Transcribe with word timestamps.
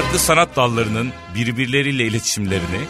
farklı 0.00 0.18
sanat 0.18 0.56
dallarının 0.56 1.12
birbirleriyle 1.34 2.06
iletişimlerini 2.06 2.80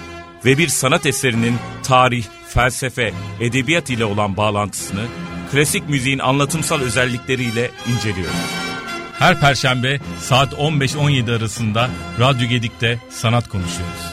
ve 0.45 0.59
bir 0.59 0.69
sanat 0.69 1.07
eserinin 1.07 1.57
tarih, 1.83 2.25
felsefe, 2.49 3.13
edebiyat 3.41 3.91
ile 3.91 4.05
olan 4.05 4.37
bağlantısını 4.37 5.07
klasik 5.53 5.89
müziğin 5.89 6.19
anlatımsal 6.19 6.81
özellikleriyle 6.81 7.71
inceliyoruz. 7.93 8.51
Her 9.19 9.41
perşembe 9.41 10.01
saat 10.19 10.53
15-17 10.53 11.37
arasında 11.37 11.91
Radyo 12.21 12.49
Gedik'te 12.49 12.99
sanat 13.11 13.49
konuşuyoruz. 13.49 14.11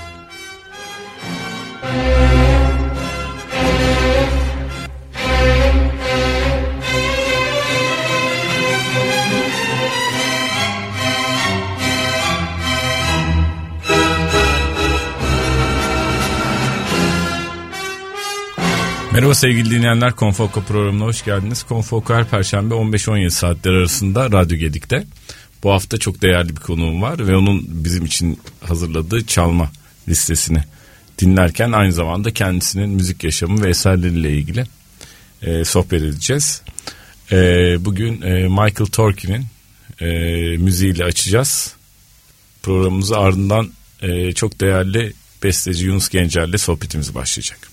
Merhaba 19.18 19.36
sevgili 19.36 19.72
dinleyenler 19.72 20.16
Konfoka 20.16 20.62
programına 20.62 21.04
hoş 21.04 21.26
geldiniz. 21.26 21.64
Konfoka 21.64 22.16
her 22.16 22.30
perşembe 22.30 22.74
15-17 22.74 23.30
saatler 23.30 23.74
arasında 23.74 24.32
Radyo 24.32 24.58
Gedik'te. 24.58 25.04
Bu 25.64 25.72
hafta 25.72 25.98
çok 25.98 26.22
değerli 26.22 26.50
bir 26.50 26.62
konuğum 26.62 27.02
var 27.02 27.28
ve 27.28 27.36
onun 27.36 27.66
bizim 27.68 28.06
için 28.06 28.40
hazırladığı 28.62 29.26
çalma 29.26 29.72
listesini 30.08 30.64
dinlerken 31.20 31.72
aynı 31.72 31.94
zamanda 31.94 32.34
kendisinin 32.34 32.90
müzik 32.90 33.24
yaşamı 33.24 33.64
ve 33.64 33.70
eserleriyle 33.70 34.32
ilgili 34.32 34.64
e, 35.42 35.66
sohbet 35.66 36.02
edeceğiz. 36.02 36.62
E, 37.32 37.38
bugün 37.86 38.22
e, 38.22 38.48
Michael 38.48 38.90
Torkin'in 38.92 39.46
e, 40.02 40.08
müziğiyle 40.58 41.04
açacağız. 41.04 41.76
Programımızı 42.64 43.18
ardından 43.18 43.72
e, 44.02 44.32
çok 44.32 44.62
değerli 44.62 45.14
besteci 45.44 45.86
Yunus 45.86 46.10
Gencer'le 46.10 46.58
sohbetimiz 46.58 47.16
başlayacak. 47.16 47.67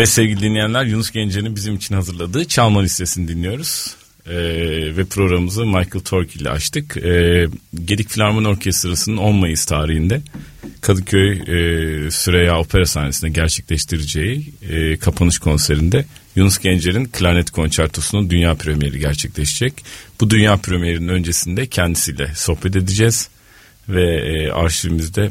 Evet 0.00 0.08
sevgili 0.08 0.40
dinleyenler 0.40 0.84
Yunus 0.84 1.10
Gence'nin 1.10 1.56
bizim 1.56 1.74
için 1.74 1.94
hazırladığı 1.94 2.44
çalma 2.44 2.82
listesini 2.82 3.28
dinliyoruz. 3.28 3.94
Ee, 4.26 4.32
ve 4.96 5.04
programımızı 5.04 5.66
Michael 5.66 6.04
Tork 6.04 6.36
ile 6.36 6.50
açtık. 6.50 6.96
Ee, 6.96 7.46
Gedik 7.84 8.08
Filarmoni 8.08 8.48
Orkestrası'nın 8.48 9.16
10 9.16 9.34
Mayıs 9.34 9.64
tarihinde 9.64 10.22
Kadıköy 10.80 11.30
e, 11.30 12.10
Süreyya 12.10 12.58
Opera 12.58 12.86
sahnesinde 12.86 13.30
gerçekleştireceği 13.30 14.52
e, 14.70 14.96
kapanış 14.96 15.38
konserinde 15.38 16.04
Yunus 16.36 16.58
Gencer'in 16.58 17.04
klarnet 17.04 17.50
konçertosunun 17.50 18.30
dünya 18.30 18.54
premieri 18.54 18.98
gerçekleşecek. 18.98 19.74
Bu 20.20 20.30
dünya 20.30 20.56
premierinin 20.56 21.08
öncesinde 21.08 21.66
kendisiyle 21.66 22.32
sohbet 22.34 22.76
edeceğiz 22.76 23.28
ve 23.88 24.16
e, 24.16 24.50
arşivimizde 24.50 25.30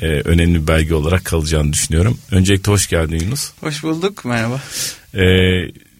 e, 0.00 0.06
önemli 0.06 0.62
bir 0.62 0.66
belge 0.66 0.94
olarak 0.94 1.24
kalacağını 1.24 1.72
düşünüyorum. 1.72 2.18
Öncelikle 2.30 2.72
hoş 2.72 2.88
geldin 2.88 3.18
Yunus. 3.18 3.52
Hoş 3.60 3.82
bulduk 3.82 4.24
merhaba. 4.24 4.62
E, 5.14 5.24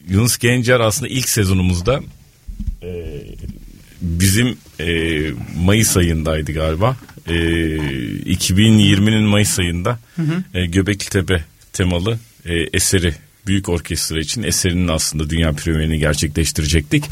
Yunus 0.08 0.38
Gencer 0.38 0.80
aslında 0.80 1.08
ilk 1.08 1.28
sezonumuzda 1.28 2.00
e, 2.82 3.22
bizim 4.00 4.58
e, 4.80 5.20
Mayıs 5.56 5.96
ayındaydı 5.96 6.52
galiba. 6.52 6.96
E, 7.26 7.32
2020'nin 7.32 9.22
Mayıs 9.22 9.58
ayında 9.58 9.98
hı 10.16 10.22
hı. 10.22 10.58
E, 10.58 10.66
Göbekli 10.66 11.10
Tepe 11.10 11.44
temalı 11.72 12.18
e, 12.44 12.54
eseri 12.54 13.14
büyük 13.46 13.68
orkestra 13.68 14.20
için 14.20 14.42
eserinin 14.42 14.88
aslında 14.88 15.30
dünya 15.30 15.52
premierini 15.52 15.98
gerçekleştirecektik. 15.98 17.04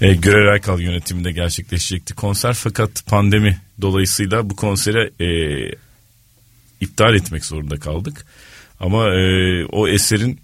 E, 0.00 0.14
Görer 0.14 0.46
Aykal 0.46 0.80
yönetiminde 0.80 1.32
gerçekleşecekti 1.32 2.14
konser 2.14 2.54
fakat 2.54 3.06
pandemi 3.06 3.58
dolayısıyla 3.80 4.50
bu 4.50 4.56
konsere 4.56 5.10
e, 5.20 5.26
iptal 6.80 7.14
etmek 7.14 7.44
zorunda 7.44 7.76
kaldık. 7.76 8.26
Ama 8.80 9.14
e, 9.14 9.64
o 9.64 9.88
eserin 9.88 10.40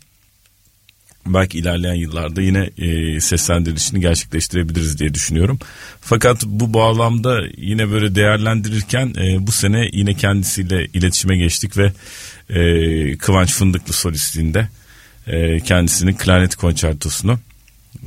belki 1.27 1.59
ilerleyen 1.59 1.95
yıllarda 1.95 2.43
yine 2.43 2.71
e, 2.79 3.21
seslendirilişini 3.21 4.01
gerçekleştirebiliriz 4.01 4.99
diye 4.99 5.15
düşünüyorum. 5.15 5.59
Fakat 6.01 6.45
bu 6.47 6.75
bağlamda 6.75 7.41
yine 7.57 7.91
böyle 7.91 8.15
değerlendirirken 8.15 9.15
e, 9.19 9.47
bu 9.47 9.53
sene 9.53 9.89
yine 9.93 10.15
kendisiyle 10.15 10.87
iletişime 10.87 11.37
geçtik 11.37 11.73
ve 11.77 11.93
e, 12.51 13.17
Kıvanç 13.17 13.53
Fındıklı 13.53 13.93
solistliğinde 13.93 14.69
e, 15.27 15.61
kendisinin 15.61 16.15
klarnet 16.15 16.57
konçertosunu 16.57 17.39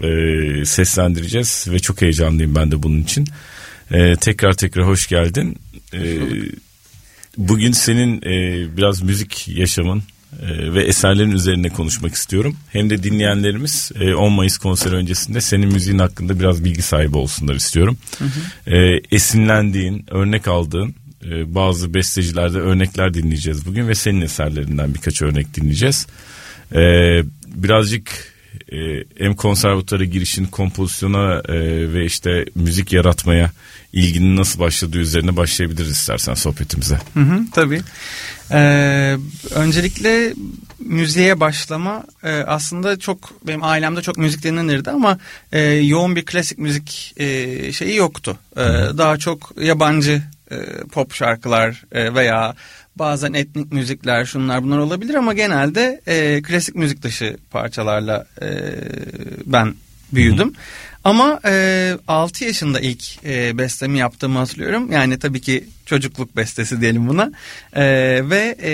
e, 0.03 0.65
seslendireceğiz 0.65 1.67
ve 1.71 1.79
çok 1.79 2.01
heyecanlıyım 2.01 2.55
ben 2.55 2.71
de 2.71 2.83
bunun 2.83 3.01
için. 3.01 3.27
E, 3.91 4.15
tekrar 4.15 4.53
tekrar 4.53 4.87
hoş 4.87 5.07
geldin. 5.07 5.57
E, 5.93 6.19
bugün 7.37 7.71
senin 7.71 8.21
e, 8.21 8.77
biraz 8.77 9.01
müzik 9.01 9.47
yaşamın 9.47 10.03
e, 10.41 10.73
ve 10.73 10.83
eserlerin 10.83 11.31
üzerine 11.31 11.69
konuşmak 11.69 12.13
istiyorum. 12.13 12.55
Hem 12.71 12.89
de 12.89 13.03
dinleyenlerimiz 13.03 13.91
e, 13.99 14.13
10 14.13 14.31
Mayıs 14.33 14.57
konseri 14.57 14.95
öncesinde 14.95 15.41
senin 15.41 15.73
müziğin 15.73 15.99
hakkında 15.99 16.39
biraz 16.39 16.63
bilgi 16.63 16.81
sahibi 16.81 17.17
olsunlar 17.17 17.55
istiyorum. 17.55 17.97
Hı 18.19 18.25
hı. 18.25 18.75
E, 18.75 19.01
esinlendiğin, 19.11 20.05
örnek 20.11 20.47
aldığın 20.47 20.95
e, 21.25 21.55
bazı 21.55 21.93
bestecilerde 21.93 22.57
örnekler 22.57 23.13
dinleyeceğiz 23.13 23.65
bugün 23.65 23.87
ve 23.87 23.95
senin 23.95 24.21
eserlerinden 24.21 24.93
birkaç 24.93 25.21
örnek 25.21 25.55
dinleyeceğiz. 25.55 26.07
E, 26.75 26.81
birazcık 27.47 28.34
e, 28.71 29.03
hem 29.17 29.35
konservatuara 29.35 30.03
girişin 30.03 30.45
kompozisyona 30.45 31.41
e, 31.47 31.53
ve 31.93 32.05
işte 32.05 32.45
müzik 32.55 32.93
yaratmaya 32.93 33.51
ilginin 33.93 34.35
nasıl 34.35 34.59
başladığı 34.59 34.97
üzerine 34.97 35.37
başlayabiliriz 35.37 35.91
istersen 35.91 36.33
sohbetimize. 36.33 36.99
Hı 37.13 37.19
hı, 37.19 37.39
tabii. 37.53 37.81
Ee, 38.51 39.17
öncelikle 39.55 40.33
müziğe 40.79 41.39
başlama 41.39 42.03
e, 42.23 42.31
aslında 42.31 42.99
çok 42.99 43.47
benim 43.47 43.63
ailemde 43.63 44.01
çok 44.01 44.17
müzik 44.17 44.43
dinlenirdi 44.43 44.89
ama 44.89 45.17
e, 45.51 45.61
yoğun 45.61 46.15
bir 46.15 46.25
klasik 46.25 46.57
müzik 46.57 47.13
e, 47.17 47.71
şeyi 47.71 47.95
yoktu. 47.95 48.37
E, 48.57 48.61
daha 48.97 49.17
çok 49.17 49.51
yabancı 49.61 50.21
e, 50.51 50.55
pop 50.91 51.13
şarkılar 51.13 51.83
e, 51.91 52.15
veya 52.15 52.55
bazen 52.95 53.33
etnik 53.33 53.71
müzikler 53.71 54.25
şunlar 54.25 54.63
bunlar 54.63 54.77
olabilir 54.77 55.13
ama 55.13 55.33
genelde 55.33 56.01
e, 56.07 56.41
klasik 56.41 56.75
müzik 56.75 57.01
dışı 57.01 57.37
parçalarla 57.51 58.25
e, 58.41 58.47
ben 59.45 59.75
büyüdüm. 60.13 60.47
Hı 60.47 60.51
hı. 60.51 60.95
Ama 61.03 61.39
e, 61.45 61.97
6 62.07 62.45
yaşında 62.45 62.79
ilk 62.79 63.25
e, 63.25 63.57
bestemi 63.57 63.97
yaptığımı 63.97 64.39
hatırlıyorum. 64.39 64.91
Yani 64.91 65.19
tabii 65.19 65.41
ki 65.41 65.65
çocukluk 65.85 66.35
bestesi 66.35 66.81
diyelim 66.81 67.07
buna. 67.07 67.31
E, 67.73 67.83
ve 68.29 68.55
e, 68.63 68.73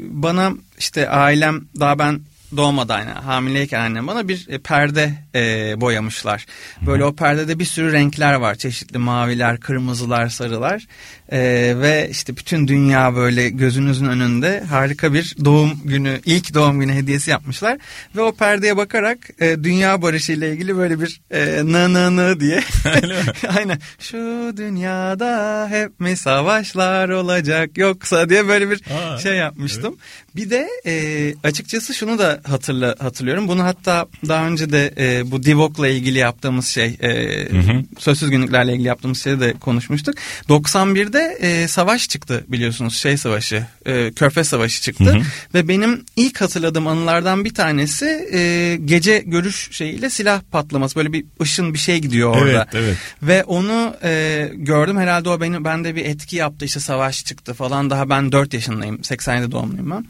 bana 0.00 0.52
işte 0.78 1.08
ailem 1.08 1.64
daha 1.80 1.98
ben 1.98 2.20
doğmadan 2.56 2.98
yani 2.98 3.10
hamileyken 3.10 3.80
annem 3.80 4.06
bana 4.06 4.28
bir 4.28 4.46
e, 4.48 4.58
perde 4.58 5.14
e, 5.34 5.74
boyamışlar. 5.80 6.46
Böyle 6.86 7.04
o 7.04 7.14
perdede 7.14 7.58
bir 7.58 7.64
sürü 7.64 7.92
renkler 7.92 8.34
var. 8.34 8.54
Çeşitli 8.54 8.98
maviler, 8.98 9.60
kırmızılar, 9.60 10.28
sarılar. 10.28 10.86
E, 11.30 11.40
ve 11.76 12.08
işte 12.10 12.36
bütün 12.36 12.68
dünya 12.68 13.16
böyle 13.16 13.48
gözünüzün 13.48 14.06
önünde 14.06 14.60
harika 14.60 15.14
bir 15.14 15.36
doğum 15.44 15.80
günü, 15.84 16.20
ilk 16.24 16.54
doğum 16.54 16.80
günü 16.80 16.92
hediyesi 16.92 17.30
yapmışlar. 17.30 17.78
Ve 18.16 18.20
o 18.20 18.32
perdeye 18.32 18.76
bakarak 18.76 19.18
e, 19.40 19.64
dünya 19.64 20.02
barışı 20.02 20.32
ile 20.32 20.52
ilgili 20.52 20.76
böyle 20.76 21.00
bir 21.00 21.20
e, 21.30 21.62
nı 21.64 21.94
nı 21.94 22.16
nı 22.16 22.40
diye. 22.40 22.60
Aynen. 23.56 23.78
Şu 23.98 24.18
dünyada 24.56 25.66
hep 25.70 26.00
mi 26.00 26.16
savaşlar 26.16 27.08
olacak 27.08 27.78
yoksa 27.78 28.28
diye 28.28 28.48
böyle 28.48 28.70
bir 28.70 28.80
Aa, 28.90 29.18
şey 29.18 29.34
yapmıştım. 29.34 29.96
Evet. 29.98 30.36
Bir 30.36 30.50
de 30.50 30.68
e, 30.86 31.34
açıkçası 31.44 31.94
şunu 31.94 32.18
da 32.18 32.40
hatırla 32.44 32.94
hatırlıyorum. 32.98 33.48
Bunu 33.48 33.64
hatta 33.64 34.06
daha 34.28 34.46
önce 34.46 34.72
de 34.72 34.94
e, 34.98 35.30
bu 35.30 35.42
Divok'la 35.42 35.88
ilgili 35.88 36.18
yaptığımız 36.18 36.66
şey, 36.66 36.96
e, 37.00 37.08
hı 37.50 37.58
hı. 37.58 37.84
sözsüz 37.98 38.30
günlüklerle 38.30 38.72
ilgili 38.72 38.88
yaptığımız 38.88 39.22
şeyi 39.22 39.40
de 39.40 39.52
konuşmuştuk. 39.52 40.14
91'de 40.48 41.19
e, 41.40 41.68
savaş 41.68 42.08
çıktı 42.08 42.44
biliyorsunuz, 42.48 42.96
şey 42.96 43.16
savaşı, 43.16 43.66
e, 43.86 44.12
Körfez 44.12 44.48
Savaşı 44.48 44.82
çıktı. 44.82 45.04
Hı 45.04 45.18
hı. 45.18 45.22
Ve 45.54 45.68
benim 45.68 46.04
ilk 46.16 46.40
hatırladığım 46.40 46.86
anılardan 46.86 47.44
bir 47.44 47.54
tanesi 47.54 48.28
e, 48.32 48.76
gece 48.84 49.18
görüş 49.18 49.68
şeyiyle 49.72 50.10
silah 50.10 50.40
patlaması. 50.50 50.96
Böyle 50.96 51.12
bir 51.12 51.24
ışın 51.42 51.74
bir 51.74 51.78
şey 51.78 51.98
gidiyor 51.98 52.36
orada. 52.36 52.50
Evet, 52.50 52.68
evet. 52.74 52.96
Ve 53.22 53.44
onu 53.44 53.96
e, 54.02 54.48
gördüm 54.54 54.98
herhalde 54.98 55.28
o 55.28 55.40
beni 55.40 55.64
bende 55.64 55.96
bir 55.96 56.04
etki 56.04 56.36
yaptı. 56.36 56.64
İşte 56.64 56.80
savaş 56.80 57.24
çıktı 57.24 57.54
falan. 57.54 57.90
Daha 57.90 58.10
ben 58.10 58.32
4 58.32 58.54
yaşındayım. 58.54 59.04
87 59.04 59.52
doğumluyum 59.52 59.90
ben. 59.90 60.06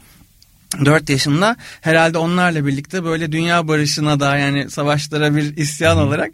4 0.85 1.09
yaşında 1.09 1.55
herhalde 1.81 2.17
onlarla 2.17 2.65
birlikte 2.65 3.03
böyle 3.03 3.31
dünya 3.31 3.67
barışına 3.67 4.19
da 4.19 4.37
yani 4.37 4.69
savaşlara 4.69 5.35
bir 5.35 5.57
isyan 5.57 5.95
Hı. 5.95 5.99
olarak 5.99 6.31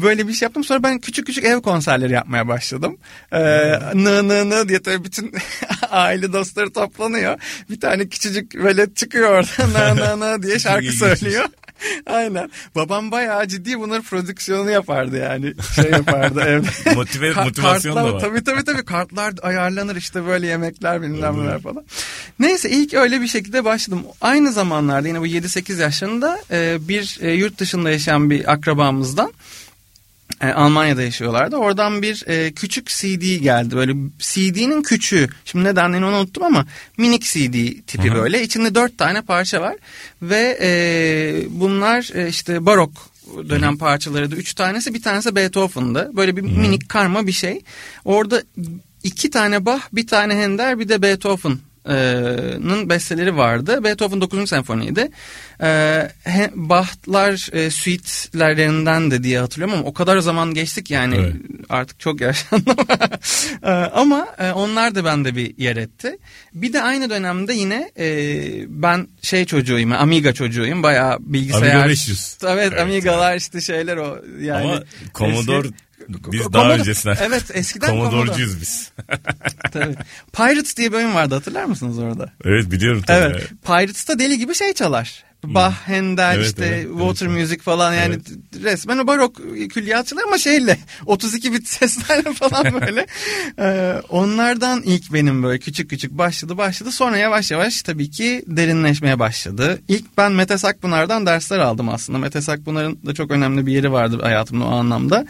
böyle 0.00 0.28
bir 0.28 0.32
şey 0.32 0.46
yaptım. 0.46 0.64
Sonra 0.64 0.82
ben 0.82 0.98
küçük 0.98 1.26
küçük 1.26 1.44
ev 1.44 1.60
konserleri 1.60 2.12
yapmaya 2.12 2.48
başladım. 2.48 2.96
Ee, 3.32 3.38
nı 3.94 4.28
nı 4.28 4.50
nı 4.50 4.68
diye 4.68 4.82
tabii 4.82 5.04
bütün 5.04 5.34
aile 5.90 6.32
dostları 6.32 6.72
toplanıyor. 6.72 7.40
Bir 7.70 7.80
tane 7.80 8.08
küçücük 8.08 8.54
velet 8.54 8.96
çıkıyor 8.96 9.30
orada 9.30 9.66
nı 9.96 9.96
nı 9.96 10.20
nı 10.20 10.42
diye 10.42 10.58
şarkı 10.58 10.92
söylüyor. 10.92 11.44
Aynen. 12.06 12.50
Babam 12.74 13.10
bayağı 13.10 13.48
ciddi 13.48 13.80
bunları 13.80 14.02
prodüksiyonu 14.02 14.70
yapardı 14.70 15.18
yani. 15.18 15.54
Şey 15.74 15.90
yapardı 15.90 16.40
evde. 16.40 16.94
Motive, 16.94 17.32
motivasyon 17.32 17.94
kartlar, 17.94 18.12
da 18.12 18.14
var. 18.14 18.20
Tabii 18.20 18.44
tabii 18.44 18.64
tabii 18.64 18.84
kartlar 18.84 19.34
ayarlanır 19.42 19.96
işte 19.96 20.26
böyle 20.26 20.46
yemekler 20.46 21.02
bilmem 21.02 21.44
neler 21.44 21.60
falan. 21.60 21.84
Neyse 22.38 22.70
ilk 22.70 22.94
öyle 22.94 23.20
bir 23.20 23.26
şekilde 23.26 23.64
başladım. 23.64 24.02
Aynı 24.20 24.52
zamanlarda 24.52 25.08
yine 25.08 25.20
bu 25.20 25.26
7-8 25.26 25.80
yaşlarında 25.80 26.40
e, 26.50 26.78
bir 26.88 27.18
e, 27.20 27.32
yurt 27.32 27.58
dışında 27.58 27.90
yaşayan 27.90 28.30
bir 28.30 28.52
akrabamızdan 28.52 29.32
e, 30.40 30.48
Almanya'da 30.48 31.02
yaşıyorlardı. 31.02 31.56
Oradan 31.56 32.02
bir 32.02 32.24
e, 32.26 32.52
küçük 32.52 32.86
CD 32.86 33.42
geldi. 33.42 33.76
Böyle 33.76 33.92
CD'nin 34.18 34.82
küçüğü. 34.82 35.28
Şimdi 35.44 35.64
ne 35.64 35.76
dendiğini 35.76 36.06
onu 36.06 36.16
unuttum 36.16 36.42
ama 36.42 36.66
minik 36.96 37.22
CD 37.22 37.82
tipi 37.86 38.08
Hı-hı. 38.10 38.14
böyle. 38.14 38.42
İçinde 38.42 38.74
dört 38.74 38.98
tane 38.98 39.22
parça 39.22 39.60
var. 39.60 39.76
Ve 40.22 40.58
e, 40.62 40.70
bunlar 41.50 42.10
e, 42.14 42.28
işte 42.28 42.66
barok 42.66 42.90
dönem 43.48 43.78
parçaları 43.78 44.30
da 44.30 44.36
üç 44.36 44.54
tanesi 44.54 44.94
bir 44.94 45.02
tanesi 45.02 45.36
Beethoven'dı. 45.36 46.10
Böyle 46.16 46.36
bir 46.36 46.42
Hı-hı. 46.42 46.60
minik 46.60 46.88
karma 46.88 47.26
bir 47.26 47.32
şey. 47.32 47.60
Orada 48.04 48.42
iki 49.02 49.30
tane 49.30 49.66
Bach, 49.66 49.82
bir 49.92 50.06
tane 50.06 50.34
Hender, 50.34 50.78
bir 50.78 50.88
de 50.88 51.02
Beethoven 51.02 51.58
Nın 52.68 52.88
besteleri 52.88 53.36
vardı. 53.36 53.84
Beethoven 53.84 54.20
9. 54.20 54.48
senfoniydi. 54.48 55.10
Ee, 55.62 56.10
Bach'lar 56.54 57.48
e, 57.52 57.70
suite'lerinden 57.70 59.10
de 59.10 59.22
diye 59.22 59.38
hatırlıyorum 59.40 59.78
ama 59.78 59.88
o 59.88 59.92
kadar 59.92 60.18
zaman 60.18 60.54
geçtik 60.54 60.90
yani 60.90 61.16
evet. 61.16 61.34
artık 61.68 62.00
çok 62.00 62.20
yaşlandım. 62.20 62.76
Ee, 63.62 63.70
ama 63.70 64.28
e, 64.38 64.50
onlar 64.52 64.94
da 64.94 65.04
bende 65.04 65.36
bir 65.36 65.58
yer 65.58 65.76
etti. 65.76 66.18
Bir 66.54 66.72
de 66.72 66.82
aynı 66.82 67.10
dönemde 67.10 67.52
yine 67.54 67.90
e, 67.98 68.06
ben 68.68 69.08
şey 69.22 69.44
çocuğuyum, 69.44 69.92
Amiga 69.92 70.32
çocuğuyum. 70.32 70.82
Bayağı 70.82 71.18
bilgisayar. 71.20 71.74
Amiga 71.74 71.88
500. 71.88 72.38
Evet, 72.44 72.72
evet 72.72 72.80
Amiga'lar 72.80 73.36
işte 73.36 73.60
şeyler 73.60 73.96
o. 73.96 74.18
Yani 74.40 74.64
ama 74.64 74.82
Commodore 75.14 75.66
eski, 75.66 75.74
biz 76.32 76.42
Komodo, 76.42 76.52
daha 76.52 76.74
öncesinden. 76.74 77.16
Evet 77.20 77.44
eskiden 77.54 77.88
Commodor'cuyuz 77.88 78.60
biz. 78.60 78.92
tabii. 79.72 79.94
Pirates 80.32 80.76
diye 80.76 80.92
bir 80.92 80.96
oyun 80.96 81.14
vardı 81.14 81.34
hatırlar 81.34 81.64
mısınız 81.64 81.98
orada? 81.98 82.32
Evet 82.44 82.70
biliyorum 82.70 83.02
tabii. 83.06 83.34
Evet. 83.36 83.50
Pirates'ta 83.64 84.18
deli 84.18 84.38
gibi 84.38 84.54
şey 84.54 84.72
çalar. 84.72 85.24
Bach, 85.44 85.72
Handel 85.72 86.34
Evet, 86.36 86.46
işte 86.46 86.66
evet, 86.66 86.88
Water 86.90 87.26
evet. 87.26 87.40
Music 87.40 87.58
falan 87.58 87.94
yani 87.94 88.18
resmen 88.62 88.98
o 88.98 89.06
barok 89.06 89.36
külliyatçılar 89.70 90.22
ama 90.22 90.38
şeyle 90.38 90.78
32 91.06 91.52
bit 91.52 91.68
seslerle 91.68 92.32
falan 92.34 92.80
böyle. 92.80 93.06
Ee, 93.58 94.02
onlardan 94.08 94.82
ilk 94.82 95.12
benim 95.12 95.42
böyle 95.42 95.58
küçük 95.58 95.90
küçük 95.90 96.18
başladı 96.18 96.56
başladı 96.56 96.92
sonra 96.92 97.16
yavaş 97.16 97.50
yavaş 97.50 97.82
tabii 97.82 98.10
ki 98.10 98.44
derinleşmeye 98.46 99.18
başladı. 99.18 99.82
İlk 99.88 100.18
ben 100.18 100.32
Mete 100.32 100.58
Sakpınar'dan 100.58 101.26
dersler 101.26 101.58
aldım 101.58 101.88
aslında. 101.88 102.18
Mete 102.18 102.40
Sakpınar'ın 102.40 102.98
da 103.06 103.14
çok 103.14 103.30
önemli 103.30 103.66
bir 103.66 103.72
yeri 103.72 103.92
vardı 103.92 104.18
hayatımda 104.22 104.64
o 104.64 104.70
anlamda. 104.70 105.26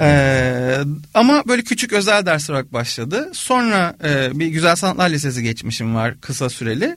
Ee, 0.00 0.78
ama 1.14 1.42
böyle 1.48 1.62
küçük 1.62 1.92
özel 1.92 2.26
dersler 2.26 2.54
olarak 2.54 2.72
başladı. 2.72 3.30
Sonra 3.32 3.96
e, 4.04 4.38
bir 4.38 4.46
Güzel 4.46 4.76
Sanatlar 4.76 5.10
Lisesi 5.10 5.42
geçmişim 5.42 5.94
var 5.94 6.20
kısa 6.20 6.50
süreli. 6.50 6.96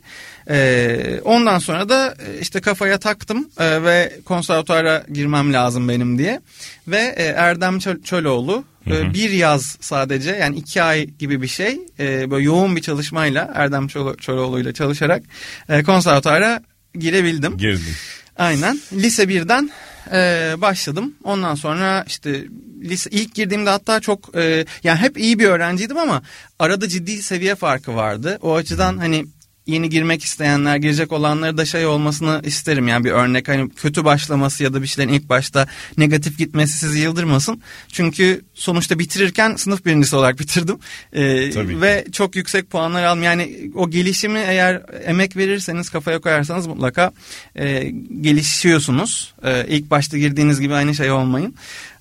Ee, 0.49 1.21
ondan 1.23 1.59
sonra 1.59 1.89
da 1.89 2.15
e, 2.27 2.39
işte 2.41 2.61
kafaya 2.61 2.97
taktım 2.97 3.49
e, 3.59 3.83
ve 3.83 4.13
konservatuara 4.25 5.03
girmem 5.13 5.53
lazım 5.53 5.89
benim 5.89 6.17
diye. 6.17 6.41
Ve 6.87 7.13
e, 7.17 7.23
Erdem 7.23 7.77
Çö- 7.77 8.03
Çöloğlu 8.03 8.63
e, 8.87 9.13
bir 9.13 9.29
yaz 9.31 9.77
sadece 9.81 10.31
yani 10.31 10.57
iki 10.57 10.83
ay 10.83 11.05
gibi 11.05 11.41
bir 11.41 11.47
şey 11.47 11.79
e, 11.99 12.31
böyle 12.31 12.45
yoğun 12.45 12.75
bir 12.75 12.81
çalışmayla 12.81 13.51
Erdem 13.55 13.87
Çolo- 13.87 14.17
Çöloğlu 14.17 14.59
ile 14.59 14.73
çalışarak 14.73 15.23
e, 15.69 15.83
konservatuara 15.83 16.61
girebildim. 16.99 17.57
Girdim. 17.57 17.95
Aynen. 18.37 18.79
Lise 18.93 19.23
1'den 19.23 19.69
e, 20.13 20.53
başladım. 20.57 21.15
Ondan 21.23 21.55
sonra 21.55 22.03
işte 22.07 22.45
lise 22.81 23.09
ilk 23.09 23.35
girdiğimde 23.35 23.69
hatta 23.69 23.99
çok 23.99 24.35
e, 24.35 24.65
yani 24.83 24.99
hep 24.99 25.17
iyi 25.17 25.39
bir 25.39 25.45
öğrenciydim 25.45 25.97
ama 25.97 26.21
arada 26.59 26.87
ciddi 26.87 27.23
seviye 27.23 27.55
farkı 27.55 27.95
vardı. 27.95 28.39
O 28.41 28.55
açıdan 28.55 28.97
hani 28.97 29.25
yeni 29.71 29.89
girmek 29.89 30.23
isteyenler, 30.23 30.75
girecek 30.75 31.11
olanları 31.11 31.57
da 31.57 31.65
şey 31.65 31.85
olmasını 31.85 32.41
isterim. 32.43 32.87
Yani 32.87 33.05
bir 33.05 33.11
örnek 33.11 33.47
hani 33.47 33.69
kötü 33.69 34.05
başlaması 34.05 34.63
ya 34.63 34.73
da 34.73 34.81
bir 34.81 34.87
şeylerin 34.87 35.13
ilk 35.13 35.29
başta 35.29 35.67
negatif 35.97 36.37
gitmesi 36.37 36.77
sizi 36.77 36.99
yıldırmasın. 36.99 37.61
Çünkü 37.87 38.41
sonuçta 38.53 38.99
bitirirken 38.99 39.55
sınıf 39.55 39.85
birincisi 39.85 40.15
olarak 40.15 40.39
bitirdim. 40.39 40.77
Ee, 41.13 41.51
Tabii 41.51 41.73
ki. 41.73 41.81
ve 41.81 42.05
çok 42.11 42.35
yüksek 42.35 42.69
puanlar 42.69 43.03
aldım. 43.03 43.23
Yani 43.23 43.71
o 43.75 43.89
gelişimi 43.89 44.39
eğer 44.39 44.81
emek 45.05 45.37
verirseniz 45.37 45.89
kafaya 45.89 46.19
koyarsanız 46.19 46.67
mutlaka 46.67 47.11
e, 47.55 47.91
gelişiyorsunuz. 48.21 49.33
E, 49.43 49.65
ilk 49.67 49.89
başta 49.89 50.17
girdiğiniz 50.17 50.59
gibi 50.59 50.73
aynı 50.73 50.95
şey 50.95 51.11
olmayın. 51.11 51.55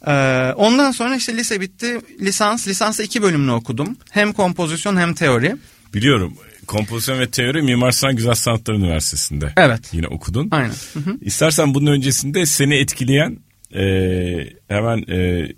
E, 0.07 0.13
ondan 0.57 0.91
sonra 0.91 1.17
işte 1.17 1.37
lise 1.37 1.61
bitti. 1.61 1.99
Lisans, 2.21 2.69
lisansa 2.69 3.03
iki 3.03 3.23
bölümünü 3.23 3.51
okudum. 3.51 3.97
Hem 4.11 4.33
kompozisyon 4.33 4.97
hem 4.97 5.15
teori. 5.15 5.57
Biliyorum 5.95 6.35
kompozisyon 6.67 7.19
ve 7.21 7.31
teori 7.31 7.63
Mimar 7.63 7.91
Sinan 7.91 8.17
Güzel 8.17 8.35
Sanatlar 8.35 8.75
Üniversitesi'nde 8.75 9.53
Evet. 9.57 9.81
yine 9.93 10.07
okudun. 10.07 10.49
Aynen. 10.51 10.73
Hı 10.93 10.99
hı. 11.01 11.19
İstersen 11.21 11.75
bunun 11.75 11.91
öncesinde 11.91 12.47
seni 12.47 12.75
etkileyen 12.75 13.39
e, 13.75 13.83
hemen 14.69 15.05
e, 15.13 15.49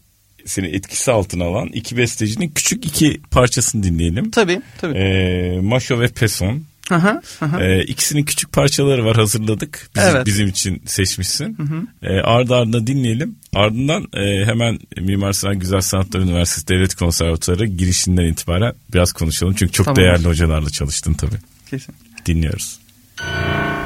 seni 0.44 0.66
etkisi 0.66 1.10
altına 1.12 1.44
alan 1.44 1.68
iki 1.68 1.96
bestecinin 1.96 2.48
küçük 2.48 2.86
iki 2.86 3.20
parçasını 3.30 3.82
dinleyelim. 3.82 4.30
Tabii 4.30 4.60
tabii. 4.80 4.98
E, 4.98 5.60
Maşo 5.60 6.00
ve 6.00 6.08
Peson. 6.08 6.62
Hı 6.92 7.08
hı, 7.08 7.20
hı 7.40 7.44
hı. 7.46 7.62
E, 7.62 7.82
ikisinin 7.84 8.22
küçük 8.24 8.52
parçaları 8.52 9.04
var 9.04 9.16
hazırladık. 9.16 9.90
Bizim, 9.96 10.08
Evet. 10.10 10.26
bizim 10.26 10.48
için 10.48 10.82
seçmişsin. 10.86 11.56
E, 12.02 12.20
ardı 12.20 12.54
ardına 12.56 12.86
dinleyelim. 12.86 13.36
Ardından 13.54 14.06
e, 14.14 14.44
hemen 14.44 14.78
Mimar 15.00 15.32
Sinan 15.32 15.58
Güzel 15.58 15.80
Sanatlar 15.80 16.20
Üniversitesi 16.20 16.68
Devlet 16.68 16.94
Konservatuarı 16.94 17.66
girişinden 17.66 18.24
itibaren 18.24 18.72
biraz 18.92 19.12
konuşalım. 19.12 19.54
Çünkü 19.54 19.72
çok 19.72 19.86
Tamam. 19.86 19.96
değerli 19.96 20.24
hocalarla 20.24 20.70
çalıştın 20.70 21.14
tabii. 21.14 21.38
Kesin. 21.70 21.94
Dinliyoruz. 22.26 22.78
L'espérance 23.18 23.81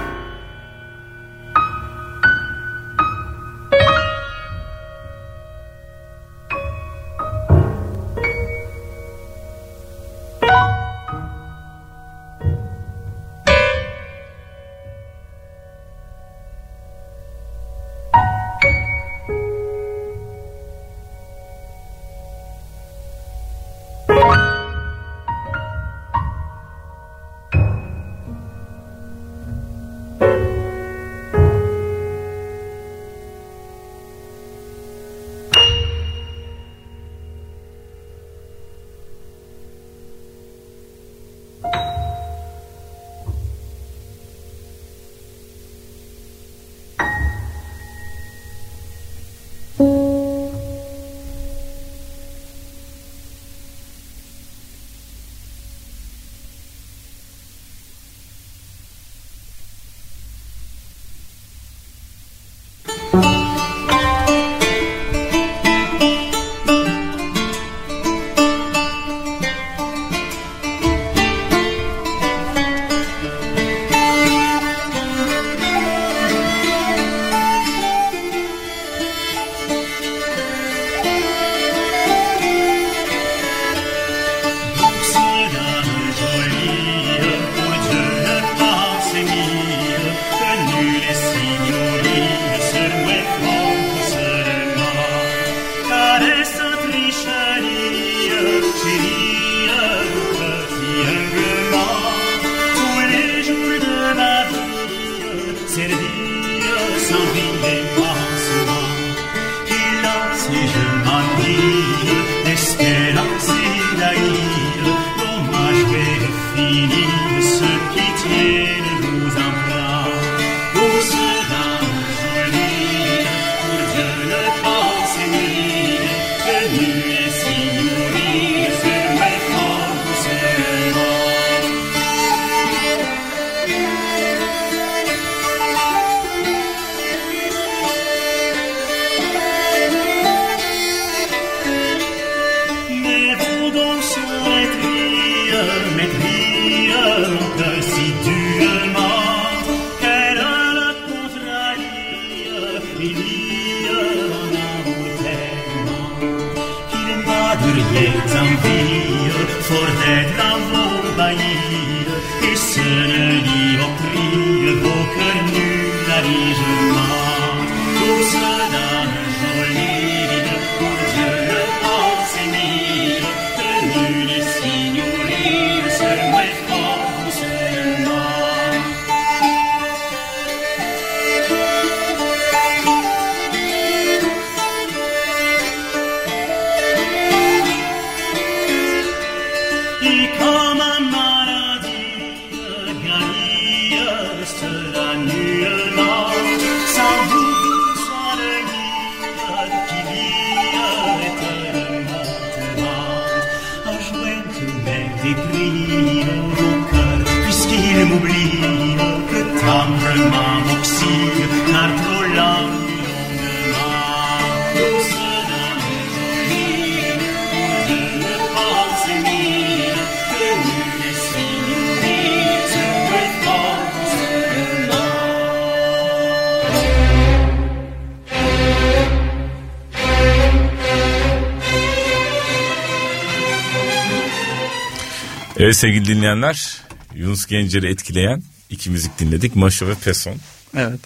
Evet 235.66 235.76
sevgili 235.76 236.06
dinleyenler 236.06 236.78
Yunus 237.14 237.46
Gencer'i 237.46 237.86
etkileyen 237.86 238.42
iki 238.70 238.90
müzik 238.90 239.18
dinledik. 239.18 239.56
Maşa 239.56 239.88
ve 239.88 239.94
Peson. 239.94 240.36
Evet. 240.76 241.00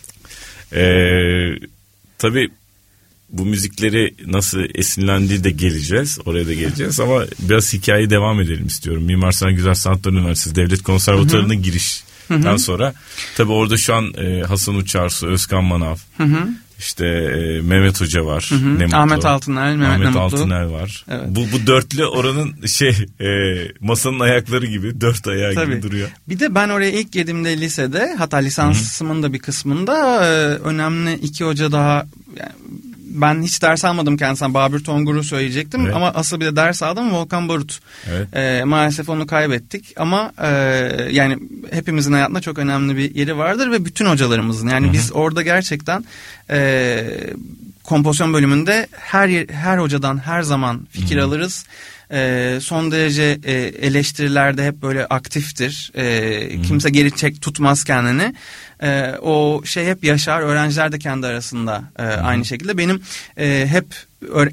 Ee, 0.73 1.67
tabii 2.19 2.51
bu 3.29 3.45
müzikleri 3.45 4.15
nasıl 4.27 4.61
esinlendiği 4.75 5.45
de 5.45 5.51
geleceğiz. 5.51 6.19
Oraya 6.25 6.47
da 6.47 6.55
geleceğiz 6.55 7.01
ama 7.01 7.25
biraz 7.39 7.73
hikayeyi 7.73 8.11
devam 8.11 8.41
edelim 8.41 8.67
istiyorum. 8.67 9.03
Mimar 9.03 9.33
Sinan 9.33 9.55
Güzel 9.55 9.75
Sanatlar 9.75 10.13
Üniversitesi 10.13 10.57
Devlet 10.57 10.83
Konservatuarı'na 10.83 11.55
girişten 11.55 12.57
sonra 12.57 12.95
tabii 13.37 13.53
orada 13.53 13.77
şu 13.77 13.95
an 13.95 14.15
e, 14.15 14.43
Hasan 14.43 14.75
Uçarsu, 14.75 15.27
Özkan 15.27 15.65
Manav, 15.65 15.97
işte 16.81 17.07
e, 17.07 17.61
Mehmet 17.61 18.01
Hoca 18.01 18.25
var. 18.25 18.51
Ne 18.63 18.85
mutlu. 18.85 18.97
Ahmet 18.97 19.25
Altınel, 19.25 19.77
Mehmet 19.77 19.89
Ahmet 19.89 20.01
Ne 20.01 20.07
Mutlu. 20.07 20.21
Altınel 20.21 20.71
var. 20.71 21.05
Evet. 21.09 21.27
Bu, 21.29 21.41
bu 21.53 21.67
dörtlü 21.67 22.05
oranın 22.05 22.67
şey 22.67 23.07
e, 23.21 23.29
masanın 23.81 24.21
ayakları 24.21 24.67
gibi 24.67 25.01
dört 25.01 25.29
ayağı 25.29 25.51
gibi 25.51 25.65
Tabii. 25.65 25.83
duruyor. 25.83 26.09
Bir 26.29 26.41
de 26.41 26.55
ben 26.55 26.69
oraya 26.69 26.91
ilk 26.91 27.13
girdiğimde 27.13 27.61
lisede 27.61 28.15
hatta 28.19 28.37
lisansımın 28.37 29.23
da 29.23 29.33
bir 29.33 29.39
kısmında 29.39 30.25
e, 30.25 30.29
önemli 30.59 31.15
iki 31.15 31.45
hoca 31.45 31.73
daha 31.73 32.07
yani 32.37 32.53
ben 33.11 33.43
hiç 33.43 33.63
ders 33.63 33.85
almadım 33.85 34.17
kendisinden 34.17 34.55
Babür 34.55 34.85
Tongur'u 34.85 35.25
söyleyecektim 35.25 35.81
Evet. 35.81 35.95
ama 35.95 36.09
asıl 36.09 36.41
bir 36.41 36.47
de 36.47 36.57
ders 36.57 36.83
aldım 36.83 37.13
Volkan 37.13 37.49
Barut. 37.49 37.81
Evet. 38.11 38.37
E, 38.37 38.65
maalesef 38.65 39.09
onu 39.09 39.27
kaybettik 39.27 39.95
ama 39.97 40.33
e, 40.43 40.49
yani 41.11 41.39
hepimizin 41.71 42.13
hayatında 42.13 42.41
çok 42.41 42.59
önemli 42.59 42.97
bir 42.97 43.15
yeri 43.15 43.37
vardır 43.39 43.71
ve 43.71 43.85
bütün 43.85 44.07
hocalarımızın 44.07 44.69
yani 44.69 44.93
biz 44.93 45.13
orada 45.13 45.43
gerçekten 45.43 46.05
e, 46.51 47.05
kompozisyon 47.85 48.35
bölümünde 48.35 48.87
her 48.93 49.47
her 49.51 49.79
hocadan 49.79 50.19
her 50.19 50.43
zaman 50.43 50.87
fikir 50.91 51.17
alırız. 51.17 51.67
E, 52.13 52.59
son 52.63 52.91
derece 52.93 53.39
e, 53.45 53.53
eleştirilerde 53.87 54.67
hep 54.67 54.83
böyle 54.83 55.07
aktiftir. 55.07 55.93
E, 55.95 56.63
kimse 56.63 56.91
geri 56.91 57.17
çek 57.17 57.43
tutmaz 57.43 57.85
kendini. 57.85 58.35
E, 58.83 59.15
o 59.23 59.63
şey 59.65 59.87
hep 59.87 60.05
yaşar. 60.05 60.41
Öğrenciler 60.41 60.93
de 60.93 60.99
kendi 60.99 61.27
arasında 61.27 61.83
e, 61.99 62.03
aynı 62.03 62.45
şekilde. 62.45 62.79
Benim 62.79 63.03
e, 63.37 63.67
hep 63.71 63.87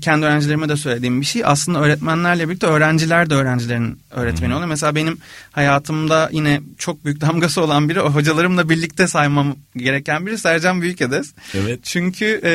kendi 0.02 0.26
öğrencilerime 0.26 0.70
de 0.70 0.76
söylediğim 0.76 1.22
bir 1.22 1.26
şey. 1.26 1.42
Aslında 1.46 1.80
öğretmenlerle 1.80 2.50
birlikte 2.50 2.68
öğrenciler 2.68 3.30
de 3.30 3.36
öğrencilerin 3.36 4.00
öğretmeni 4.12 4.54
oluyor. 4.54 4.68
Mesela 4.68 4.96
benim 4.96 5.18
hayatımda 5.52 6.30
yine 6.32 6.62
çok 6.78 7.06
büyük 7.06 7.22
damgası 7.22 7.62
olan 7.62 7.90
biri 7.90 8.00
hocalarımla 8.00 8.70
birlikte 8.70 9.08
saymam 9.08 9.56
gereken 9.76 10.26
biri 10.26 10.38
Sercan 10.38 10.82
Büyükedes. 10.82 11.34
Evet. 11.54 11.80
Çünkü 11.84 12.40
e, 12.44 12.50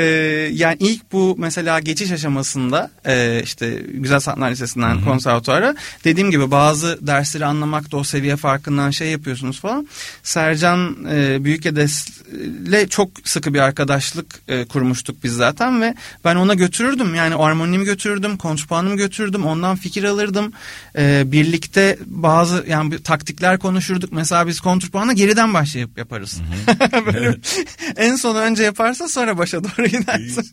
yani 0.53 0.77
ilk 0.81 1.12
bu 1.12 1.35
mesela 1.38 1.81
geçiş 1.81 2.12
aşamasında 2.12 2.90
e, 3.07 3.42
işte 3.44 3.83
Güzel 3.94 4.20
Sanatlar 4.20 4.51
Lisesi'nden 4.51 5.05
konservatuara 5.05 5.75
dediğim 6.05 6.31
gibi 6.31 6.51
bazı 6.51 6.98
dersleri 7.07 7.44
anlamakta 7.44 7.96
o 7.96 8.05
seviye 8.05 8.37
farkından 8.37 8.90
şey 8.90 9.11
yapıyorsunuz 9.11 9.61
falan. 9.61 9.88
Sercan 10.22 10.96
e, 11.11 11.44
Büyükedes'le 11.44 12.90
çok 12.90 13.11
sıkı 13.25 13.55
bir 13.55 13.59
arkadaşlık 13.59 14.27
e, 14.48 14.64
kurmuştuk 14.64 15.16
biz 15.25 15.33
zaten 15.33 15.81
ve 15.83 15.94
ben 16.25 16.37
ona 16.37 16.55
götürürdüm. 16.55 17.02
Yani 17.15 17.35
armonimi 17.35 17.85
götürürdüm, 17.85 18.37
kontrpuanımı 18.37 18.97
götürürdüm, 18.97 19.47
ondan 19.47 19.77
fikir 19.77 20.05
alırdım. 20.05 20.53
E, 20.99 21.23
birlikte 21.33 21.99
bazı 22.07 22.65
yani 22.69 22.93
bir 22.93 22.99
taktikler 22.99 23.59
konuşurduk. 23.59 24.12
Mesela 24.12 24.47
biz 24.47 24.61
kontrpuanı 24.61 25.12
geriden 25.12 25.55
başlayıp 25.55 25.99
yaparız. 25.99 26.41
Böyle 27.07 27.37
en 27.97 28.17
son 28.17 28.37
önce 28.37 28.62
yaparsa 28.62 29.09
sonra 29.09 29.38
başa 29.38 29.65
doğru 29.65 29.87
gidersin. 29.87 30.51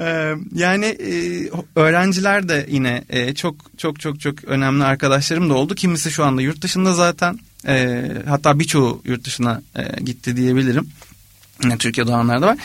Ee, 0.00 0.34
yani 0.54 0.84
e, 0.84 1.12
öğrenciler 1.76 2.48
de 2.48 2.66
yine 2.70 3.04
e, 3.10 3.34
çok 3.34 3.54
çok 3.78 4.00
çok 4.00 4.20
çok 4.20 4.44
önemli 4.44 4.84
arkadaşlarım 4.84 5.50
da 5.50 5.54
oldu. 5.54 5.74
Kimisi 5.74 6.10
şu 6.10 6.24
anda 6.24 6.42
yurt 6.42 6.62
dışında 6.62 6.94
zaten. 6.94 7.38
E, 7.66 8.04
hatta 8.28 8.58
birçoğu 8.58 9.02
yurt 9.04 9.24
dışına 9.24 9.62
e, 9.76 10.02
gitti 10.04 10.36
diyebilirim. 10.36 10.88
Yine 11.64 11.78
Türkiye'de 11.78 12.10
olanlar 12.10 12.42
da 12.42 12.46
var. 12.46 12.58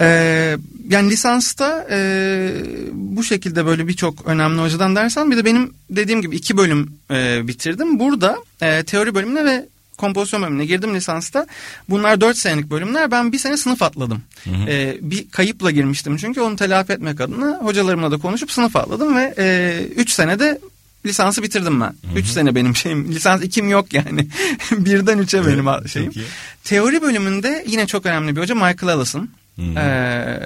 Ee, 0.00 0.56
yani 0.88 1.10
lisansta 1.10 1.86
e, 1.90 2.50
bu 2.92 3.24
şekilde 3.24 3.66
böyle 3.66 3.88
birçok 3.88 4.26
önemli 4.26 4.60
hocadan 4.60 4.96
ders 4.96 5.18
aldım. 5.18 5.30
Bir 5.30 5.36
de 5.36 5.44
benim 5.44 5.74
dediğim 5.90 6.22
gibi 6.22 6.36
iki 6.36 6.56
bölüm 6.56 6.92
e, 7.10 7.48
bitirdim. 7.48 7.98
Burada 7.98 8.38
e, 8.62 8.82
teori 8.82 9.14
bölümüne 9.14 9.44
ve 9.44 9.66
kompozisyon 9.96 10.42
bölümüne 10.42 10.64
girdim 10.64 10.94
lisansta. 10.94 11.46
Bunlar 11.88 12.20
dört 12.20 12.36
senelik 12.36 12.70
bölümler. 12.70 13.10
Ben 13.10 13.32
bir 13.32 13.38
sene 13.38 13.56
sınıf 13.56 13.82
atladım. 13.82 14.22
E, 14.68 14.96
bir 15.00 15.30
kayıpla 15.30 15.70
girmiştim 15.70 16.16
çünkü 16.16 16.40
onu 16.40 16.56
telafi 16.56 16.92
etmek 16.92 17.20
adına 17.20 17.58
hocalarımla 17.62 18.10
da 18.10 18.18
konuşup 18.18 18.52
sınıf 18.52 18.76
atladım 18.76 19.16
ve 19.16 19.34
e, 19.38 19.78
üç 19.96 20.12
senede 20.12 20.58
lisansı 21.06 21.42
bitirdim 21.42 21.80
ben. 21.80 21.94
Üç 22.16 22.26
sene 22.26 22.54
benim 22.54 22.76
şeyim. 22.76 23.12
Lisans 23.12 23.42
ikim 23.42 23.68
yok 23.68 23.94
yani. 23.94 24.26
Birden 24.72 25.18
üçe 25.18 25.46
benim 25.46 25.68
Evet, 25.68 25.88
şeyim. 25.88 26.08
çok 26.08 26.16
iyi. 26.16 26.26
Teori 26.64 27.02
bölümünde 27.02 27.64
yine 27.68 27.86
çok 27.86 28.06
önemli 28.06 28.36
bir 28.36 28.40
hoca 28.40 28.54
Michael 28.54 28.88
Allison. 28.88 29.28
Ee, 29.76 30.38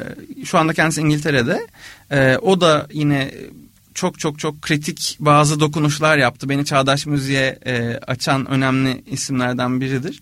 şu 0.44 0.58
anda 0.58 0.72
kendisi 0.74 1.00
İngiltere'de. 1.00 1.66
Ee, 2.10 2.36
o 2.42 2.60
da 2.60 2.86
yine 2.92 3.34
çok 3.94 4.18
çok 4.18 4.38
çok 4.38 4.62
kritik 4.62 5.16
bazı 5.20 5.60
dokunuşlar 5.60 6.18
yaptı. 6.18 6.48
Beni 6.48 6.64
çağdaş 6.64 7.06
müziğe 7.06 7.58
e, 7.66 7.96
açan 8.06 8.46
önemli 8.50 9.02
isimlerden 9.10 9.80
biridir. 9.80 10.20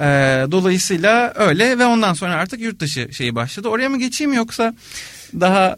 Ee, 0.00 0.04
dolayısıyla 0.50 1.32
öyle 1.36 1.78
ve 1.78 1.86
ondan 1.86 2.14
sonra 2.14 2.34
artık 2.34 2.60
yurt 2.60 2.80
dışı 2.80 3.08
şeyi 3.12 3.34
başladı. 3.34 3.68
Oraya 3.68 3.88
mı 3.88 3.98
geçeyim 3.98 4.32
yoksa 4.32 4.74
daha 5.40 5.76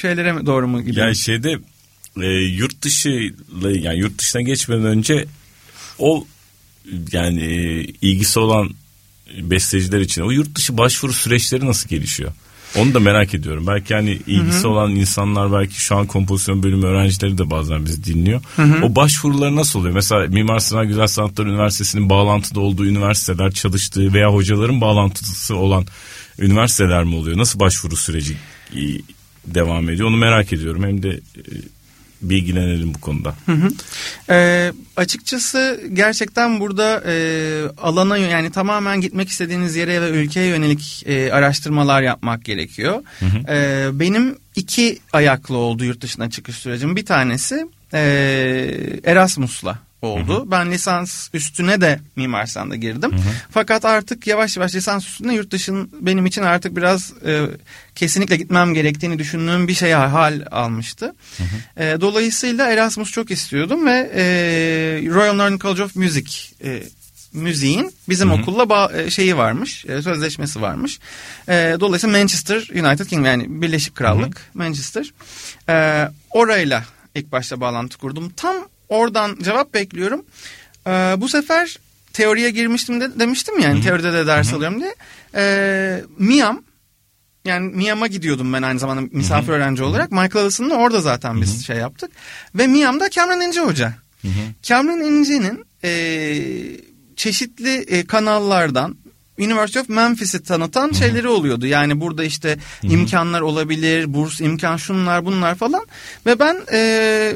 şeylere 0.00 0.32
mi 0.32 0.46
doğru 0.46 0.68
mu 0.68 0.80
gideyim? 0.80 1.00
Yani 1.06 1.16
şeyde 1.16 1.58
e, 2.22 2.26
yurt 2.26 2.82
dışıyla 2.82 3.70
yani 3.70 3.98
yurt 3.98 4.18
dışına 4.18 4.42
geçmeden 4.42 4.84
önce 4.84 5.26
o 5.98 6.26
yani 7.12 7.44
e, 7.44 7.80
ilgisi 7.84 8.38
olan 8.38 8.70
besteciler 9.42 10.00
için 10.00 10.22
o 10.22 10.30
yurt 10.30 10.54
dışı 10.54 10.78
başvuru 10.78 11.12
süreçleri 11.12 11.66
nasıl 11.66 11.88
gelişiyor? 11.88 12.32
Onu 12.76 12.94
da 12.94 13.00
merak 13.00 13.34
ediyorum. 13.34 13.66
Belki 13.66 13.94
hani 13.94 14.10
ilgisi 14.26 14.66
olan 14.66 14.90
insanlar 14.90 15.52
belki 15.52 15.80
şu 15.80 15.96
an 15.96 16.06
kompozisyon 16.06 16.62
bölümü 16.62 16.86
öğrencileri 16.86 17.38
de 17.38 17.50
bazen 17.50 17.84
bizi 17.84 18.04
dinliyor. 18.04 18.40
O 18.82 18.96
başvurular 18.96 19.56
nasıl 19.56 19.80
oluyor? 19.80 19.94
Mesela 19.94 20.26
Mimar 20.26 20.58
Sinan 20.58 20.88
Güzel 20.88 21.06
Sanatlar 21.06 21.46
Üniversitesi'nin 21.46 22.10
bağlantıda 22.10 22.60
olduğu 22.60 22.86
üniversiteler 22.86 23.52
çalıştığı 23.52 24.14
veya 24.14 24.32
hocaların 24.32 24.80
bağlantısı 24.80 25.56
olan 25.56 25.86
üniversiteler 26.38 27.04
mi 27.04 27.14
oluyor? 27.14 27.38
Nasıl 27.38 27.60
başvuru 27.60 27.96
süreci 27.96 28.36
e, 28.72 28.80
devam 29.46 29.90
ediyor? 29.90 30.08
Onu 30.08 30.16
merak 30.16 30.52
ediyorum. 30.52 30.82
Hem 30.84 31.02
de 31.02 31.10
e, 31.10 31.42
bilgilenelim 32.22 32.94
bu 32.94 33.00
konuda. 33.00 33.34
Ee, 34.30 34.72
açıkçası 34.96 35.80
gerçekten 35.92 36.60
burada 36.60 37.02
e, 37.06 37.14
alana 37.78 38.16
yani 38.16 38.50
tamamen 38.50 39.00
gitmek 39.00 39.28
istediğiniz 39.28 39.76
yere 39.76 40.02
ve 40.02 40.10
ülkeye 40.10 40.46
yönelik 40.46 41.02
e, 41.06 41.32
araştırmalar 41.32 42.02
yapmak 42.02 42.44
gerekiyor. 42.44 43.02
Ee, 43.48 43.88
benim 43.92 44.38
iki 44.56 44.98
ayaklı 45.12 45.56
oldu 45.56 45.84
yurt 45.84 46.00
dışına 46.00 46.30
çıkış 46.30 46.56
sürecim. 46.56 46.96
Bir 46.96 47.06
tanesi 47.06 47.66
e, 47.94 48.00
Erasmus'la 49.04 49.85
oldu. 50.06 50.50
Ben 50.50 50.70
lisans 50.70 51.28
üstüne 51.34 51.80
de 51.80 52.00
Mimar 52.16 52.46
Sinan'da 52.46 52.76
girdim. 52.76 53.10
Fakat 53.50 53.84
artık 53.84 54.26
yavaş 54.26 54.56
yavaş 54.56 54.74
lisans 54.74 55.06
üstüne 55.06 55.34
yurt 55.34 55.50
dışın 55.50 55.90
benim 56.00 56.26
için 56.26 56.42
artık 56.42 56.76
biraz 56.76 57.12
e, 57.26 57.46
kesinlikle 57.94 58.36
gitmem 58.36 58.74
gerektiğini 58.74 59.18
düşündüğüm 59.18 59.68
bir 59.68 59.74
şey 59.74 59.92
hal 59.92 60.40
almıştı. 60.50 61.14
E, 61.76 61.96
dolayısıyla 62.00 62.66
Erasmus 62.72 63.10
çok 63.10 63.30
istiyordum 63.30 63.86
ve 63.86 64.10
e, 64.14 64.22
Royal 65.10 65.34
Northern 65.34 65.58
College 65.58 65.82
of 65.82 65.96
Music 65.96 66.32
e, 66.64 66.82
müziğin 67.32 67.92
bizim 68.08 68.28
okulla 68.42 68.62
ba- 68.62 69.02
e, 69.02 69.10
şeyi 69.10 69.36
varmış, 69.36 69.84
e, 69.88 70.02
sözleşmesi 70.02 70.60
varmış. 70.62 70.98
E, 71.48 71.76
dolayısıyla 71.80 72.18
Manchester 72.18 72.56
United 72.56 73.06
Kingdom 73.06 73.24
yani 73.24 73.62
Birleşik 73.62 73.94
Krallık 73.94 74.50
Manchester. 74.54 75.12
E, 75.68 76.08
orayla 76.30 76.84
ilk 77.14 77.32
başta 77.32 77.60
bağlantı 77.60 77.98
kurdum. 77.98 78.32
Tam 78.36 78.56
oradan 78.88 79.36
cevap 79.42 79.74
bekliyorum. 79.74 80.24
E, 80.86 80.90
bu 81.18 81.28
sefer 81.28 81.78
teoriye 82.12 82.50
girmiştim 82.50 83.00
de 83.00 83.20
demiştim 83.20 83.58
yani 83.58 83.82
teoride 83.82 84.12
de 84.12 84.26
ders 84.26 84.54
alıyorum 84.54 84.80
diye. 84.80 84.94
E, 85.34 86.04
Miam 86.18 86.62
yani 87.44 87.74
Miam'a 87.74 88.06
gidiyordum 88.06 88.52
ben 88.52 88.62
aynı 88.62 88.78
zamanda 88.78 89.08
misafir 89.12 89.48
öğrenci 89.52 89.82
olarak. 89.82 90.12
Michael 90.12 90.44
Allison'la 90.44 90.74
orada 90.74 91.00
zaten 91.00 91.40
biz 91.40 91.66
şey 91.66 91.76
yaptık. 91.76 92.10
Ve 92.54 92.66
Miam'da 92.66 93.10
Cameron 93.10 93.40
İnce 93.40 93.60
Hoca. 93.60 93.94
Cameron 94.62 95.00
İnce'nin 95.00 95.64
e, 95.84 95.90
çeşitli 97.16 97.74
e, 97.76 98.06
kanallardan 98.06 98.96
University 99.38 99.78
of 99.78 99.88
Memphis'i 99.88 100.42
tanıtan 100.42 100.92
şeyleri 100.92 101.28
oluyordu. 101.28 101.66
Yani 101.66 102.00
burada 102.00 102.24
işte 102.24 102.58
imkanlar 102.82 103.40
olabilir, 103.40 104.14
burs 104.14 104.40
imkan 104.40 104.76
şunlar 104.76 105.24
bunlar 105.24 105.54
falan. 105.54 105.86
Ve 106.26 106.38
ben 106.38 106.56
e, 106.72 107.32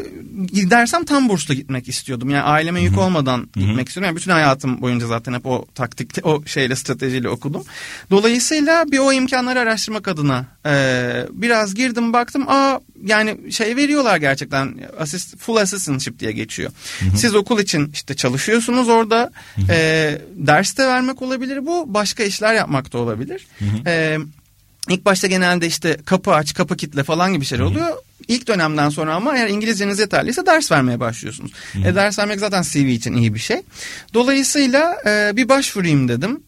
gidersem 0.53 1.05
tam 1.05 1.29
bursla 1.29 1.55
gitmek 1.55 1.89
istiyordum. 1.89 2.31
Yani 2.31 2.43
aileme 2.43 2.83
yük 2.83 2.99
olmadan 2.99 3.49
gitmek 3.55 3.89
istiyordum. 3.89 4.07
Yani 4.07 4.17
bütün 4.17 4.31
hayatım 4.31 4.81
boyunca 4.81 5.07
zaten 5.07 5.33
hep 5.33 5.47
o 5.47 5.67
taktikte, 5.75 6.21
o 6.25 6.43
şeyle 6.47 6.77
stratejiyle 6.77 7.29
okudum. 7.29 7.63
Dolayısıyla 8.11 8.85
bir 8.93 8.99
o 8.99 9.13
imkanları 9.13 9.61
araştırmak 9.61 10.09
adına 10.09 10.47
e, 10.67 10.73
biraz 11.33 11.75
girdim 11.75 12.13
baktım. 12.13 12.49
Aa 12.49 12.81
yani 13.05 13.53
şey 13.53 13.77
veriyorlar 13.77 14.17
gerçekten 14.17 14.75
assist, 14.99 15.39
full 15.39 15.57
assistantship 15.57 16.19
diye 16.19 16.33
geçiyor. 16.33 16.71
Siz 17.17 17.35
okul 17.35 17.59
için 17.59 17.91
işte 17.93 18.15
çalışıyorsunuz 18.17 18.89
orada 18.89 19.31
e, 19.71 20.19
ders 20.37 20.77
de 20.77 20.87
vermek 20.87 21.23
olabilir 21.23 21.67
bu 21.67 21.90
başka 21.95 22.23
işler 22.23 22.55
yapmak 22.55 22.93
da 22.93 22.99
olabilir. 22.99 23.47
E, 23.87 24.19
İlk 24.89 25.05
başta 25.05 25.27
genelde 25.27 25.67
işte 25.67 25.97
kapı 26.05 26.35
aç, 26.35 26.55
kapı 26.55 26.77
kitle 26.77 27.05
falan 27.05 27.33
gibi 27.33 27.45
şeyler 27.45 27.65
oluyor. 27.65 27.87
İlk 28.29 28.47
dönemden 28.49 28.89
sonra 28.89 29.15
ama 29.15 29.37
eğer 29.37 29.49
İngilizceniz 29.49 29.99
yeterliyse 29.99 30.47
ders 30.47 30.73
vermeye 30.73 31.01
başlıyorsunuz. 31.01 31.53
E, 31.85 31.95
ders 31.95 32.19
vermek 32.19 32.41
zaten 32.41 32.63
CV 32.63 32.77
için 32.79 33.13
iyi 33.13 33.35
bir 33.35 33.39
şey. 33.41 33.63
Dolayısıyla 34.15 34.97
e, 35.07 35.33
bir 35.37 35.49
başvurayım 35.49 36.09
dedim. 36.09 36.41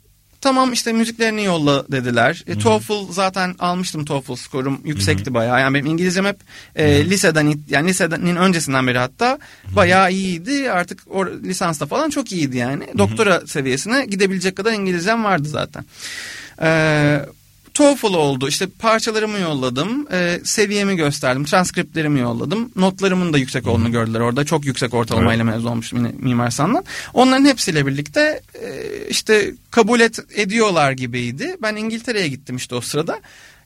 Tamam 0.42 0.72
işte 0.72 0.92
müziklerini 0.92 1.44
yolla 1.44 1.84
dediler. 1.92 2.44
E, 2.46 2.58
TOEFL 2.58 3.12
zaten 3.12 3.54
almıştım 3.58 4.04
TOEFL 4.04 4.34
skorum 4.34 4.80
yüksekti 4.84 5.34
bayağı. 5.34 5.60
Yani 5.60 5.74
benim 5.74 5.86
İngilizcem 5.86 6.24
hep 6.24 6.36
e, 6.76 7.10
liseden 7.10 7.54
yani 7.68 7.88
lisenin 7.88 8.36
öncesinden 8.36 8.86
beri 8.86 8.98
hatta 8.98 9.38
bayağı 9.76 10.12
iyiydi. 10.12 10.70
Artık 10.70 11.00
o 11.10 11.26
lisansta 11.26 11.86
falan 11.86 12.10
çok 12.10 12.32
iyiydi 12.32 12.56
yani. 12.56 12.88
Doktora 12.98 13.46
seviyesine 13.46 14.04
gidebilecek 14.06 14.56
kadar 14.56 14.72
İngilizcem 14.72 15.24
vardı 15.24 15.48
zaten. 15.48 15.84
Eee 16.62 17.26
TOEFL 17.74 18.14
oldu. 18.14 18.48
İşte 18.48 18.66
parçalarımı 18.66 19.38
yolladım. 19.38 20.06
e, 20.12 20.40
seviyemi 20.44 20.96
gösterdim. 20.96 21.44
Transkriptlerimi 21.44 22.20
yolladım. 22.20 22.70
Notlarımın 22.76 23.32
da 23.32 23.38
yüksek 23.38 23.66
olduğunu 23.66 23.92
gördüler 23.92 24.20
orada. 24.20 24.44
Çok 24.44 24.64
yüksek 24.64 24.94
ortalamayla 24.94 25.44
mezun 25.44 25.68
olmuştum 25.68 25.98
yine 25.98 26.12
Mimar 26.18 26.50
Sinan'dan. 26.50 26.84
Onların 27.14 27.44
hepsiyle 27.44 27.86
birlikte 27.86 28.40
e, 28.54 28.68
işte 29.08 29.54
kabul 29.70 30.00
et, 30.00 30.18
ediyorlar 30.34 30.92
gibiydi. 30.92 31.56
Ben 31.62 31.76
İngiltere'ye 31.76 32.28
gittim 32.28 32.56
işte 32.56 32.74
o 32.74 32.80
sırada. 32.80 33.20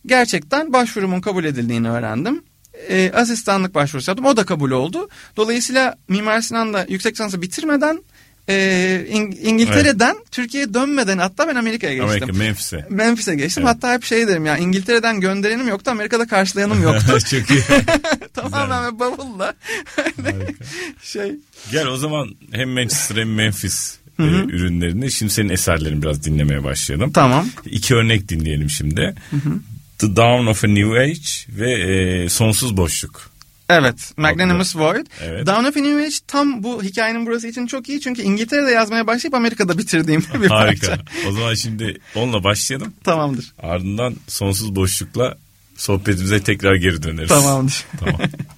Gerçekten 0.07 0.73
başvurumun 0.73 1.21
kabul 1.21 1.45
edildiğini 1.45 1.90
öğrendim. 1.90 2.42
E, 2.88 3.12
asistanlık 3.14 3.75
başvurusu 3.75 4.11
yaptım. 4.11 4.27
O 4.27 4.37
da 4.37 4.47
kabul 4.47 4.71
oldu. 4.71 5.09
Dolayısıyla 5.37 5.97
Mimar 6.09 6.40
Sinan'da 6.40 6.87
yüksek 6.88 7.14
lisansı 7.14 7.42
bitirmeden 7.42 8.03
e, 8.48 8.54
İng- 9.11 9.38
İngiltere'den 9.42 10.16
Türkiye'ye 10.30 10.74
dönmeden 10.74 11.18
hatta 11.18 11.48
ben 11.48 11.54
Amerika'ya 11.54 11.92
geçtim. 11.94 12.09
Amerika, 12.09 12.32
Memphis'e. 12.32 12.87
Memphis'e 12.90 13.35
geçtim. 13.35 13.62
Evet. 13.66 13.74
Hatta 13.76 13.92
hep 13.94 14.04
şey 14.04 14.28
derim 14.28 14.46
ya 14.46 14.56
İngiltere'den 14.59 15.20
gönderenim 15.20 15.68
yoktu 15.68 15.90
Amerika'da 15.90 16.26
karşılayanım 16.26 16.82
yoktu. 16.82 17.18
Çok 17.30 17.50
iyi. 17.50 17.62
Tamamen 18.35 18.98
bavulla. 18.98 19.54
şey. 21.02 21.32
Gel 21.72 21.87
o 21.87 21.96
zaman 21.96 22.35
hem 22.52 22.68
Manchester 22.70 23.16
hem 23.16 23.35
Memphis 23.35 23.96
e, 24.18 24.22
ürünlerini 24.22 25.11
şimdi 25.11 25.32
senin 25.32 25.48
eserlerini 25.48 26.02
biraz 26.02 26.24
dinlemeye 26.24 26.64
başlayalım. 26.64 27.12
Tamam. 27.12 27.46
İki 27.64 27.94
örnek 27.94 28.28
dinleyelim 28.28 28.70
şimdi. 28.70 29.14
The 29.98 30.16
Dawn 30.16 30.46
of 30.46 30.64
a 30.64 30.68
New 30.68 31.00
Age 31.00 31.20
ve 31.48 31.72
e, 31.72 32.28
Sonsuz 32.28 32.76
Boşluk. 32.76 33.30
Evet. 33.68 34.12
Magnanimous 34.16 34.76
Void. 34.76 35.07
Evet. 35.22 35.46
Down 35.46 35.64
of 35.64 35.76
a 35.76 35.81
New 35.81 36.02
Age 36.05 36.14
tam 36.26 36.62
bu 36.62 36.83
hikayenin 36.83 37.26
burası 37.26 37.48
için 37.48 37.66
çok 37.66 37.88
iyi. 37.88 38.00
Çünkü 38.00 38.22
İngiltere'de 38.22 38.70
yazmaya 38.70 39.07
başlayıp 39.07 39.35
Amerika'da 39.35 39.79
bitirdiğim 39.79 40.20
bir 40.42 40.48
Harika. 40.48 40.87
parça. 40.87 41.02
O 41.29 41.33
zaman 41.33 41.55
şimdi 41.55 41.98
onunla 42.14 42.44
başlayalım. 42.44 42.92
Tamamdır. 43.05 43.52
Ardından 43.62 44.14
Sonsuz 44.29 44.76
Boşluk'la 44.76 45.37
sohbetimize 45.76 46.42
tekrar 46.42 46.74
geri 46.74 47.02
döneriz. 47.02 47.29
Tamamdır. 47.29 47.85
Tamam. 48.00 48.20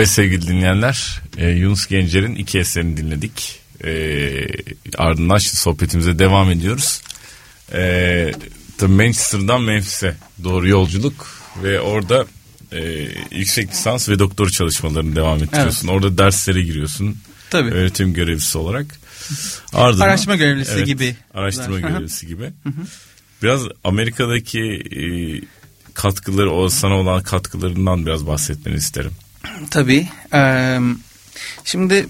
Evet 0.00 0.10
sevgili 0.10 0.46
dinleyenler 0.46 1.20
e, 1.36 1.48
Yunus 1.48 1.86
Gencer'in 1.86 2.34
iki 2.34 2.58
eserini 2.58 2.96
dinledik. 2.96 3.60
E, 3.84 3.92
ardından 4.98 5.38
şimdi 5.38 5.56
sohbetimize 5.56 6.18
devam 6.18 6.50
ediyoruz. 6.50 7.02
E, 7.72 8.32
tabii 8.78 8.92
Manchester'dan 8.92 9.62
Memphis'e 9.62 10.16
doğru 10.44 10.68
yolculuk 10.68 11.26
ve 11.62 11.80
orada 11.80 12.26
e, 12.72 13.08
yüksek 13.30 13.70
lisans 13.70 14.08
ve 14.08 14.18
doktor 14.18 14.48
çalışmalarını 14.48 15.16
devam 15.16 15.42
ettiriyorsun. 15.42 15.88
Orada 15.88 16.18
derslere 16.18 16.62
giriyorsun. 16.62 17.16
Tabii. 17.50 17.70
Öğretim 17.70 18.14
görevlisi 18.14 18.58
olarak. 18.58 19.00
Ardından, 19.72 20.04
Araştırma 20.04 20.36
görevlisi 20.36 20.84
gibi. 20.84 21.16
Araştırma 21.34 21.80
görevlisi 21.80 22.26
gibi. 22.26 22.50
Biraz 23.42 23.62
Amerika'daki 23.84 24.60
e, 24.96 25.02
katkıları, 25.94 26.50
o 26.50 26.68
sana 26.68 26.94
olan 26.94 27.22
katkılarından 27.22 28.06
biraz 28.06 28.26
bahsetmeni 28.26 28.76
isterim. 28.76 29.12
Tabii. 29.70 30.08
Şimdi 31.64 32.06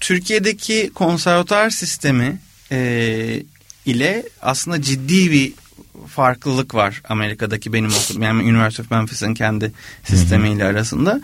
Türkiye'deki 0.00 0.90
konservatuar 0.94 1.70
sistemi 1.70 2.38
ile 3.86 4.22
aslında 4.42 4.82
ciddi 4.82 5.30
bir 5.30 5.52
farklılık 6.08 6.74
var 6.74 7.02
Amerika'daki 7.08 7.72
benim 7.72 7.90
okuduğum 7.90 8.22
yani 8.22 8.42
University 8.42 8.82
of 8.82 8.90
Memphis'in 8.90 9.34
kendi 9.34 9.72
sistemiyle 10.04 10.64
arasında. 10.64 11.20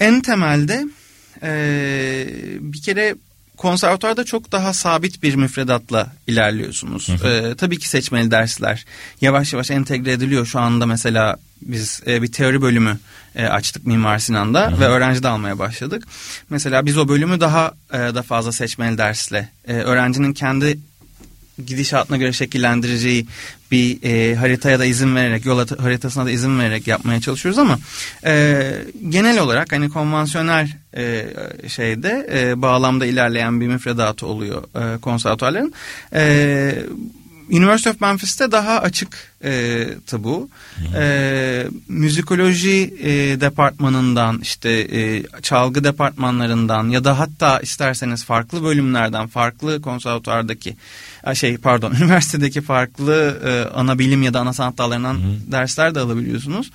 En 0.00 0.20
temelde 0.20 0.84
bir 2.60 2.82
kere 2.82 3.14
konservatuarda 3.56 4.24
çok 4.24 4.52
daha 4.52 4.72
sabit 4.72 5.22
bir 5.22 5.34
müfredatla 5.34 6.12
ilerliyorsunuz. 6.26 7.10
Tabii 7.58 7.78
ki 7.78 7.88
seçmeli 7.88 8.30
dersler 8.30 8.84
yavaş 9.20 9.52
yavaş 9.52 9.70
entegre 9.70 10.12
ediliyor. 10.12 10.46
Şu 10.46 10.60
anda 10.60 10.86
mesela 10.86 11.36
biz 11.62 12.02
e, 12.06 12.22
bir 12.22 12.32
teori 12.32 12.62
bölümü 12.62 12.98
e, 13.34 13.46
açtık 13.46 13.86
Mimar 13.86 14.18
Sinan'da 14.18 14.80
ve 14.80 14.84
öğrenci 14.84 15.22
de 15.22 15.28
almaya 15.28 15.58
başladık. 15.58 16.06
Mesela 16.50 16.86
biz 16.86 16.98
o 16.98 17.08
bölümü 17.08 17.40
daha 17.40 17.72
e, 17.92 17.98
da 17.98 18.22
fazla 18.22 18.52
seçmeli 18.52 18.98
dersle 18.98 19.48
e, 19.68 19.74
öğrencinin 19.74 20.32
kendi 20.32 20.78
gidişatına 21.66 22.16
göre 22.16 22.32
şekillendireceği 22.32 23.26
bir 23.70 24.02
e, 24.02 24.34
haritaya 24.34 24.78
da 24.78 24.84
izin 24.84 25.16
vererek, 25.16 25.46
yol 25.46 25.68
haritasına 25.68 26.26
da 26.26 26.30
izin 26.30 26.58
vererek 26.58 26.86
yapmaya 26.86 27.20
çalışıyoruz 27.20 27.58
ama 27.58 27.78
e, 28.24 28.62
genel 29.08 29.38
olarak 29.38 29.72
hani 29.72 29.88
konvansiyonel 29.90 30.68
e, 30.96 31.26
şeyde 31.68 32.28
e, 32.32 32.62
bağlamda 32.62 33.06
ilerleyen 33.06 33.60
bir 33.60 33.66
müfredatı 33.66 34.26
oluyor 34.26 34.62
e, 34.62 35.00
konservatuarların. 35.00 35.72
E, 36.14 36.74
University 37.50 37.88
of 37.88 38.00
Memphis'te 38.00 38.52
daha 38.52 38.80
açık 38.80 39.33
e, 39.44 39.86
tabu. 40.06 40.48
E, 40.96 41.66
müzikoloji 41.88 42.94
e, 43.02 43.40
departmanından 43.40 44.40
işte 44.42 44.70
e, 44.70 45.22
çalgı 45.42 45.84
departmanlarından 45.84 46.88
ya 46.88 47.04
da 47.04 47.18
hatta 47.18 47.60
isterseniz 47.60 48.24
farklı 48.24 48.62
bölümlerden 48.62 49.26
farklı 49.26 49.82
konservatuardaki 49.82 50.76
şey 51.34 51.56
pardon 51.56 51.92
üniversitedeki 52.00 52.60
farklı 52.60 53.40
e, 53.44 53.74
ana 53.74 53.98
bilim 53.98 54.22
ya 54.22 54.34
da 54.34 54.40
ana 54.40 54.52
sanat 54.52 54.78
dallarından 54.78 55.18
dersler 55.46 55.94
de 55.94 56.00
alabiliyorsunuz. 56.00 56.70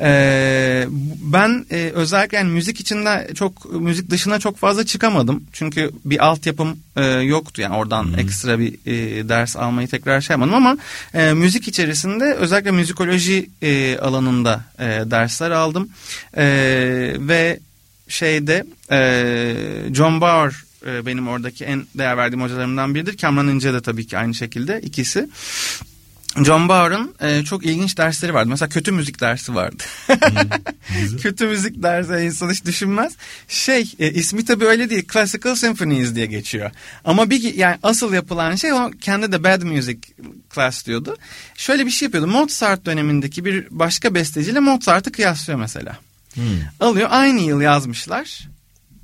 E, 0.00 0.86
ben 1.20 1.66
e, 1.70 1.90
özellikle 1.94 2.36
yani 2.36 2.50
müzik 2.50 2.80
içinde 2.80 3.30
çok 3.34 3.74
müzik 3.80 4.10
dışına 4.10 4.38
çok 4.38 4.58
fazla 4.58 4.86
çıkamadım. 4.86 5.44
Çünkü 5.52 5.90
bir 6.04 6.26
altyapım 6.26 6.76
e, 6.96 7.04
yoktu 7.04 7.62
yani 7.62 7.76
oradan 7.76 8.12
ekstra 8.18 8.58
bir 8.58 8.74
e, 8.86 9.28
ders 9.28 9.56
almayı 9.56 9.88
tekrar 9.88 10.20
şey 10.20 10.34
yapmadım 10.34 10.54
ama 10.54 10.76
e, 11.14 11.32
müzik 11.32 11.68
içerisinde 11.68 11.95
özellikle 12.34 12.70
müzikoloji 12.70 13.50
e, 13.62 13.98
alanında 13.98 14.64
e, 14.78 14.84
dersler 14.84 15.50
aldım. 15.50 15.88
E, 16.36 16.44
ve 17.18 17.58
şeyde 18.08 18.66
e, 18.90 19.54
John 19.94 20.20
Bauer 20.20 20.64
e, 20.86 21.06
benim 21.06 21.28
oradaki 21.28 21.64
en 21.64 21.86
değer 21.94 22.16
verdiğim 22.16 22.42
hocalarımdan 22.42 22.94
biridir. 22.94 23.16
Kamran 23.16 23.48
İnce 23.48 23.74
de 23.74 23.80
tabii 23.80 24.06
ki 24.06 24.18
aynı 24.18 24.34
şekilde 24.34 24.80
ikisi. 24.80 25.28
John 26.44 26.68
Bauer'ın 26.68 27.14
e, 27.20 27.44
çok 27.44 27.66
ilginç 27.66 27.98
dersleri 27.98 28.34
vardı. 28.34 28.48
Mesela 28.48 28.68
kötü 28.68 28.92
müzik 28.92 29.20
dersi 29.20 29.54
vardı. 29.54 29.82
kötü 31.22 31.46
müzik 31.46 31.82
dersi 31.82 32.24
insan 32.24 32.50
hiç 32.50 32.64
düşünmez. 32.64 33.16
Şey 33.48 33.92
e, 33.98 34.10
ismi 34.10 34.44
tabii 34.44 34.64
öyle 34.64 34.90
değil. 34.90 35.06
Classical 35.12 35.54
Symphonies 35.54 36.14
diye 36.14 36.26
geçiyor. 36.26 36.70
Ama 37.04 37.30
bir 37.30 37.54
yani 37.54 37.76
asıl 37.82 38.12
yapılan 38.12 38.54
şey 38.54 38.72
o 38.72 38.90
kendi 39.00 39.32
de 39.32 39.44
bad 39.44 39.62
music 39.62 39.98
class 40.54 40.86
diyordu. 40.86 41.16
Şöyle 41.54 41.86
bir 41.86 41.90
şey 41.90 42.06
yapıyordu. 42.06 42.30
Mozart 42.30 42.86
dönemindeki 42.86 43.44
bir 43.44 43.66
başka 43.70 44.14
besteciyle 44.14 44.60
Mozart'ı 44.60 45.12
kıyaslıyor 45.12 45.58
mesela. 45.58 45.98
Alıyor 46.80 47.08
aynı 47.10 47.40
yıl 47.40 47.60
yazmışlar. 47.60 48.48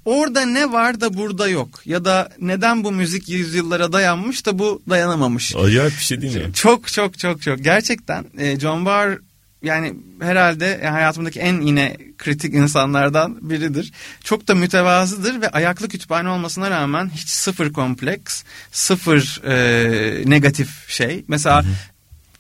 Orada 0.05 0.41
ne 0.41 0.73
var 0.73 1.01
da 1.01 1.15
burada 1.15 1.49
yok 1.49 1.81
ya 1.85 2.05
da 2.05 2.29
neden 2.41 2.85
bu 2.85 2.93
müzik 2.93 3.29
yüzyıllara 3.29 3.93
dayanmış 3.93 4.47
da 4.47 4.59
bu 4.59 4.83
dayanamamış. 4.89 5.57
Acayip 5.57 5.93
bir 5.93 6.05
şey 6.05 6.21
değil 6.21 6.37
mi? 6.37 6.55
Çok 6.55 6.89
çok 6.89 7.19
çok 7.19 7.43
çok 7.43 7.65
gerçekten 7.65 8.25
e, 8.39 8.61
John 8.61 8.87
Barr 8.87 9.19
yani 9.63 9.95
herhalde 10.21 10.81
e, 10.83 10.87
hayatımdaki 10.87 11.41
en 11.41 11.61
yine 11.61 11.97
kritik 12.19 12.55
insanlardan 12.55 13.51
biridir. 13.51 13.93
Çok 14.25 14.49
da 14.49 14.55
mütevazıdır 14.55 15.41
ve 15.41 15.49
ayaklı 15.49 15.89
kütüphane 15.89 16.29
olmasına 16.29 16.71
rağmen 16.71 17.11
hiç 17.15 17.29
sıfır 17.29 17.73
kompleks, 17.73 18.43
sıfır 18.73 19.43
e, 19.45 20.31
negatif 20.31 20.89
şey. 20.89 21.25
Mesela 21.29 21.65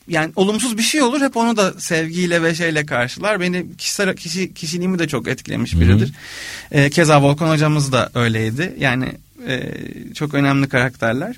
yani 0.08 0.32
olumsuz 0.36 0.78
bir 0.78 0.82
şey 0.82 1.02
olur 1.02 1.20
hep 1.20 1.36
onu 1.36 1.56
da 1.56 1.80
sevgiyle 1.80 2.42
ve 2.42 2.54
şeyle 2.54 2.86
karşılar. 2.86 3.40
Beni 3.40 3.76
kişisel 3.78 4.16
kişi, 4.16 4.54
kişiliğimi 4.54 4.98
de 4.98 5.08
çok 5.08 5.28
etkilemiş 5.28 5.74
biridir. 5.80 6.12
E, 6.70 6.90
keza 6.90 7.22
Volkan 7.22 7.48
hocamız 7.48 7.92
da 7.92 8.10
öyleydi. 8.14 8.74
Yani 8.78 9.08
e, 9.48 9.74
çok 10.14 10.34
önemli 10.34 10.68
karakterler. 10.68 11.36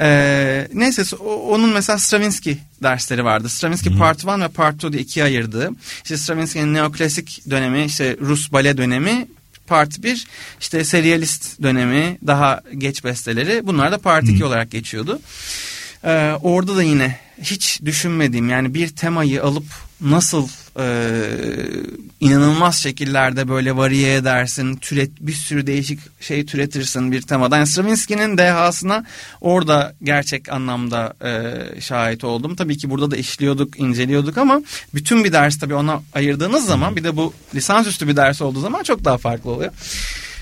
E, 0.00 0.68
neyse 0.74 1.16
onun 1.26 1.70
mesela 1.70 1.98
Stravinsky 1.98 2.56
dersleri 2.82 3.24
vardı. 3.24 3.48
Stravinsky 3.48 3.98
Part 3.98 4.26
1 4.26 4.40
ve 4.40 4.48
Part 4.48 4.76
2 4.76 4.92
diye 4.92 5.02
ikiye 5.02 5.24
ayırdığı. 5.24 5.70
İşte 6.02 6.16
Stravinsky'nin 6.16 6.74
neoklasik 6.74 7.50
dönemi, 7.50 7.84
işte 7.84 8.16
Rus 8.20 8.52
bale 8.52 8.76
dönemi 8.76 9.26
Part 9.66 10.02
1 10.02 10.26
işte 10.60 10.84
serialist 10.84 11.62
dönemi 11.62 12.18
daha 12.26 12.60
geç 12.78 13.04
besteleri 13.04 13.66
bunlar 13.66 13.92
da 13.92 13.98
Part 13.98 14.28
2 14.28 14.44
olarak 14.44 14.70
geçiyordu. 14.70 15.20
Ee, 16.04 16.32
orada 16.42 16.76
da 16.76 16.82
yine 16.82 17.18
hiç 17.42 17.80
düşünmediğim 17.84 18.48
yani 18.48 18.74
bir 18.74 18.88
temayı 18.88 19.42
alıp 19.42 19.64
nasıl 20.00 20.48
e, 20.78 20.84
inanılmaz 22.20 22.76
şekillerde 22.76 23.48
böyle 23.48 23.76
variye 23.76 24.14
edersin, 24.14 24.76
türet 24.76 25.10
bir 25.20 25.32
sürü 25.32 25.66
değişik 25.66 26.00
şey 26.20 26.46
türetirsin 26.46 27.12
bir 27.12 27.22
temadan. 27.22 27.56
Yani 27.56 27.66
Stravinsky'nin 27.66 28.38
dehasına 28.38 29.04
orada 29.40 29.94
gerçek 30.02 30.52
anlamda 30.52 31.14
e, 31.24 31.80
şahit 31.80 32.24
oldum. 32.24 32.56
Tabii 32.56 32.78
ki 32.78 32.90
burada 32.90 33.10
da 33.10 33.16
işliyorduk, 33.16 33.80
inceliyorduk 33.80 34.38
ama 34.38 34.62
bütün 34.94 35.24
bir 35.24 35.32
ders 35.32 35.58
tabii 35.58 35.74
ona 35.74 36.02
ayırdığınız 36.14 36.66
zaman 36.66 36.96
bir 36.96 37.04
de 37.04 37.16
bu 37.16 37.34
lisansüstü 37.54 38.08
bir 38.08 38.16
ders 38.16 38.42
olduğu 38.42 38.60
zaman 38.60 38.82
çok 38.82 39.04
daha 39.04 39.18
farklı 39.18 39.50
oluyor. 39.50 39.72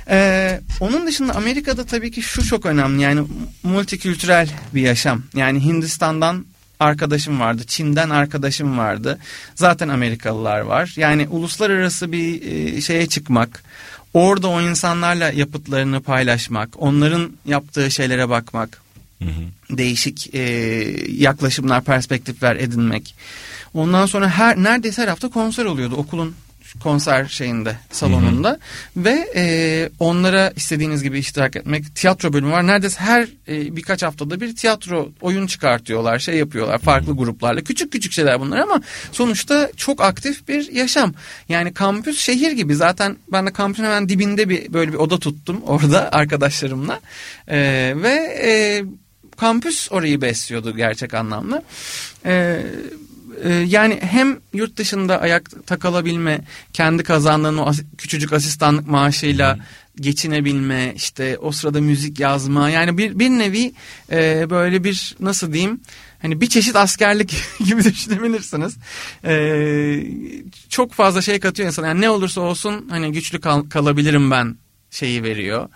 Ee, 0.09 0.61
onun 0.81 1.07
dışında 1.07 1.35
Amerika'da 1.35 1.85
tabii 1.87 2.11
ki 2.11 2.23
şu 2.23 2.45
çok 2.47 2.67
önemli 2.67 3.03
yani 3.03 3.27
multikültürel 3.63 4.49
bir 4.75 4.83
yaşam. 4.83 5.23
Yani 5.35 5.65
Hindistan'dan 5.65 6.47
arkadaşım 6.81 7.41
vardı, 7.41 7.63
Çin'den 7.67 8.11
arkadaşım 8.11 8.79
vardı. 8.79 9.19
Zaten 9.55 9.89
Amerikalılar 9.89 10.61
var. 10.61 10.93
Yani 10.97 11.29
uluslararası 11.29 12.13
bir 12.13 12.43
e, 12.43 12.81
şeye 12.81 13.07
çıkmak, 13.07 13.65
orada 14.15 14.49
o 14.49 14.61
insanlarla 14.61 15.31
yapıtlarını 15.31 16.01
paylaşmak, 16.01 16.69
onların 16.83 17.33
yaptığı 17.47 17.91
şeylere 17.91 18.29
bakmak, 18.29 18.83
değişik 19.71 20.35
e, 20.35 20.41
yaklaşımlar, 21.09 21.85
perspektifler 21.85 22.57
edinmek. 22.57 23.15
Ondan 23.75 24.07
sonra 24.07 24.29
her 24.29 24.57
neredeyse 24.57 25.03
her 25.03 25.09
hafta 25.09 25.29
konser 25.29 25.65
oluyordu 25.65 25.95
okulun 25.97 26.35
konser 26.83 27.25
şeyinde 27.25 27.77
salonunda. 27.91 28.59
Ve 28.97 29.33
e, 29.37 29.89
onlara 29.99 30.53
istediğiniz 30.57 31.03
gibi 31.03 31.19
iştirak 31.19 31.57
etmek 31.57 31.95
tiyatro 31.97 32.33
bölümü 32.33 32.53
var. 32.53 32.67
Neredeyse 32.67 33.01
her 33.01 33.23
e, 33.49 33.77
birkaç 33.77 34.03
haftada 34.03 34.41
bir 34.41 34.57
tiyatro 34.57 35.09
oyun 35.21 35.47
çıkartıyorlar 35.47 36.19
şey 36.19 36.37
yapıyorlar 36.37 36.79
farklı 36.79 37.17
gruplarla. 37.17 37.61
Küçük 37.61 37.93
küçük 37.93 38.13
şeyler 38.13 38.41
bunlar 38.41 38.59
ama 38.59 38.83
sonuçta 39.13 39.71
çok 39.77 40.01
aktif 40.01 40.49
bir 40.49 40.73
yaşam. 40.73 41.15
Yani 41.49 41.75
kampüs 41.75 42.21
şehir 42.21 42.53
gibi. 42.53 42.75
Zaten 42.75 43.17
ben 43.33 43.47
de 43.47 43.53
kampüsün 43.53 43.85
hemen 43.85 44.09
dibinde 44.09 44.49
bir 44.49 44.73
böyle 44.73 44.93
bir 44.93 44.99
oda 44.99 45.19
tuttum 45.19 45.63
orada 45.67 46.13
arkadaşlarımla. 46.13 47.01
E, 47.49 47.59
ve 47.97 48.39
e, 48.43 48.51
kampüs 49.37 49.93
orayı 49.93 50.21
besliyordu 50.21 50.77
gerçek 50.77 51.15
anlamda. 51.15 51.63
Ee, 52.27 52.63
e, 53.45 53.53
yani 53.53 53.99
hem 54.03 54.39
yurt 54.55 54.77
dışında 54.77 55.21
ayakta 55.21 55.79
kalabilme, 55.79 56.41
kendi 56.73 57.03
kazandığın 57.03 57.57
o 57.59 57.67
as- 57.67 57.83
küçücük 57.99 58.33
asistanlık 58.33 58.87
maaşıyla 58.89 59.59
geçinebilme 59.97 60.93
işte 60.97 61.39
o 61.39 61.53
sırada 61.53 61.81
müzik 61.81 62.21
yazma 62.21 62.71
yani 62.71 62.99
bir 62.99 63.19
bir 63.19 63.31
nevi 63.31 63.73
e, 64.13 64.51
böyle 64.51 64.85
bir 64.85 65.17
nasıl 65.21 65.53
diyeyim 65.53 65.81
hani 66.23 66.41
bir 66.41 66.47
çeşit 66.47 66.77
askerlik 66.77 67.35
gibi 67.65 67.85
düşünebilirsiniz. 67.85 68.77
Ee, 69.25 70.03
çok 70.69 70.93
fazla 70.93 71.23
şey 71.23 71.41
katıyor 71.41 71.67
insan. 71.69 71.85
Yani 71.85 72.01
ne 72.01 72.11
olursa 72.11 72.41
olsun 72.41 72.87
hani 72.91 73.13
güçlü 73.13 73.41
kal- 73.41 73.69
kalabilirim 73.69 74.31
ben 74.31 74.57
şeyi 74.91 75.23
veriyor. 75.23 75.69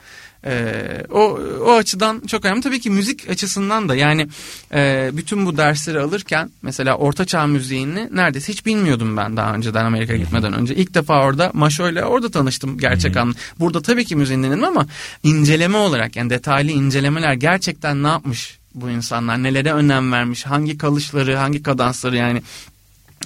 Ee, 0.46 1.06
o 1.10 1.38
o 1.66 1.72
açıdan 1.72 2.20
çok 2.20 2.44
önemli. 2.44 2.62
Tabii 2.62 2.80
ki 2.80 2.90
müzik 2.90 3.30
açısından 3.30 3.88
da 3.88 3.94
yani 3.94 4.28
e, 4.74 5.10
bütün 5.12 5.46
bu 5.46 5.56
dersleri 5.56 6.00
alırken 6.00 6.50
mesela 6.62 6.96
Orta 6.96 7.24
Çağ 7.24 7.46
müziğini 7.46 8.08
neredeyse 8.12 8.52
hiç 8.52 8.66
bilmiyordum 8.66 9.16
ben 9.16 9.36
daha 9.36 9.54
önceden 9.54 9.84
Amerika'ya 9.84 10.18
gitmeden 10.18 10.52
önce. 10.52 10.74
İlk 10.74 10.94
defa 10.94 11.24
orada 11.24 11.50
Maşo 11.54 11.90
ile 11.90 12.04
orada 12.04 12.30
tanıştım 12.30 12.78
gerçek 12.78 13.16
anlamda. 13.16 13.38
Burada 13.60 13.82
tabii 13.82 14.04
ki 14.04 14.16
müziğin 14.16 14.42
dinledim 14.42 14.64
ama 14.64 14.86
inceleme 15.22 15.76
olarak 15.76 16.16
yani 16.16 16.30
detaylı 16.30 16.70
incelemeler 16.70 17.32
gerçekten 17.34 18.02
ne 18.02 18.08
yapmış 18.08 18.58
bu 18.74 18.90
insanlar 18.90 19.42
nelere 19.42 19.72
önem 19.72 20.12
vermiş 20.12 20.46
hangi 20.46 20.78
kalışları 20.78 21.36
hangi 21.36 21.62
kadansları 21.62 22.16
yani 22.16 22.42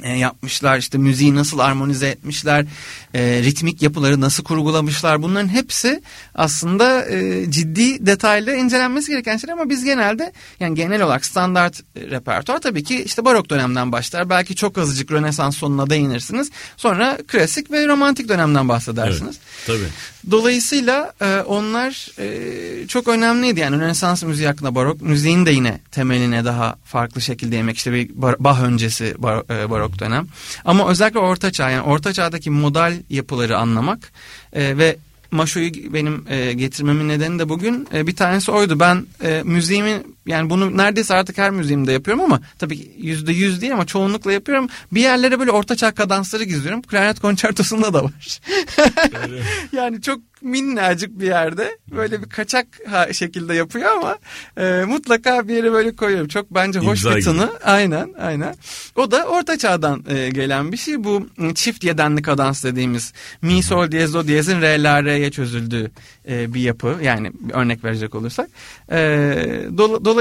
e, 0.03 0.19
yapmışlar 0.19 0.79
işte 0.79 0.99
müziği 0.99 1.35
nasıl 1.35 1.59
armonize 1.59 2.09
etmişler 2.09 2.67
e, 3.15 3.43
ritmik 3.43 3.83
yapıları 3.83 4.21
nasıl 4.21 4.45
kurgulamışlar 4.45 5.23
bunların 5.23 5.49
hepsi 5.49 6.03
aslında 6.35 7.09
e, 7.09 7.51
ciddi 7.51 8.07
detaylı 8.07 8.55
incelenmesi 8.57 9.11
gereken 9.11 9.37
şeyler 9.37 9.53
ama 9.53 9.71
biz 9.71 9.85
genelde 9.85 10.33
yani 10.61 10.75
genel 10.75 11.03
olarak 11.03 11.25
standart 11.25 11.83
repertuar 11.97 12.59
tabii 12.59 12.85
ki 12.85 13.03
işte 13.03 13.25
barok 13.25 13.51
dönemden 13.51 13.93
başlar 13.93 14.31
belki 14.31 14.57
çok 14.57 14.79
azıcık 14.79 15.11
rönesans 15.11 15.57
sonuna 15.57 15.91
değinirsiniz 15.91 16.51
sonra 16.77 17.19
klasik 17.29 17.71
ve 17.71 17.87
romantik 17.87 18.29
dönemden 18.29 18.69
bahsedersiniz. 18.69 19.39
Evet, 19.39 19.67
tabii. 19.67 19.89
Dolayısıyla 20.31 21.13
e, 21.21 21.41
onlar 21.47 22.09
e, 22.19 22.87
çok 22.87 23.09
önemliydi 23.09 23.61
yani 23.61 23.81
Rönesans 23.81 24.23
müziği 24.23 24.49
hakkında 24.49 24.75
barok 24.75 25.03
müziğin 25.03 25.47
de 25.47 25.51
yine 25.51 25.81
temeline 25.91 26.45
daha 26.45 26.77
farklı 26.85 27.21
şekilde 27.21 27.57
yemek 27.57 27.77
işte 27.77 27.93
bir 27.93 28.11
Bach 28.17 28.63
öncesi 28.63 29.15
bar, 29.19 29.63
e, 29.63 29.71
barok 29.71 29.88
dönem 29.99 30.27
ama 30.65 30.89
özellikle 30.89 31.19
Orta 31.19 31.53
Çağ 31.53 31.71
yani 31.71 31.83
Orta 31.83 32.13
Çağ'daki 32.13 32.51
modal 32.51 32.95
yapıları 33.11 33.59
anlamak 33.59 34.13
e, 34.53 34.79
ve 34.79 34.97
Maşo'yu 35.31 35.73
benim 35.93 36.25
e, 36.29 36.53
getirmemin 36.53 37.09
nedeni 37.09 37.39
de 37.39 37.49
bugün 37.49 37.89
e, 37.95 38.07
bir 38.07 38.17
tanesi 38.17 38.51
oydu. 38.53 38.81
Ben 38.81 39.07
e, 39.23 39.43
müziğimi 39.45 40.03
yani 40.29 40.51
bunu 40.51 40.77
neredeyse 40.77 41.15
artık 41.15 41.39
her 41.39 41.51
müziğimde 41.51 41.93
yapıyorum 41.93 42.25
ama 42.25 42.41
tabii 42.59 42.91
yüzde 42.99 43.33
yüz 43.33 43.61
değil 43.61 43.73
ama 43.73 43.87
çoğunlukla 43.87 44.33
yapıyorum. 44.33 44.69
Bir 44.93 45.01
yerlere 45.01 45.39
böyle 45.39 45.51
ortaçağ 45.51 45.91
kadansları 45.91 46.45
gizliyorum. 46.45 46.83
Klarnet 46.83 47.21
konçertosunda 47.21 47.95
da 47.95 48.05
var. 48.05 48.41
yani 49.73 50.03
çok 50.03 50.21
minnacık 50.43 51.21
bir 51.21 51.27
yerde 51.27 51.79
böyle 51.91 52.23
bir 52.23 52.29
kaçak 52.29 52.67
şekilde 53.13 53.55
yapıyor 53.55 53.91
ama 53.91 54.19
e, 54.57 54.85
mutlaka 54.85 55.49
bir 55.49 55.55
yere 55.55 55.73
böyle 55.73 55.97
koyuyorum. 55.97 56.29
Çok 56.29 56.51
bence 56.51 56.79
hoş 56.79 57.05
İmza 57.05 57.17
bir 57.17 57.23
tını. 57.23 57.47
Gibi. 57.47 57.65
Aynen 57.65 58.15
aynen. 58.21 58.55
O 58.97 59.11
da 59.11 59.25
orta 59.25 59.59
çağdan 59.59 60.05
e, 60.09 60.29
gelen 60.29 60.73
bir 60.73 60.77
şey. 60.77 61.05
Bu 61.05 61.27
çift 61.55 61.85
yedenli 61.85 62.23
kadans 62.23 62.65
dediğimiz 62.65 63.13
mi 63.43 63.63
sol 63.63 63.91
diyez 63.91 64.15
do 64.15 64.27
diyezin 64.29 64.61
re 64.61 64.83
la 64.83 65.05
re'ye 65.05 65.31
çözüldüğü 65.31 65.91
e, 66.29 66.55
bir 66.55 66.61
yapı. 66.61 66.97
Yani 67.03 67.33
örnek 67.53 67.85
verecek 67.85 68.15
olursak. 68.15 68.49
E, 68.93 68.99
do, 69.79 70.05
dolayısıyla 70.05 70.18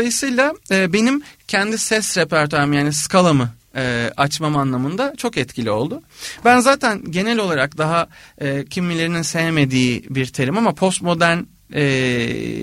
e, 0.71 0.93
benim 0.93 1.21
kendi 1.47 1.77
ses 1.77 2.17
repertuarım 2.17 2.73
yani 2.73 2.93
skalamı 2.93 3.49
e, 3.75 4.11
açmam 4.17 4.57
anlamında 4.57 5.13
çok 5.17 5.37
etkili 5.37 5.71
oldu. 5.71 6.01
Ben 6.45 6.59
zaten 6.59 7.11
genel 7.11 7.39
olarak 7.39 7.77
daha 7.77 8.07
e, 8.37 8.65
kimilerinin 8.65 9.21
sevmediği 9.21 10.05
bir 10.09 10.25
terim 10.25 10.57
ama 10.57 10.73
postmodern 10.73 11.39
e, 11.73 11.83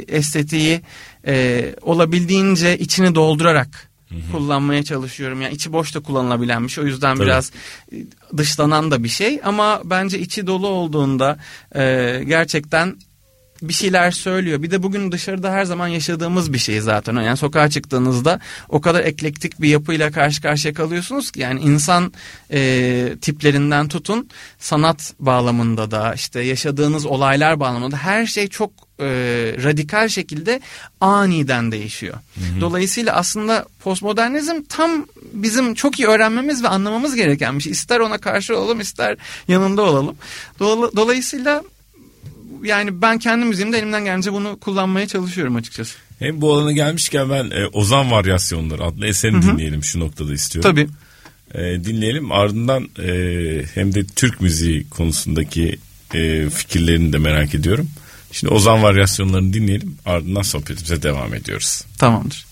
estetiği 0.09 0.81
e, 1.27 1.65
olabildiğince 1.83 2.79
içini 2.79 3.15
doldurarak 3.15 3.91
kullanmaya 4.33 4.83
çalışıyorum. 4.83 5.43
Yani 5.43 5.55
içi 5.55 5.73
boş 5.73 5.95
da 5.95 6.01
kullanılabilen 6.01 6.65
bir 6.65 6.69
şey. 6.69 6.85
O 6.85 6.87
yüzden 6.87 7.17
Tabii. 7.17 7.27
biraz 7.27 7.53
e, 7.93 7.97
dışlanan 8.37 8.91
da 8.91 9.05
bir 9.05 9.09
şey. 9.09 9.41
Ama 9.45 9.81
bence 9.85 10.19
içi 10.19 10.47
dolu 10.47 10.67
olduğunda 10.67 11.39
e, 11.77 12.23
gerçekten 12.27 12.97
bir 13.69 13.73
şeyler 13.73 14.11
söylüyor. 14.11 14.63
Bir 14.63 14.71
de 14.71 14.83
bugün 14.83 15.13
dışarıda 15.13 15.53
her 15.53 15.65
zaman 15.65 15.89
yaşadığımız 15.89 16.53
bir 16.53 16.59
şey 16.59 16.81
zaten. 16.81 17.15
Yani 17.15 17.37
sokağa 17.37 17.71
çıktığınızda 17.71 18.41
o 18.69 18.81
kadar 18.81 19.05
eklektik 19.05 19.61
bir 19.61 19.69
yapıyla 19.69 20.11
karşı 20.11 20.43
karşıya 20.43 20.75
kalıyorsunuz 20.75 21.31
ki 21.31 21.41
yani 21.41 21.61
insan 21.61 22.13
e, 22.53 23.17
tiplerinden 23.21 23.89
tutun 23.89 24.29
sanat 24.59 25.15
bağlamında 25.19 25.91
da 25.91 26.15
işte 26.15 26.41
yaşadığınız 26.41 27.07
olaylar 27.07 27.61
bağlamında 27.61 27.97
her 27.97 28.27
şey 28.27 28.49
çok 28.49 28.71
e, 29.01 29.07
radikal 29.65 30.09
şekilde 30.09 30.61
aniden 31.01 31.73
değişiyor. 31.73 32.15
Hı 32.15 32.41
hı. 32.57 32.61
Dolayısıyla 32.61 33.15
aslında 33.15 33.67
postmodernizm 33.81 34.63
tam 34.69 35.07
bizim 35.33 35.75
çok 35.75 35.99
iyi 36.01 36.09
öğrenmemiz 36.09 36.63
ve 36.63 36.69
anlamamız 36.69 37.15
gereken 37.15 37.59
bir 37.59 37.63
şey. 37.63 37.73
İster 37.73 38.01
ona 38.01 38.19
karşı 38.19 38.59
olalım 38.59 38.81
ister 38.81 39.17
yanında 39.49 39.83
olalım. 39.83 40.17
Dolayısıyla 40.97 41.63
yani 42.63 43.03
ben 43.03 43.19
kendi 43.19 43.45
müziğimde 43.45 43.79
elimden 43.79 44.05
gelince 44.05 44.33
bunu 44.33 44.57
kullanmaya 44.61 45.07
çalışıyorum 45.07 45.57
açıkçası. 45.57 45.95
Hem 46.19 46.41
bu 46.41 46.55
alana 46.55 46.73
gelmişken 46.73 47.31
ben 47.31 47.51
e, 47.51 47.67
Ozan 47.67 48.11
Varyasyonları 48.11 48.85
adlı 48.85 49.07
eserini 49.07 49.45
Hı-hı. 49.45 49.53
dinleyelim 49.53 49.85
şu 49.85 50.01
noktada 50.01 50.35
istiyorum. 50.35 50.71
Tabii. 50.71 50.89
E, 51.55 51.85
dinleyelim 51.85 52.33
ardından 52.33 52.89
e, 53.03 53.09
hem 53.75 53.95
de 53.95 54.05
Türk 54.05 54.41
müziği 54.41 54.89
konusundaki 54.89 55.79
e, 56.15 56.51
fikirlerini 56.51 57.13
de 57.13 57.19
merak 57.19 57.55
ediyorum. 57.55 57.91
Şimdi 58.33 58.55
Ozan 58.55 58.83
Varyasyonlarını 58.83 59.53
dinleyelim 59.53 59.97
ardından 60.07 60.43
sohbetimize 60.43 61.03
devam 61.03 61.35
ediyoruz. 61.35 61.85
Tamamdır. 61.99 62.47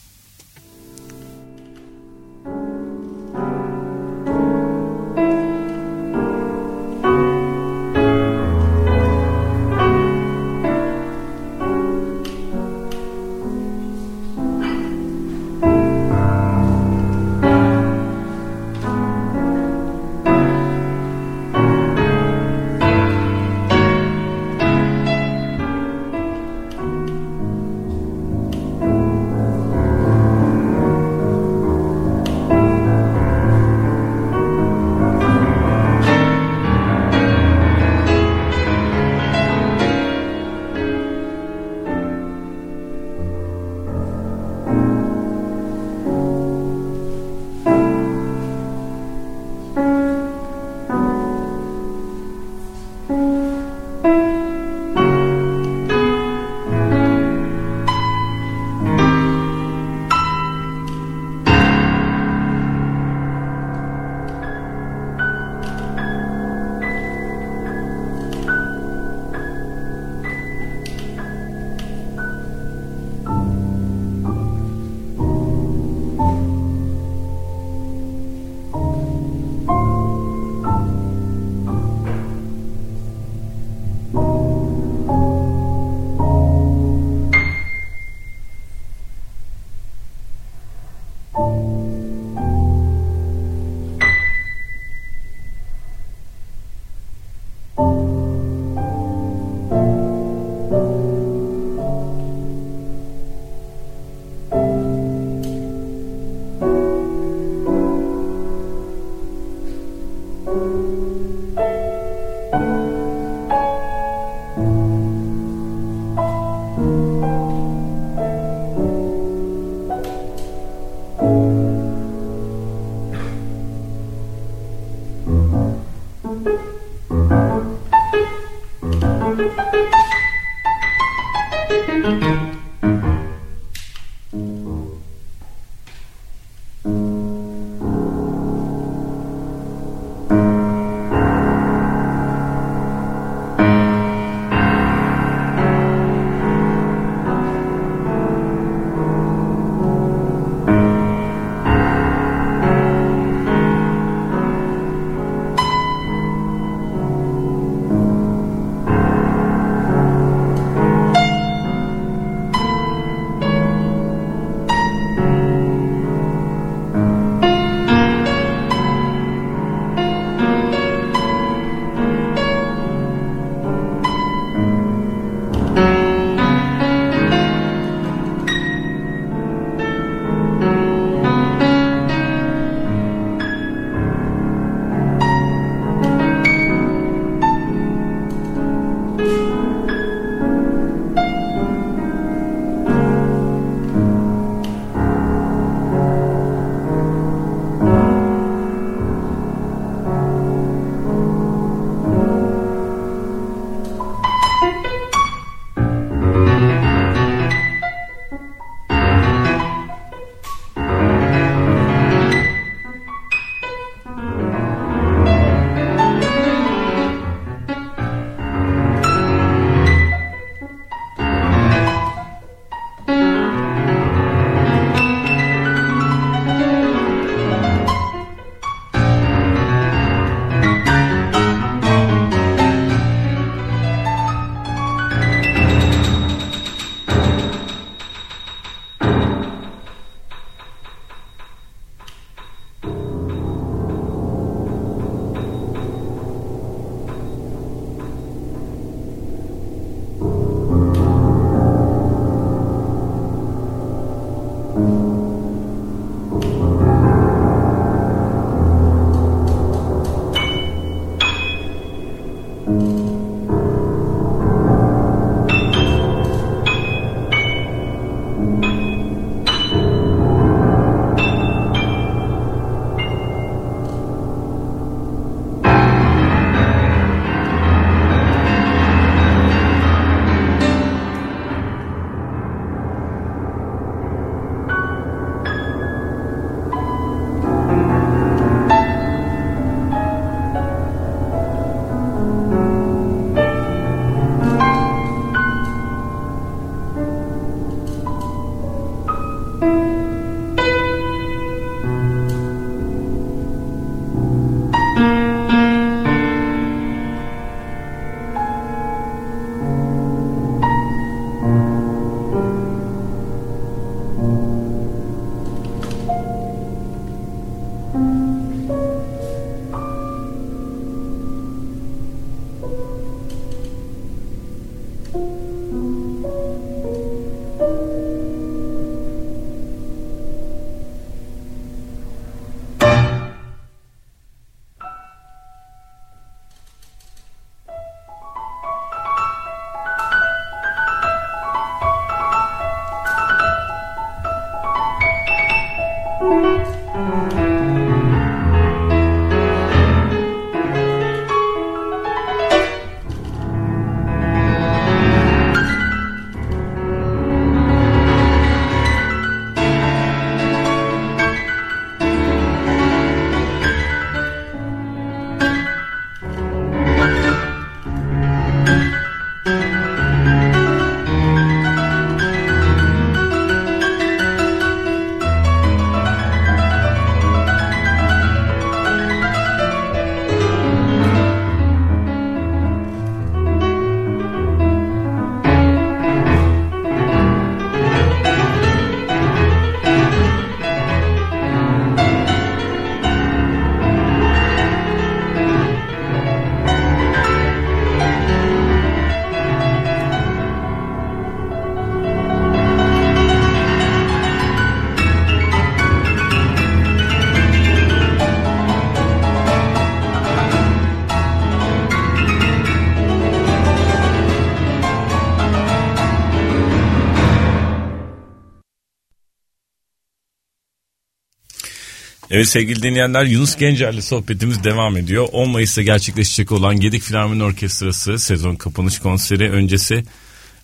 Evet 422.35 422.49
sevgili 422.49 422.83
dinleyenler 422.83 423.25
Yunus 423.25 423.57
Gencer'le 423.57 424.01
sohbetimiz 424.01 424.65
devam 424.65 424.97
ediyor. 424.97 425.29
10 425.33 425.51
Mayıs'ta 425.51 425.83
gerçekleşecek 425.83 426.53
olan 426.53 426.81
Gedik 426.81 427.03
Filarmoni 427.03 427.45
Orkestrası 427.45 428.19
sezon 428.19 428.55
kapanış 428.55 428.99
konseri 428.99 429.51
öncesi 429.51 430.05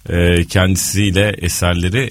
e, 0.09 0.45
kendisiyle 0.45 1.35
eserleri 1.39 2.11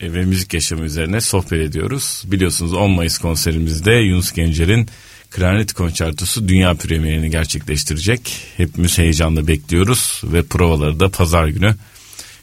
e, 0.00 0.12
ve 0.12 0.22
müzik 0.22 0.54
yaşamı 0.54 0.84
üzerine 0.84 1.20
sohbet 1.20 1.60
ediyoruz. 1.60 2.22
Biliyorsunuz 2.26 2.72
10 2.72 2.90
Mayıs 2.90 3.18
konserimizde 3.18 3.92
Yunus 3.92 4.32
Gencer'in 4.32 4.88
Klarnet 5.30 5.72
Konçertosu 5.72 6.48
dünya 6.48 6.74
premierini 6.74 7.30
gerçekleştirecek. 7.30 8.20
Hepimiz 8.56 8.98
heyecanla 8.98 9.48
bekliyoruz 9.48 10.20
ve 10.24 10.42
provaları 10.42 11.00
da 11.00 11.08
pazar 11.08 11.48
günü 11.48 11.74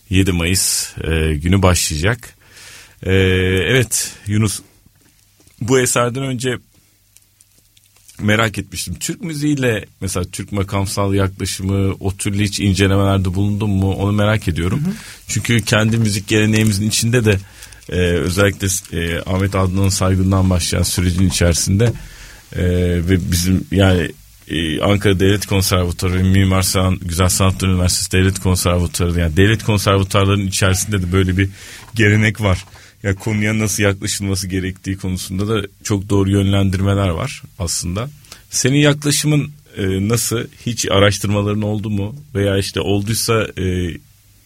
7 0.09 0.31
Mayıs 0.31 0.93
e, 0.97 1.33
günü 1.33 1.61
başlayacak. 1.61 2.35
E, 3.05 3.13
evet 3.67 4.11
Yunus 4.27 4.59
bu 5.67 5.79
eserden 5.79 6.23
önce 6.23 6.57
merak 8.21 8.57
etmiştim. 8.57 8.95
Türk 8.99 9.21
müziğiyle 9.21 9.85
mesela 10.01 10.25
Türk 10.31 10.51
makamsal 10.51 11.13
yaklaşımı 11.13 11.95
o 11.99 12.17
türlü 12.17 12.43
hiç 12.43 12.59
incelemelerde 12.59 13.33
bulundun 13.33 13.69
mu 13.69 13.93
onu 13.93 14.11
merak 14.11 14.47
ediyorum. 14.47 14.81
Hı 14.85 14.89
hı. 14.89 14.93
Çünkü 15.27 15.61
kendi 15.61 15.97
müzik 15.97 16.27
geleneğimizin 16.27 16.87
içinde 16.87 17.25
de 17.25 17.39
e, 17.89 17.97
özellikle 17.97 18.67
e, 18.99 19.19
Ahmet 19.25 19.55
Adnan'ın 19.55 19.89
saygından 19.89 20.49
başlayan 20.49 20.83
sürecin 20.83 21.29
içerisinde 21.29 21.93
e, 22.55 22.63
ve 23.09 23.31
bizim 23.31 23.67
yani 23.71 24.11
e, 24.47 24.81
Ankara 24.81 25.19
Devlet 25.19 25.45
Konservatuarı 25.45 26.23
Mimar 26.23 26.61
Sinan 26.61 26.99
Güzel 27.01 27.29
Sanatlar 27.29 27.67
Üniversitesi 27.67 28.11
Devlet 28.11 28.39
Konservatuarı 28.39 29.19
yani 29.19 29.37
devlet 29.37 29.63
konservatuarlarının 29.63 30.47
içerisinde 30.47 31.01
de 31.01 31.11
böyle 31.11 31.37
bir 31.37 31.49
gelenek 31.95 32.41
var. 32.41 32.65
Ya 33.03 33.15
konuya 33.15 33.59
nasıl 33.59 33.83
yaklaşılması 33.83 34.47
gerektiği 34.47 34.97
konusunda 34.97 35.47
da 35.47 35.67
çok 35.83 36.09
doğru 36.09 36.31
yönlendirmeler 36.31 37.07
var 37.09 37.41
aslında. 37.59 38.09
Senin 38.49 38.77
yaklaşımın 38.77 39.51
e, 39.77 40.07
nasıl? 40.09 40.39
Hiç 40.65 40.91
araştırmaların 40.91 41.61
oldu 41.61 41.89
mu? 41.89 42.15
Veya 42.35 42.57
işte 42.57 42.79
olduysa 42.79 43.47
e, 43.57 43.97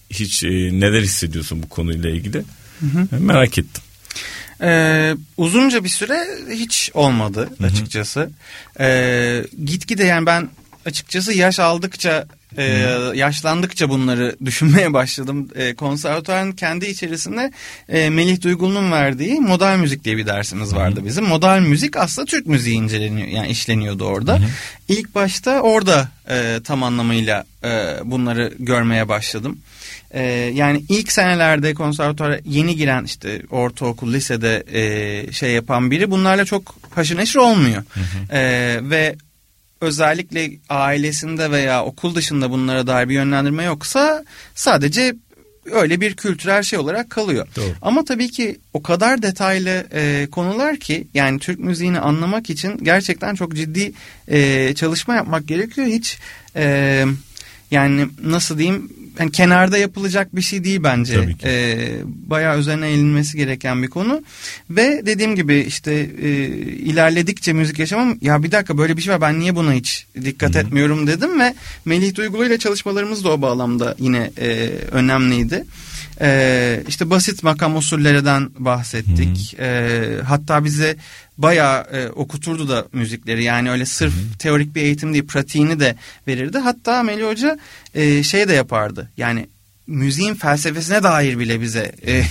hiç 0.09 0.43
e, 0.43 0.49
neler 0.79 1.01
hissediyorsun 1.01 1.63
bu 1.63 1.69
konuyla 1.69 2.09
ilgili? 2.09 2.43
Hı 2.79 2.85
hı. 2.85 3.19
Merak 3.19 3.57
ettim. 3.57 3.83
Ee, 4.61 5.15
uzunca 5.37 5.83
bir 5.83 5.89
süre 5.89 6.27
hiç 6.51 6.91
olmadı 6.93 7.49
açıkçası. 7.63 8.29
Ee, 8.79 9.43
gitgide 9.65 10.03
yani 10.03 10.25
ben 10.25 10.49
açıkçası 10.87 11.33
yaş 11.33 11.59
aldıkça 11.59 12.25
e, 12.57 12.63
yaşlandıkça 13.13 13.89
bunları 13.89 14.35
düşünmeye 14.45 14.93
başladım. 14.93 15.49
E, 15.55 15.73
konservatuarın 15.73 16.51
kendi 16.51 16.85
içerisinde 16.85 17.51
e, 17.89 18.09
Melih 18.09 18.41
Duygul'un 18.41 18.91
verdiği 18.91 19.39
modal 19.39 19.77
müzik 19.77 20.03
diye 20.03 20.17
bir 20.17 20.25
dersimiz 20.25 20.75
vardı 20.75 21.01
bizim. 21.05 21.25
Modal 21.25 21.59
müzik 21.59 21.97
aslında 21.97 22.25
Türk 22.25 22.47
müziği 22.47 22.75
inceleniyor 22.75 23.27
yani 23.27 23.47
işleniyordu 23.47 24.03
orada. 24.03 24.39
İlk 24.87 25.15
başta 25.15 25.61
orada 25.61 26.09
e, 26.29 26.59
tam 26.63 26.83
anlamıyla 26.83 27.45
e, 27.63 27.95
bunları 28.03 28.53
görmeye 28.59 29.09
başladım. 29.09 29.59
E, 30.11 30.23
yani 30.53 30.83
ilk 30.89 31.11
senelerde 31.11 31.73
konservatuara 31.73 32.39
yeni 32.45 32.75
giren 32.75 33.03
işte 33.03 33.41
ortaokul, 33.49 34.13
lisede 34.13 34.63
e, 34.73 35.31
şey 35.31 35.51
yapan 35.51 35.91
biri 35.91 36.11
bunlarla 36.11 36.45
çok 36.45 36.75
haşır 36.95 37.17
neşir 37.17 37.39
olmuyor. 37.39 37.83
Hı 37.93 37.99
hı. 37.99 38.37
E, 38.37 38.79
ve 38.89 39.15
özellikle 39.81 40.51
ailesinde 40.69 41.51
veya 41.51 41.85
okul 41.85 42.15
dışında 42.15 42.51
bunlara 42.51 42.87
dair 42.87 43.09
bir 43.09 43.13
yönlendirme 43.13 43.63
yoksa 43.63 44.23
sadece 44.55 45.15
öyle 45.71 46.01
bir 46.01 46.15
kültürel 46.15 46.63
şey 46.63 46.79
olarak 46.79 47.09
kalıyor. 47.09 47.47
Doğru. 47.55 47.73
Ama 47.81 48.05
tabii 48.05 48.29
ki 48.29 48.59
o 48.73 48.81
kadar 48.83 49.21
detaylı 49.21 49.87
e, 49.93 50.27
konular 50.31 50.77
ki 50.77 51.07
yani 51.13 51.39
Türk 51.39 51.59
müziğini 51.59 51.99
anlamak 51.99 52.49
için 52.49 52.77
gerçekten 52.77 53.35
çok 53.35 53.55
ciddi 53.55 53.91
e, 54.27 54.73
çalışma 54.75 55.15
yapmak 55.15 55.47
gerekiyor. 55.47 55.87
Hiç 55.87 56.17
e, 56.55 57.05
yani 57.71 58.07
nasıl 58.23 58.57
diyeyim 58.57 58.91
yani 59.19 59.31
kenarda 59.31 59.77
yapılacak 59.77 60.35
bir 60.35 60.41
şey 60.41 60.63
değil 60.63 60.83
bence. 60.83 61.15
Tabii 61.15 61.37
ki. 61.37 61.47
E, 61.47 61.77
bayağı 62.05 62.59
üzerine 62.59 62.87
eğilinmesi 62.87 63.37
gereken 63.37 63.83
bir 63.83 63.87
konu. 63.87 64.23
Ve 64.69 65.01
dediğim 65.05 65.35
gibi 65.35 65.57
işte 65.57 65.93
e, 66.21 66.29
ilerledikçe 66.67 67.53
müzik 67.53 67.79
yaşamam 67.79 68.17
ya 68.21 68.43
bir 68.43 68.51
dakika 68.51 68.77
böyle 68.77 68.97
bir 68.97 69.01
şey 69.01 69.13
var 69.13 69.21
ben 69.21 69.39
niye 69.39 69.55
buna 69.55 69.73
hiç 69.73 70.05
dikkat 70.23 70.55
Hı-hı. 70.55 70.63
etmiyorum 70.63 71.07
dedim 71.07 71.39
ve 71.39 71.53
Melih 71.85 72.15
Duygulu 72.15 72.45
ile 72.45 72.57
çalışmalarımız 72.57 73.23
da 73.23 73.29
o 73.29 73.41
bağlamda 73.41 73.95
yine 73.99 74.31
e, 74.37 74.69
önemliydi. 74.91 75.65
Ee, 76.21 76.83
işte 76.87 77.09
basit 77.09 77.43
makam 77.43 77.75
usullerden 77.75 78.49
bahsettik. 78.59 79.55
Ee, 79.59 80.17
hatta 80.27 80.63
bize 80.63 80.97
bayağı 81.37 81.81
e, 81.91 82.09
okuturdu 82.09 82.69
da 82.69 82.85
müzikleri. 82.93 83.43
Yani 83.43 83.71
öyle 83.71 83.85
sırf 83.85 84.13
Hı-hı. 84.13 84.37
teorik 84.39 84.75
bir 84.75 84.81
eğitim 84.81 85.13
değil 85.13 85.27
pratiğini 85.27 85.79
de 85.79 85.95
verirdi. 86.27 86.57
Hatta 86.57 87.03
Melih 87.03 87.27
Hoca 87.27 87.59
e, 87.95 88.23
şey 88.23 88.47
de 88.47 88.53
yapardı. 88.53 89.11
Yani 89.17 89.47
müziğin 89.87 90.35
felsefesine 90.35 91.03
dair 91.03 91.39
bile 91.39 91.61
bize 91.61 91.91
e, 92.05 92.23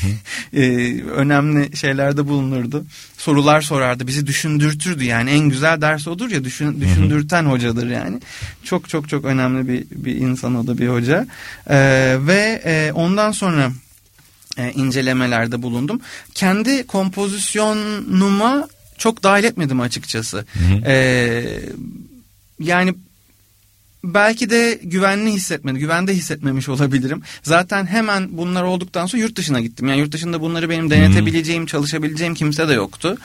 e, 0.63 1.03
önemli 1.03 1.77
şeylerde 1.77 2.29
bulunurdu. 2.29 2.85
Sorular 3.19 3.61
sorardı, 3.61 4.07
bizi 4.07 4.27
düşündürtürdü. 4.27 5.05
Yani 5.05 5.31
en 5.31 5.49
güzel 5.49 5.81
ders 5.81 6.09
odur 6.09 6.31
ya 6.31 6.45
düşün, 6.45 6.81
düşündürten 6.81 7.45
hocadır 7.45 7.91
yani. 7.91 8.21
Çok 8.65 8.89
çok 8.89 9.09
çok 9.09 9.25
önemli 9.25 9.69
bir 9.69 9.85
bir 9.91 10.15
insan 10.17 10.55
o 10.55 10.67
da 10.67 10.79
bir 10.79 10.89
hoca. 10.89 11.27
E, 11.71 11.77
ve 12.21 12.63
e, 12.65 12.93
ondan 12.93 13.33
sonra 13.33 13.73
e, 14.59 14.73
incelemelerde 14.73 15.63
bulundum. 15.63 16.01
Kendi 16.35 16.87
kompozisyonuma 16.87 18.69
çok 18.99 19.23
dahil 19.23 19.45
etmedim 19.45 19.81
açıkçası. 19.81 20.37
Hı 20.37 20.59
hı. 20.59 20.87
Ee, 20.87 21.61
yani 22.61 22.95
belki 24.15 24.51
de 24.51 24.81
güvenli 24.83 25.33
hissetmedi, 25.33 25.79
güvende 25.79 26.15
hissetmemiş 26.15 26.69
olabilirim. 26.69 27.23
Zaten 27.43 27.87
hemen 27.87 28.29
bunlar 28.31 28.63
olduktan 28.63 29.07
sonra 29.07 29.23
yurt 29.23 29.37
dışına 29.37 29.61
gittim. 29.61 29.89
Yani 29.89 30.01
yurt 30.01 30.13
dışında 30.13 30.41
bunları 30.41 30.71
benim 30.71 30.91
denetebileceğim, 30.91 31.63
hmm. 31.63 31.67
çalışabileceğim 31.67 32.35
kimse 32.35 32.69
de 32.69 32.73
yoktu. 32.73 33.17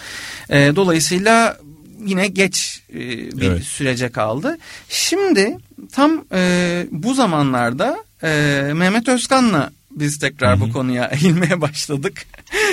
Ee, 0.49 0.71
dolayısıyla 0.75 1.57
yine 2.05 2.27
geç 2.27 2.81
e, 2.93 2.99
bir 3.39 3.51
evet. 3.51 3.63
sürece 3.63 4.09
kaldı. 4.09 4.57
Şimdi 4.89 5.57
tam 5.91 6.25
e, 6.33 6.85
bu 6.91 7.13
zamanlarda 7.13 7.97
e, 8.23 8.61
Mehmet 8.73 9.07
Özkan'la 9.07 9.71
biz 9.91 10.19
tekrar 10.19 10.59
Hı-hı. 10.59 10.67
bu 10.67 10.73
konuya 10.73 11.05
eğilmeye 11.21 11.61
başladık. 11.61 12.25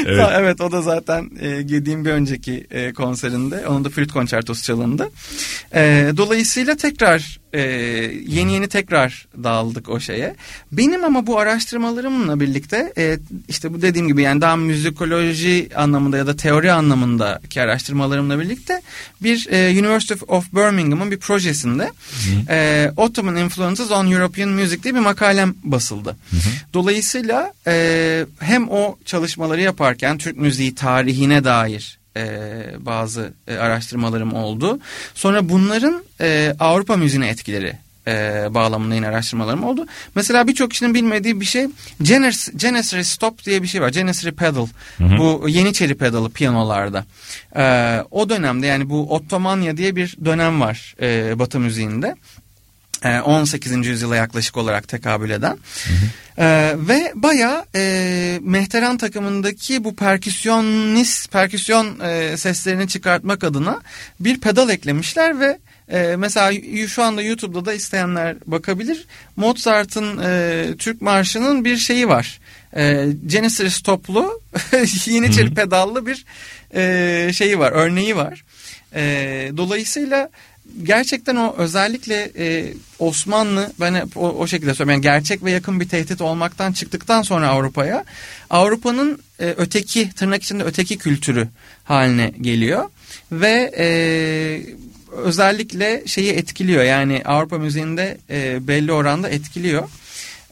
Evet, 0.06 0.28
evet 0.32 0.60
o 0.60 0.72
da 0.72 0.82
zaten 0.82 1.30
e, 1.40 1.62
giydiğim 1.62 2.04
bir 2.04 2.10
önceki 2.10 2.66
e, 2.70 2.92
konserinde. 2.92 3.66
Onun 3.66 3.84
da 3.84 3.88
flüt 3.88 4.12
konçertosu 4.12 4.62
çalındı. 4.62 5.10
E, 5.74 6.12
dolayısıyla 6.16 6.76
tekrar 6.76 7.40
e, 7.52 7.60
yeni 8.26 8.52
yeni 8.52 8.68
tekrar 8.68 9.26
dağıldık 9.44 9.88
o 9.88 10.00
şeye. 10.00 10.34
Benim 10.72 11.04
ama 11.04 11.26
bu 11.26 11.38
araştırmalarımla 11.38 12.40
birlikte 12.40 12.92
e, 12.98 13.18
işte 13.48 13.74
bu 13.74 13.82
dediğim 13.82 14.08
gibi 14.08 14.22
yani 14.22 14.40
daha 14.40 14.56
müzikoloji 14.56 15.68
anlamında 15.76 16.16
ya 16.16 16.26
da 16.26 16.36
teori 16.36 16.72
anlamındaki 16.72 17.60
araştırmalarımla 17.60 18.40
birlikte 18.40 18.82
bir 19.22 19.48
e, 19.50 19.80
University 19.80 20.14
of 20.28 20.52
Birmingham'ın 20.52 21.10
bir 21.10 21.18
projesinde 21.18 21.90
e, 22.48 22.90
Ottoman 22.96 23.36
Influences 23.36 23.90
on 23.90 24.10
European 24.10 24.48
Music 24.48 24.82
diye 24.82 24.94
bir 24.94 25.00
makalem 25.00 25.54
basıldı. 25.64 26.16
Hı 26.30 26.36
hı. 26.36 26.50
Dolayısıyla 26.74 27.52
e, 27.66 28.26
hem 28.38 28.68
o 28.68 28.96
çalışmaları 29.04 29.60
yaparken 29.60 30.18
Türk 30.18 30.36
müziği 30.36 30.74
tarihine 30.74 31.44
dair 31.44 31.97
e, 32.18 32.86
bazı 32.86 33.32
e, 33.48 33.56
araştırmalarım 33.56 34.34
oldu. 34.34 34.78
Sonra 35.14 35.48
bunların 35.48 36.02
e, 36.20 36.54
Avrupa 36.60 36.96
müziğine 36.96 37.28
etkileri 37.28 37.74
e, 38.08 38.46
bağlamında 38.50 38.94
yine 38.94 39.08
araştırmalarım 39.08 39.64
oldu. 39.64 39.86
Mesela 40.14 40.48
birçok 40.48 40.70
kişinin 40.70 40.94
bilmediği 40.94 41.40
bir 41.40 41.44
şey 41.44 41.66
Janissary 42.58 43.04
Stop 43.04 43.44
diye 43.44 43.62
bir 43.62 43.68
şey 43.68 43.82
var. 43.82 43.92
Janissary 43.92 44.34
Pedal. 44.34 44.66
Hı 44.98 45.04
hı. 45.04 45.18
Bu 45.18 45.48
Yeniçeri 45.48 45.94
pedalı 45.94 46.30
piyanolarda. 46.30 47.04
E, 47.56 47.64
o 48.10 48.28
dönemde 48.28 48.66
yani 48.66 48.90
bu 48.90 49.14
Ottomanya 49.14 49.76
diye 49.76 49.96
bir 49.96 50.16
dönem 50.24 50.60
var 50.60 50.94
e, 51.02 51.38
Batı 51.38 51.60
müziğinde. 51.60 52.16
18. 53.04 53.72
E, 53.72 53.76
yüzyıla 53.76 54.16
yaklaşık 54.16 54.56
olarak 54.56 54.88
tekabül 54.88 55.30
eden. 55.30 55.58
Hı 55.84 55.92
hı. 55.92 56.08
Ee, 56.40 56.74
ve 56.76 57.12
baya 57.14 57.66
e, 57.74 58.40
Mehteran 58.42 58.98
takımındaki 58.98 59.84
bu 59.84 59.96
perküsyonist, 59.96 61.32
perküsyon 61.32 62.00
e, 62.00 62.36
seslerini 62.36 62.88
çıkartmak 62.88 63.44
adına 63.44 63.80
bir 64.20 64.40
pedal 64.40 64.70
eklemişler 64.70 65.40
ve 65.40 65.58
e, 65.88 66.16
mesela 66.18 66.60
şu 66.88 67.02
anda 67.02 67.22
YouTube'da 67.22 67.64
da 67.64 67.74
isteyenler 67.74 68.36
bakabilir. 68.46 69.06
Mozart'ın 69.36 70.20
e, 70.24 70.64
Türk 70.78 71.02
Marşı'nın 71.02 71.64
bir 71.64 71.76
şeyi 71.76 72.08
var. 72.08 72.40
E, 72.76 73.06
Genesis 73.26 73.80
toplu 73.80 74.40
Yeniçeri 75.06 75.54
pedallı 75.54 76.06
bir 76.06 76.24
e, 76.74 77.32
şeyi 77.32 77.58
var, 77.58 77.72
örneği 77.72 78.16
var. 78.16 78.44
E, 78.94 79.02
dolayısıyla 79.56 80.30
gerçekten 80.82 81.36
o 81.36 81.54
özellikle 81.56 82.30
e, 82.38 82.74
Osmanlı 82.98 83.72
ben 83.80 84.08
o, 84.16 84.28
o 84.28 84.46
şekilde 84.46 84.74
söylüyorum. 84.74 85.02
Yani 85.02 85.14
gerçek 85.14 85.44
ve 85.44 85.50
yakın 85.50 85.80
bir 85.80 85.88
tehdit 85.88 86.20
olmaktan 86.20 86.72
çıktıktan 86.72 87.22
sonra 87.22 87.48
Avrupa'ya 87.48 88.04
Avrupa'nın 88.50 89.18
e, 89.40 89.54
öteki 89.56 90.10
tırnak 90.10 90.42
içinde 90.42 90.64
öteki 90.64 90.98
kültürü 90.98 91.48
haline 91.84 92.32
geliyor. 92.40 92.84
Ve 93.32 93.74
e, 93.78 93.88
özellikle 95.12 96.02
şeyi 96.06 96.32
etkiliyor. 96.32 96.84
Yani 96.84 97.22
Avrupa 97.24 97.58
müziğinde 97.58 98.18
e, 98.30 98.68
belli 98.68 98.92
oranda 98.92 99.28
etkiliyor. 99.28 99.88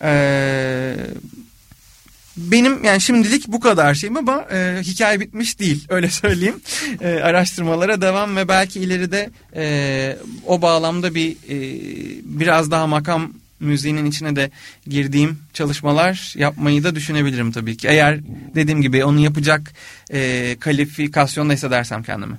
E, 0.02 0.96
benim 2.36 2.84
yani 2.84 3.00
şimdilik 3.00 3.48
bu 3.48 3.60
kadar 3.60 3.94
şeyim 3.94 4.16
ama 4.16 4.46
e, 4.52 4.78
hikaye 4.82 5.20
bitmiş 5.20 5.58
değil 5.60 5.86
öyle 5.90 6.10
söyleyeyim. 6.10 6.60
E, 7.00 7.08
araştırmalara 7.08 8.00
devam 8.00 8.36
ve 8.36 8.48
belki 8.48 8.80
ileride 8.80 9.30
e, 9.56 10.16
o 10.46 10.62
bağlamda 10.62 11.14
bir 11.14 11.32
e, 11.32 11.58
biraz 12.24 12.70
daha 12.70 12.86
makam 12.86 13.32
müziğinin 13.60 14.04
içine 14.04 14.36
de 14.36 14.50
girdiğim 14.86 15.38
çalışmalar 15.54 16.34
yapmayı 16.36 16.84
da 16.84 16.94
düşünebilirim 16.94 17.52
tabii 17.52 17.76
ki. 17.76 17.88
Eğer 17.88 18.20
dediğim 18.54 18.82
gibi 18.82 19.04
onu 19.04 19.20
yapacak 19.20 19.72
e, 20.12 20.56
kalifikasyonda 20.60 21.52
hissedersem 21.52 22.02
kendimi. 22.02 22.34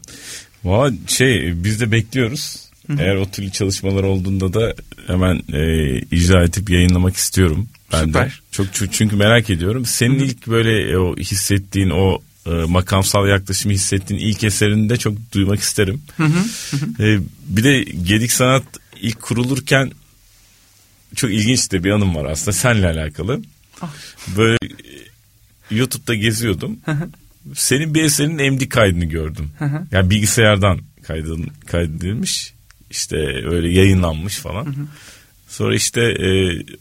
Valla 0.63 0.93
şey 1.07 1.53
biz 1.63 1.81
de 1.81 1.91
bekliyoruz. 1.91 2.67
Eğer 2.99 3.15
o 3.15 3.29
türlü 3.29 3.51
çalışmalar 3.51 4.03
olduğunda 4.03 4.53
da 4.53 4.75
hemen 5.07 5.35
e, 5.53 5.99
icra 5.99 6.43
edip 6.43 6.69
yayınlamak 6.69 7.15
istiyorum. 7.15 7.67
Ben 7.91 8.05
Süper. 8.05 8.25
de. 8.29 8.31
Çok 8.51 8.67
çü- 8.67 8.91
çünkü 8.91 9.15
merak 9.15 9.49
ediyorum. 9.49 9.85
Senin 9.85 10.19
ilk 10.19 10.47
böyle 10.47 10.91
e, 10.91 10.97
o 10.97 11.15
hissettiğin 11.17 11.89
o 11.89 12.21
e, 12.45 12.49
makamsal 12.49 13.27
yaklaşımı 13.27 13.73
hissettiğin 13.73 14.19
ilk 14.21 14.43
eserini 14.43 14.89
de 14.89 14.97
çok 14.97 15.17
duymak 15.33 15.59
isterim. 15.59 16.01
E, 16.99 17.19
bir 17.47 17.63
de 17.63 17.83
Gedik 17.83 18.31
Sanat 18.31 18.63
ilk 19.01 19.21
kurulurken 19.21 19.91
çok 21.15 21.31
ilginç 21.31 21.71
de 21.71 21.83
bir 21.83 21.91
anım 21.91 22.15
var 22.15 22.25
aslında 22.25 22.51
seninle 22.51 22.87
alakalı. 22.87 23.41
Böyle 24.37 24.57
e, 24.65 25.75
YouTube'da 25.75 26.15
geziyordum. 26.15 26.79
Senin 27.55 27.93
bir 27.93 28.03
eserinin 28.03 28.53
MD 28.53 28.69
kaydını 28.69 29.05
gördüm. 29.05 29.51
yani 29.91 30.09
bilgisayardan 30.09 30.79
kaydın, 31.03 31.47
kaydedilmiş. 31.65 32.53
İşte 32.91 33.17
öyle 33.45 33.69
yayınlanmış 33.69 34.35
falan. 34.37 34.75
Sonra 35.47 35.75
işte 35.75 36.01
e, 36.01 36.27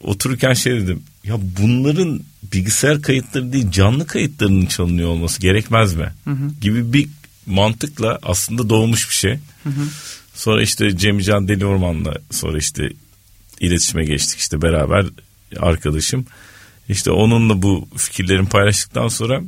otururken 0.00 0.52
şey 0.52 0.72
dedim. 0.72 1.02
Ya 1.24 1.36
bunların 1.60 2.20
bilgisayar 2.52 3.02
kayıtları 3.02 3.52
değil 3.52 3.70
canlı 3.70 4.06
kayıtlarının 4.06 4.66
çalınıyor 4.66 5.08
olması 5.08 5.40
gerekmez 5.40 5.94
mi? 5.94 6.12
Gibi 6.60 6.92
bir 6.92 7.08
mantıkla 7.46 8.18
aslında 8.22 8.68
doğmuş 8.68 9.10
bir 9.10 9.14
şey. 9.14 9.38
Sonra 10.34 10.62
işte 10.62 10.96
Cemcan 10.96 11.48
Deli 11.48 11.66
Orman'la 11.66 12.14
sonra 12.30 12.58
işte 12.58 12.88
iletişime 13.60 14.04
geçtik 14.04 14.38
işte 14.38 14.62
beraber 14.62 15.06
arkadaşım. 15.58 16.26
İşte 16.88 17.10
onunla 17.10 17.62
bu 17.62 17.88
fikirlerimi 17.96 18.48
paylaştıktan 18.48 19.08
sonra 19.08 19.42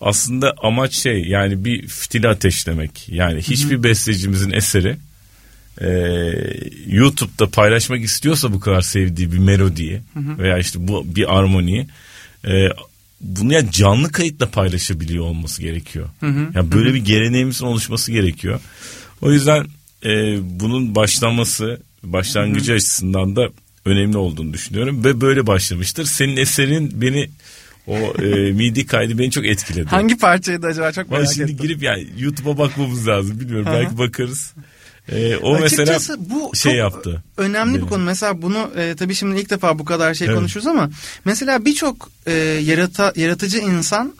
aslında 0.00 0.54
amaç 0.62 0.94
şey 0.94 1.24
yani 1.24 1.64
bir 1.64 1.88
fitili 1.88 2.28
ateşlemek. 2.28 3.08
Yani 3.08 3.42
hiçbir 3.42 3.82
bestecimizin 3.82 4.50
eseri 4.50 4.96
e, 5.80 5.88
YouTube'da 6.86 7.46
paylaşmak 7.50 8.02
istiyorsa 8.02 8.52
bu 8.52 8.60
kadar 8.60 8.80
sevdiği 8.80 9.32
bir 9.32 9.38
melodiyi 9.38 10.00
veya 10.16 10.58
işte 10.58 10.88
bu 10.88 11.16
bir 11.16 11.38
armoniyi 11.38 11.86
e, 12.46 12.68
bunu 13.20 13.52
ya 13.52 13.70
canlı 13.70 14.12
kayıtla 14.12 14.50
paylaşabiliyor 14.50 15.24
olması 15.24 15.62
gerekiyor. 15.62 16.08
Yani 16.54 16.72
böyle 16.72 16.94
bir 16.94 17.04
geleneğimizin 17.04 17.66
oluşması 17.66 18.12
gerekiyor. 18.12 18.60
O 19.22 19.32
yüzden 19.32 19.66
e, 20.04 20.38
bunun 20.60 20.94
başlaması 20.94 21.80
başlangıcı 22.02 22.72
açısından 22.72 23.36
da 23.36 23.48
önemli 23.84 24.16
olduğunu 24.16 24.52
düşünüyorum 24.52 25.04
ve 25.04 25.20
böyle 25.20 25.46
başlamıştır. 25.46 26.04
Senin 26.04 26.36
eserin 26.36 27.00
beni 27.00 27.30
o 27.86 27.96
e, 27.96 28.52
midi 28.52 28.86
kaydı 28.86 29.18
beni 29.18 29.30
çok 29.30 29.46
etkiledi. 29.46 29.88
Hangi 29.88 30.18
parçaydı 30.18 30.66
acaba 30.66 30.92
çok 30.92 31.10
merak 31.10 31.32
şimdi 31.34 31.52
ettim. 31.52 31.66
girip 31.66 31.82
yani 31.82 32.06
YouTube'a 32.18 32.58
bakmamız 32.58 33.08
lazım. 33.08 33.40
Bilmiyorum 33.40 33.66
Aha. 33.66 33.74
belki 33.74 33.98
bakarız. 33.98 34.54
E, 35.08 35.36
o 35.36 35.58
mesela 35.58 35.82
Açıkçası 35.82 36.30
bu 36.30 36.56
şey 36.56 36.72
çok 36.72 36.78
yaptı. 36.78 37.22
Önemli 37.36 37.82
bir 37.82 37.86
konu. 37.86 38.02
Mesela 38.04 38.42
bunu 38.42 38.70
e, 38.76 38.94
tabii 38.96 39.14
şimdi 39.14 39.40
ilk 39.40 39.50
defa 39.50 39.78
bu 39.78 39.84
kadar 39.84 40.14
şey 40.14 40.26
Evet. 40.26 40.36
konuşuyoruz 40.36 40.66
ama 40.66 40.90
mesela 41.24 41.64
birçok 41.64 42.10
e, 42.26 42.32
yarata, 42.62 43.12
yaratıcı 43.16 43.58
insan 43.58 44.14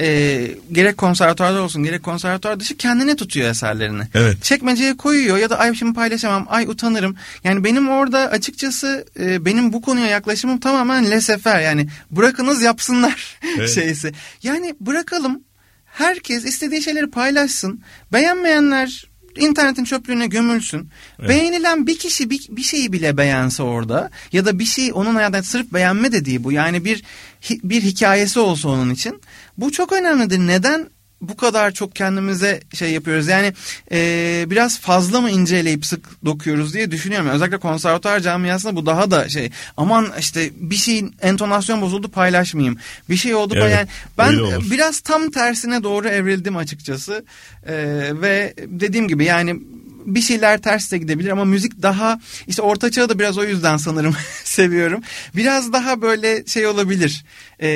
e, 0.00 0.50
gerek 0.72 0.96
konservatuarda 0.96 1.62
olsun 1.62 1.84
gerek 1.84 2.02
konservatuar 2.02 2.60
dışı 2.60 2.76
kendine 2.76 3.16
tutuyor 3.16 3.50
eserlerini. 3.50 4.02
Evet. 4.14 4.42
Çekmeceye 4.44 4.96
koyuyor 4.96 5.36
ya 5.38 5.50
da 5.50 5.58
ay 5.58 5.74
şimdi 5.74 5.94
paylaşamam 5.94 6.46
ay 6.48 6.66
utanırım. 6.66 7.16
Yani 7.44 7.64
benim 7.64 7.88
orada 7.88 8.18
açıkçası 8.18 9.04
e, 9.20 9.44
benim 9.44 9.72
bu 9.72 9.82
konuya 9.82 10.06
yaklaşımım 10.06 10.60
tamamen 10.60 11.10
lesefer 11.10 11.60
yani 11.60 11.88
bırakınız 12.10 12.62
yapsınlar 12.62 13.38
Evet. 13.58 13.70
şeysi. 13.70 14.12
Yani 14.42 14.74
bırakalım 14.80 15.40
herkes 15.86 16.44
istediği 16.44 16.82
şeyleri 16.82 17.10
paylaşsın. 17.10 17.80
Beğenmeyenler 18.12 19.09
internetin 19.36 19.84
çöplüğüne 19.84 20.26
gömülsün. 20.26 20.88
Evet. 21.18 21.28
Beğenilen 21.28 21.86
bir 21.86 21.98
kişi 21.98 22.30
bir, 22.30 22.46
bir 22.50 22.62
şeyi 22.62 22.92
bile 22.92 23.16
beğense 23.16 23.62
orada 23.62 24.10
ya 24.32 24.44
da 24.44 24.58
bir 24.58 24.64
şey 24.64 24.90
onun 24.94 25.14
hayatında 25.14 25.42
sırf 25.42 25.72
beğenme 25.72 26.12
de 26.12 26.24
değil 26.24 26.44
bu. 26.44 26.52
Yani 26.52 26.84
bir 26.84 27.02
bir 27.50 27.82
hikayesi 27.82 28.40
olsa 28.40 28.68
onun 28.68 28.90
için. 28.90 29.20
Bu 29.58 29.72
çok 29.72 29.92
önemlidir. 29.92 30.38
Neden 30.38 30.88
bu 31.20 31.36
kadar 31.36 31.70
çok 31.70 31.96
kendimize 31.96 32.60
şey 32.74 32.92
yapıyoruz? 32.92 33.28
Yani 33.28 33.52
e, 33.92 34.44
biraz 34.50 34.80
fazla 34.80 35.20
mı 35.20 35.30
inceleyip 35.30 35.86
sık 35.86 36.24
dokuyoruz 36.24 36.74
diye 36.74 36.90
düşünüyorum. 36.90 37.28
Özellikle 37.28 37.58
konservatuar 37.58 38.20
camiasında 38.20 38.76
bu 38.76 38.86
daha 38.86 39.10
da 39.10 39.28
şey. 39.28 39.50
Aman 39.76 40.12
işte 40.18 40.50
bir 40.56 40.76
şeyin 40.76 41.14
entonasyon 41.22 41.80
bozuldu 41.80 42.08
paylaşmayayım. 42.08 42.76
Bir 43.10 43.16
şey 43.16 43.34
oldu 43.34 43.54
Evet, 43.56 43.88
paylaş. 44.16 44.52
Ben 44.52 44.70
biraz 44.70 45.00
tam 45.00 45.30
tersine 45.30 45.82
doğru 45.82 46.08
evrildim 46.08 46.56
açıkçası. 46.56 47.24
Ee, 47.66 47.74
ve 48.12 48.54
dediğim 48.66 49.08
gibi 49.08 49.24
yani 49.24 49.60
bir 50.06 50.20
şeyler 50.20 50.62
ters 50.62 50.92
de 50.92 50.98
gidebilir 50.98 51.30
ama 51.30 51.44
müzik 51.44 51.82
daha 51.82 52.20
işte 52.46 52.62
orta 52.62 52.90
çağı 52.90 53.08
da 53.08 53.18
biraz 53.18 53.38
o 53.38 53.44
yüzden 53.44 53.76
sanırım 53.76 54.14
seviyorum. 54.44 55.00
Biraz 55.36 55.72
daha 55.72 56.02
böyle 56.02 56.46
şey 56.46 56.66
olabilir. 56.66 57.24
Ee, 57.58 57.68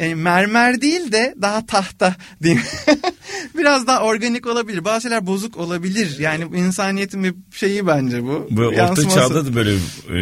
yani 0.00 0.14
mermer 0.14 0.80
değil 0.80 1.12
de 1.12 1.34
daha 1.42 1.66
tahta 1.66 2.16
diyeyim. 2.42 2.62
biraz 3.58 3.86
daha 3.86 4.02
organik 4.02 4.46
olabilir. 4.46 4.84
Bazı 4.84 5.02
şeyler 5.02 5.26
bozuk 5.26 5.56
olabilir. 5.56 6.18
Yani 6.18 6.44
insaniyetin 6.58 7.24
bir 7.24 7.34
şeyi 7.52 7.86
bence 7.86 8.24
bu. 8.24 8.48
Bu 8.50 8.62
orta 8.62 8.76
Yansıması. 8.76 9.16
çağda 9.16 9.46
da 9.46 9.54
böyle 9.54 9.74
e, 9.74 10.20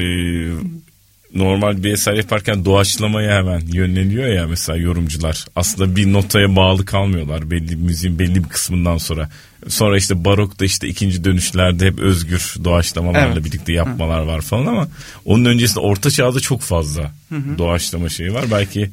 normal 1.34 1.82
bir 1.82 1.92
eser 1.92 2.14
yaparken 2.14 2.64
doğaçlamaya 2.64 3.38
hemen 3.38 3.60
yönleniyor 3.72 4.26
ya 4.26 4.46
mesela 4.46 4.78
yorumcular. 4.78 5.46
Aslında 5.56 5.96
bir 5.96 6.12
notaya 6.12 6.56
bağlı 6.56 6.84
kalmıyorlar 6.84 7.50
belli 7.50 7.76
müziğin 7.76 8.18
belli 8.18 8.44
bir 8.44 8.48
kısmından 8.48 8.98
sonra. 8.98 9.28
Sonra 9.68 9.96
işte 9.98 10.24
barokta 10.24 10.64
işte 10.64 10.88
ikinci 10.88 11.24
dönüşlerde 11.24 11.86
hep 11.86 11.98
özgür 11.98 12.54
doğaçlamalarla 12.64 13.32
Evet. 13.34 13.44
birlikte 13.44 13.72
yapmalar 13.72 14.20
var 14.22 14.40
falan 14.40 14.66
ama 14.66 14.88
onun 15.24 15.44
öncesinde 15.44 15.80
orta 15.80 16.10
çağda 16.10 16.40
çok 16.40 16.60
fazla 16.60 17.12
doğaçlama 17.58 18.08
şeyi 18.08 18.34
var. 18.34 18.44
Belki 18.50 18.90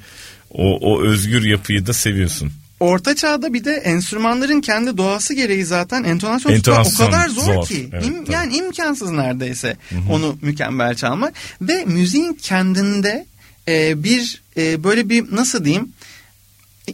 o, 0.52 0.78
o 0.82 1.04
özgür 1.04 1.44
yapıyı 1.46 1.86
da 1.88 1.94
seviyorsun. 1.94 2.52
Orta 2.80 3.16
çağda 3.16 3.54
bir 3.54 3.66
de 3.66 3.72
enstrümanların 3.72 4.62
kendi 4.62 4.98
doğası 4.98 5.34
gereği 5.34 5.66
zaten 5.66 6.04
entonasyon, 6.04 6.52
Entonasyon 6.54 7.08
o 7.08 7.12
kadar 7.12 7.30
zor, 7.30 7.54
zor. 7.54 7.68
ki. 7.68 7.90
Evet, 7.94 8.06
İm- 8.06 8.26
tabii. 8.26 8.34
yani 8.34 8.58
imkansız 8.58 9.12
neredeyse 9.12 9.78
onu 10.12 10.38
mükemmel 10.42 10.96
çalmak. 10.96 11.34
Ve 11.62 11.86
müziğin 11.86 12.34
kendinde 12.34 13.26
e, 13.68 14.04
bir 14.04 14.42
e, 14.58 14.84
böyle 14.84 15.10
bir 15.10 15.36
nasıl 15.36 15.66
diyeyim 15.66 15.90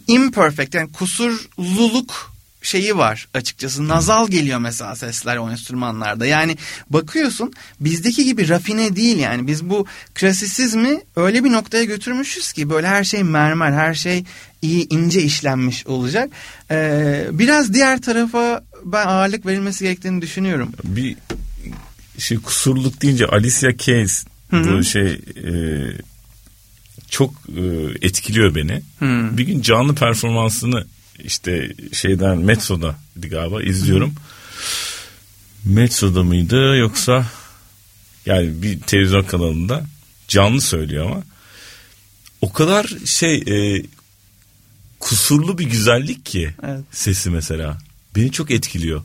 imperfect 0.07 0.73
yani 0.75 0.91
kusurluluk 0.91 2.30
şeyi 2.61 2.97
var 2.97 3.27
açıkçası. 3.33 3.87
Nazal 3.87 4.27
geliyor 4.27 4.59
mesela 4.59 4.95
sesler 4.95 5.37
o 5.37 5.51
enstrümanlarda. 5.51 6.25
Yani 6.25 6.57
bakıyorsun 6.89 7.53
bizdeki 7.79 8.25
gibi 8.25 8.49
rafine 8.49 8.95
değil 8.95 9.17
yani. 9.17 9.47
Biz 9.47 9.69
bu 9.69 9.85
klasisizmi 10.13 11.01
öyle 11.15 11.43
bir 11.43 11.51
noktaya 11.51 11.83
götürmüşüz 11.83 12.51
ki 12.53 12.69
böyle 12.69 12.87
her 12.87 13.03
şey 13.03 13.23
mermer, 13.23 13.71
her 13.71 13.93
şey 13.93 14.23
iyi 14.61 14.87
ince 14.89 15.21
işlenmiş 15.23 15.87
olacak. 15.87 16.29
Ee, 16.71 17.25
biraz 17.31 17.73
diğer 17.73 18.01
tarafa 18.01 18.63
ben 18.85 19.07
ağırlık 19.07 19.45
verilmesi 19.45 19.83
gerektiğini 19.83 20.21
düşünüyorum. 20.21 20.71
bir 20.83 21.15
şey 22.17 22.37
kusurluk 22.37 23.01
deyince 23.01 23.25
Alicia 23.25 23.71
Keys 23.71 24.25
bu 24.51 24.83
şey 24.83 25.11
e, 25.11 25.53
çok 27.09 27.33
e, 27.57 27.61
etkiliyor 28.01 28.55
beni. 28.55 28.81
Hı. 28.99 29.37
Bir 29.37 29.43
gün 29.43 29.61
canlı 29.61 29.95
performansını 29.95 30.85
işte 31.19 31.73
şeyden 31.93 32.37
Metso'da 32.37 32.95
galiba 33.15 33.63
izliyorum. 33.63 34.13
Metso'da 35.65 36.23
mıydı 36.23 36.77
yoksa 36.77 37.25
yani 38.25 38.61
bir 38.61 38.79
televizyon 38.79 39.23
kanalında 39.23 39.85
canlı 40.27 40.61
söylüyor 40.61 41.05
ama 41.05 41.23
o 42.41 42.53
kadar 42.53 42.85
şey 43.05 43.35
e, 43.35 43.85
kusurlu 44.99 45.57
bir 45.57 45.65
güzellik 45.65 46.25
ki 46.25 46.53
Evet. 46.63 46.83
sesi 46.91 47.29
mesela 47.29 47.77
beni 48.15 48.31
çok 48.31 48.51
etkiliyor. 48.51 49.03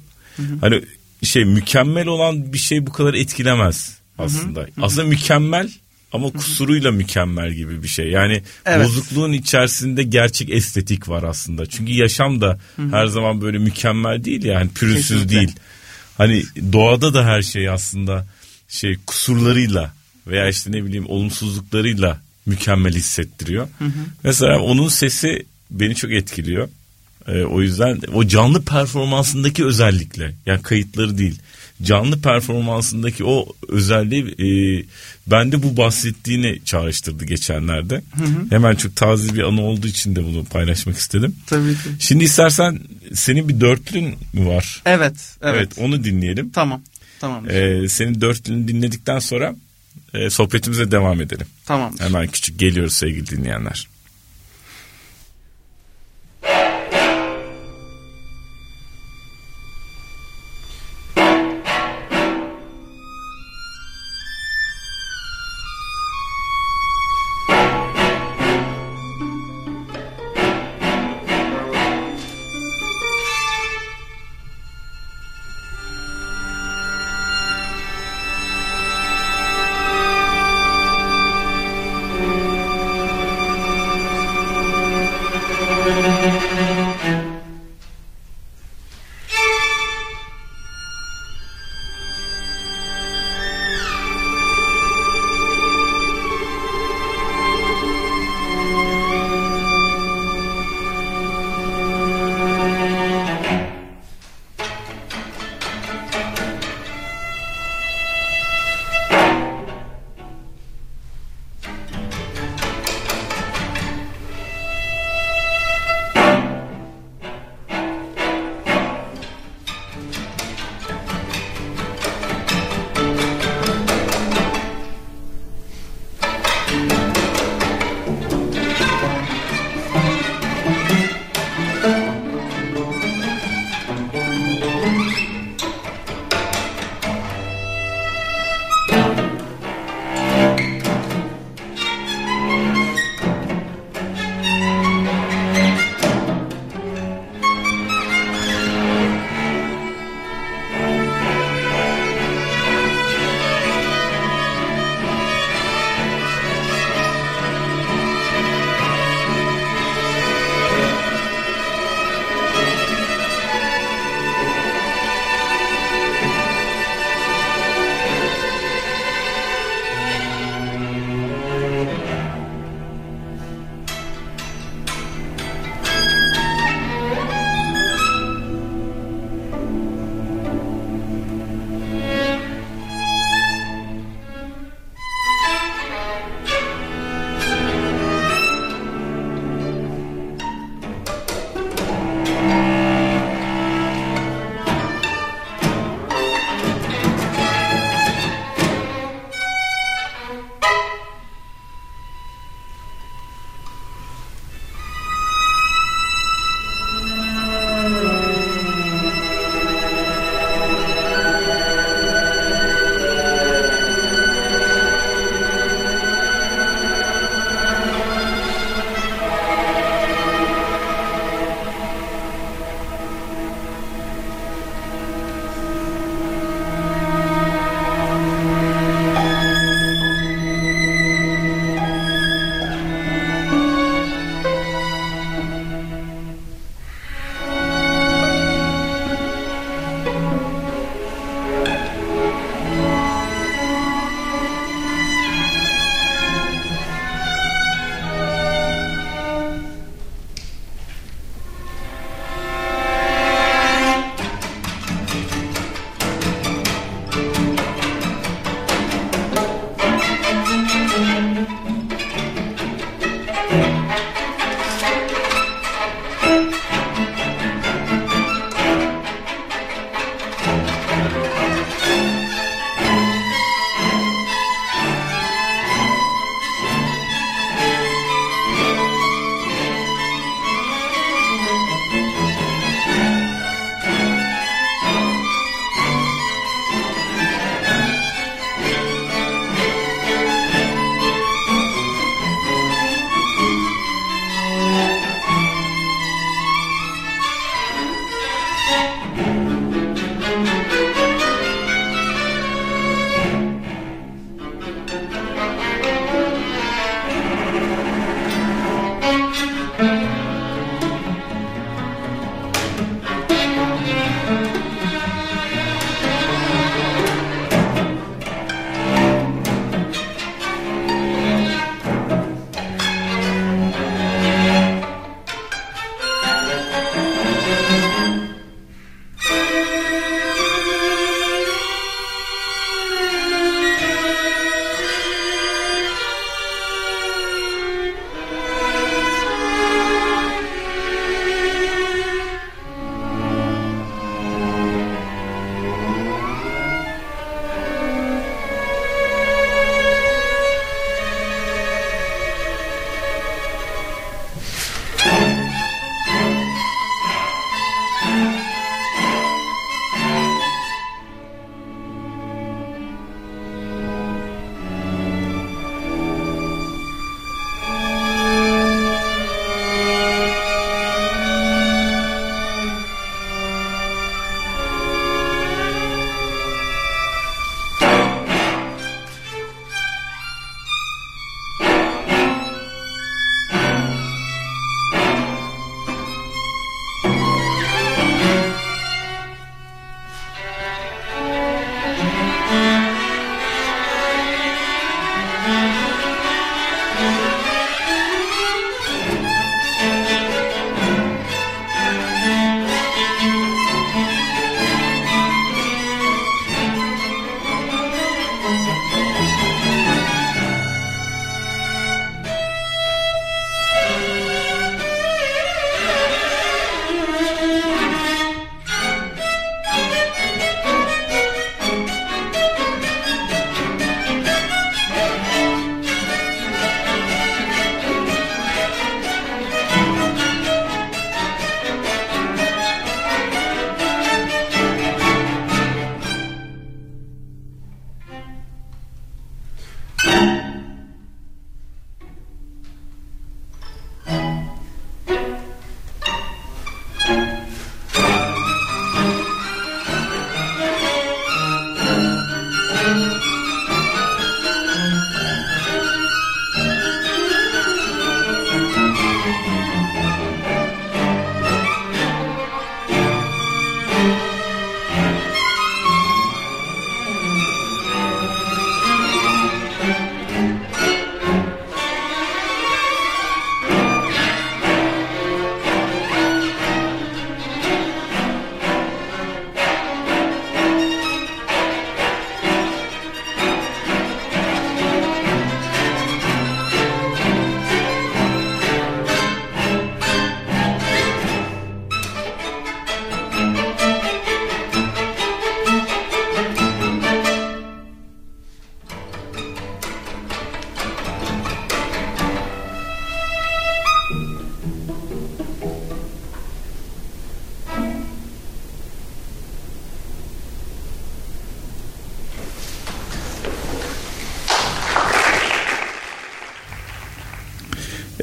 Hani 0.60 0.82
şey 1.22 1.44
mükemmel 1.44 2.06
olan 2.06 2.52
bir 2.52 2.58
şey 2.58 2.86
bu 2.86 2.92
kadar 2.92 3.14
etkilemez 3.14 3.98
aslında. 4.18 4.66
Aslında 4.82 5.04
mükemmel 5.06 5.70
ama 6.12 6.30
kusuruyla 6.30 6.90
mükemmel 6.92 7.52
gibi 7.52 7.82
bir 7.82 7.88
şey. 7.88 8.06
Yani 8.10 8.42
Evet. 8.66 8.86
bozukluğun 8.86 9.32
içerisinde 9.32 10.02
gerçek 10.02 10.50
estetik 10.50 11.08
var 11.08 11.22
aslında. 11.22 11.66
Çünkü 11.66 11.92
yaşam 11.92 12.40
da 12.40 12.58
her 12.90 13.06
zaman 13.06 13.40
böyle 13.40 13.58
mükemmel 13.58 14.24
değil 14.24 14.44
yani 14.44 14.70
pürüzsüz 14.70 15.08
Kesinlikle. 15.08 15.36
değil. 15.36 15.52
Hani 16.18 16.42
doğada 16.72 17.14
da 17.14 17.24
her 17.24 17.42
şey 17.42 17.68
aslında 17.68 18.26
şey 18.68 18.96
kusurlarıyla 19.06 19.92
veya 20.26 20.48
işte 20.48 20.72
ne 20.72 20.84
bileyim 20.84 21.06
olumsuzluklarıyla 21.08 22.20
mükemmel 22.46 22.94
hissettiriyor. 22.94 23.68
Mesela 24.24 24.60
onun 24.60 24.88
sesi 24.88 25.46
beni 25.70 25.94
çok 25.94 26.12
etkiliyor. 26.12 26.68
Ee, 27.28 27.42
o 27.42 27.62
yüzden 27.62 28.00
o 28.14 28.26
canlı 28.26 28.64
performansındaki 28.64 29.64
özellikle 29.64 30.34
yani 30.46 30.62
kayıtları 30.62 31.18
değil 31.18 31.38
canlı 31.82 32.20
performansındaki 32.20 33.24
o 33.24 33.46
özelliği 33.68 34.24
e, 34.24 34.48
bende 35.26 35.62
bu 35.62 35.76
bahsettiğini 35.76 36.60
çağrıştırdı 36.64 37.24
geçenlerde. 37.24 38.02
Hemen 38.50 38.74
çok 38.74 38.96
taze 38.96 39.34
bir 39.34 39.42
anı 39.42 39.60
olduğu 39.60 39.86
için 39.86 40.16
de 40.16 40.24
bunu 40.24 40.44
paylaşmak 40.44 40.96
istedim. 40.96 41.36
Tabii 41.46 41.72
ki. 41.72 41.88
Şimdi 41.98 42.24
istersen 42.24 42.80
senin 43.14 43.48
bir 43.48 43.60
dörtlün 43.60 44.14
mü 44.32 44.46
var? 44.46 44.82
Evet, 44.86 45.14
evet. 45.42 45.54
Evet, 45.56 45.72
onu 45.78 46.04
dinleyelim. 46.04 46.50
Tamam. 46.50 46.82
Tamam. 47.20 47.50
Ee, 47.50 47.88
senin 47.88 48.20
dörtlünü 48.20 48.68
dinledikten 48.68 49.18
sonra 49.18 49.56
e, 50.14 50.30
sohbetimize 50.30 50.90
devam 50.90 51.20
edelim. 51.20 51.46
tamam. 51.66 51.94
Hemen 51.98 52.26
küçük 52.28 52.58
geliyoruz 52.58 52.92
sevgili 52.92 53.26
dinleyenler. 53.26 53.88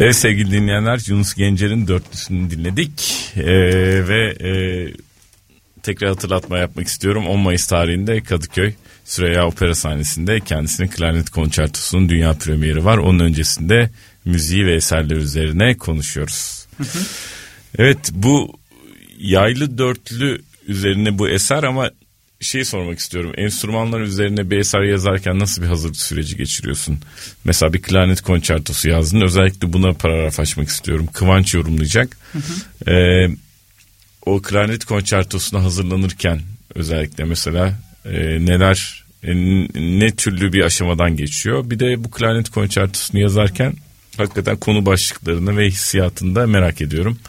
Evet 0.04 0.16
sevgili 0.16 0.52
dinleyenler 0.52 1.02
Yunus 1.08 1.34
Gencer'in 1.34 1.88
dörtlüsünü 1.88 2.50
dinledik 2.50 3.16
ee, 3.36 3.44
ve 4.08 4.36
e, 4.42 4.52
tekrar 5.84 6.10
hatırlatma 6.10 6.58
yapmak 6.58 6.88
istiyorum 6.88 7.28
10 7.28 7.40
Mayıs 7.40 7.68
tarihinde 7.68 8.22
Kadıköy 8.22 8.74
Süreyya 9.06 9.48
Opera 9.48 9.76
sahnesinde 9.76 10.40
kendisinin 10.40 10.88
klarnet 10.88 11.30
konçertosunun 11.30 12.10
dünya 12.10 12.34
premieri 12.34 12.86
var. 12.86 12.98
Onun 12.98 13.20
öncesinde 13.20 13.90
müziği 14.26 14.66
ve 14.66 14.76
eserler 14.76 15.16
üzerine 15.16 15.78
konuşuyoruz. 15.78 16.68
Evet 17.78 18.12
bu 18.12 18.60
yaylı 19.18 19.78
dörtlü 19.78 20.42
üzerine 20.68 21.18
bu 21.18 21.30
eser 21.30 21.64
ama 21.64 21.90
şey 22.44 22.66
sormak 22.66 23.00
istiyorum. 23.00 23.32
Enstrümanlar 23.38 24.02
üzerine 24.02 24.50
bir 24.50 24.58
eser 24.58 24.82
yazarken 24.82 25.40
nasıl 25.40 25.62
bir 25.62 25.68
hazırlık 25.68 25.98
süreci 25.98 26.38
geçiriyorsun? 26.38 27.00
Mesela 27.44 27.74
bir 27.74 27.82
klarnet 27.82 28.22
konçertosu 28.22 28.90
yazdın. 28.90 29.22
Özellikle 29.22 29.74
buna 29.74 29.94
paragraf 29.94 30.40
açmak 30.40 30.70
istiyorum. 30.70 31.08
Kıvanç 31.14 31.54
yorumlayacak. 31.54 32.18
Ee, 32.88 33.28
o 34.26 34.42
klarnet 34.42 34.86
konçertosuna 34.86 35.64
hazırlanırken 35.64 36.42
özellikle 36.76 37.24
mesela 37.24 37.80
e, 38.06 38.12
neler 38.46 39.04
e, 39.24 39.36
ne 39.76 40.16
türlü 40.16 40.54
bir 40.54 40.62
aşamadan 40.62 41.18
geçiyor. 41.18 41.70
Bir 41.70 41.80
de 41.80 42.04
bu 42.04 42.12
klarnet 42.12 42.50
konçertosunu 42.50 43.22
yazarken 43.22 43.74
hakikaten 44.18 44.58
konu 44.58 44.86
başlıklarını 44.86 45.58
ve 45.58 45.68
hissiyatını 45.68 46.36
da 46.36 46.48
merak 46.48 46.82
ediyorum. 46.82 47.20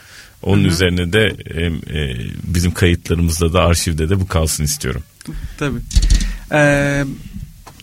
Onun 0.44 0.64
üzerine 0.64 1.12
de 1.12 1.36
e, 1.54 1.66
e, 2.00 2.16
bizim 2.44 2.74
kayıtlarımızda 2.74 3.52
da 3.52 3.62
arşivde 3.62 4.08
de 4.10 4.20
bu 4.20 4.26
kalsın 4.28 4.64
istiyorum. 4.64 5.02
Tabii. 5.58 5.78
Ee, 6.52 7.04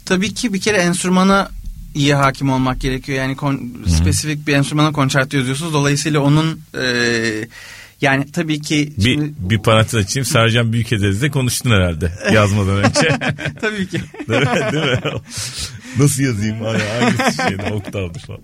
tabii 0.05 0.33
ki 0.33 0.53
bir 0.53 0.61
kere 0.61 0.77
enstrümana 0.77 1.49
iyi 1.95 2.15
hakim 2.15 2.49
olmak 2.49 2.81
gerekiyor. 2.81 3.17
Yani 3.17 3.35
kon, 3.35 3.73
spesifik 3.99 4.47
bir 4.47 4.53
enstrümana 4.53 4.91
konçerto 4.91 5.37
yazıyorsunuz. 5.37 5.73
Dolayısıyla 5.73 6.19
onun 6.19 6.61
e, 6.81 6.85
yani 8.01 8.31
tabii 8.31 8.61
ki 8.61 8.93
Bir, 8.97 9.03
şimdi- 9.03 9.33
bir 9.39 9.59
parantez 9.59 9.95
açayım. 9.95 10.25
Sercan 10.25 10.73
Büyükedez'de 10.73 11.29
konuştun 11.29 11.69
herhalde 11.71 12.11
yazmadan 12.33 12.77
önce. 12.77 13.19
tabii 13.61 13.87
ki. 13.87 14.01
Değil 14.29 14.41
mi? 14.41 14.71
Değil 14.71 14.85
mi? 14.85 14.99
Nasıl 15.99 16.23
yazayım? 16.23 16.65
Ay, 16.65 16.79
Hangi 16.99 17.35
şeyde 17.35 17.73
oktavdır 17.73 18.19
falan. 18.21 18.41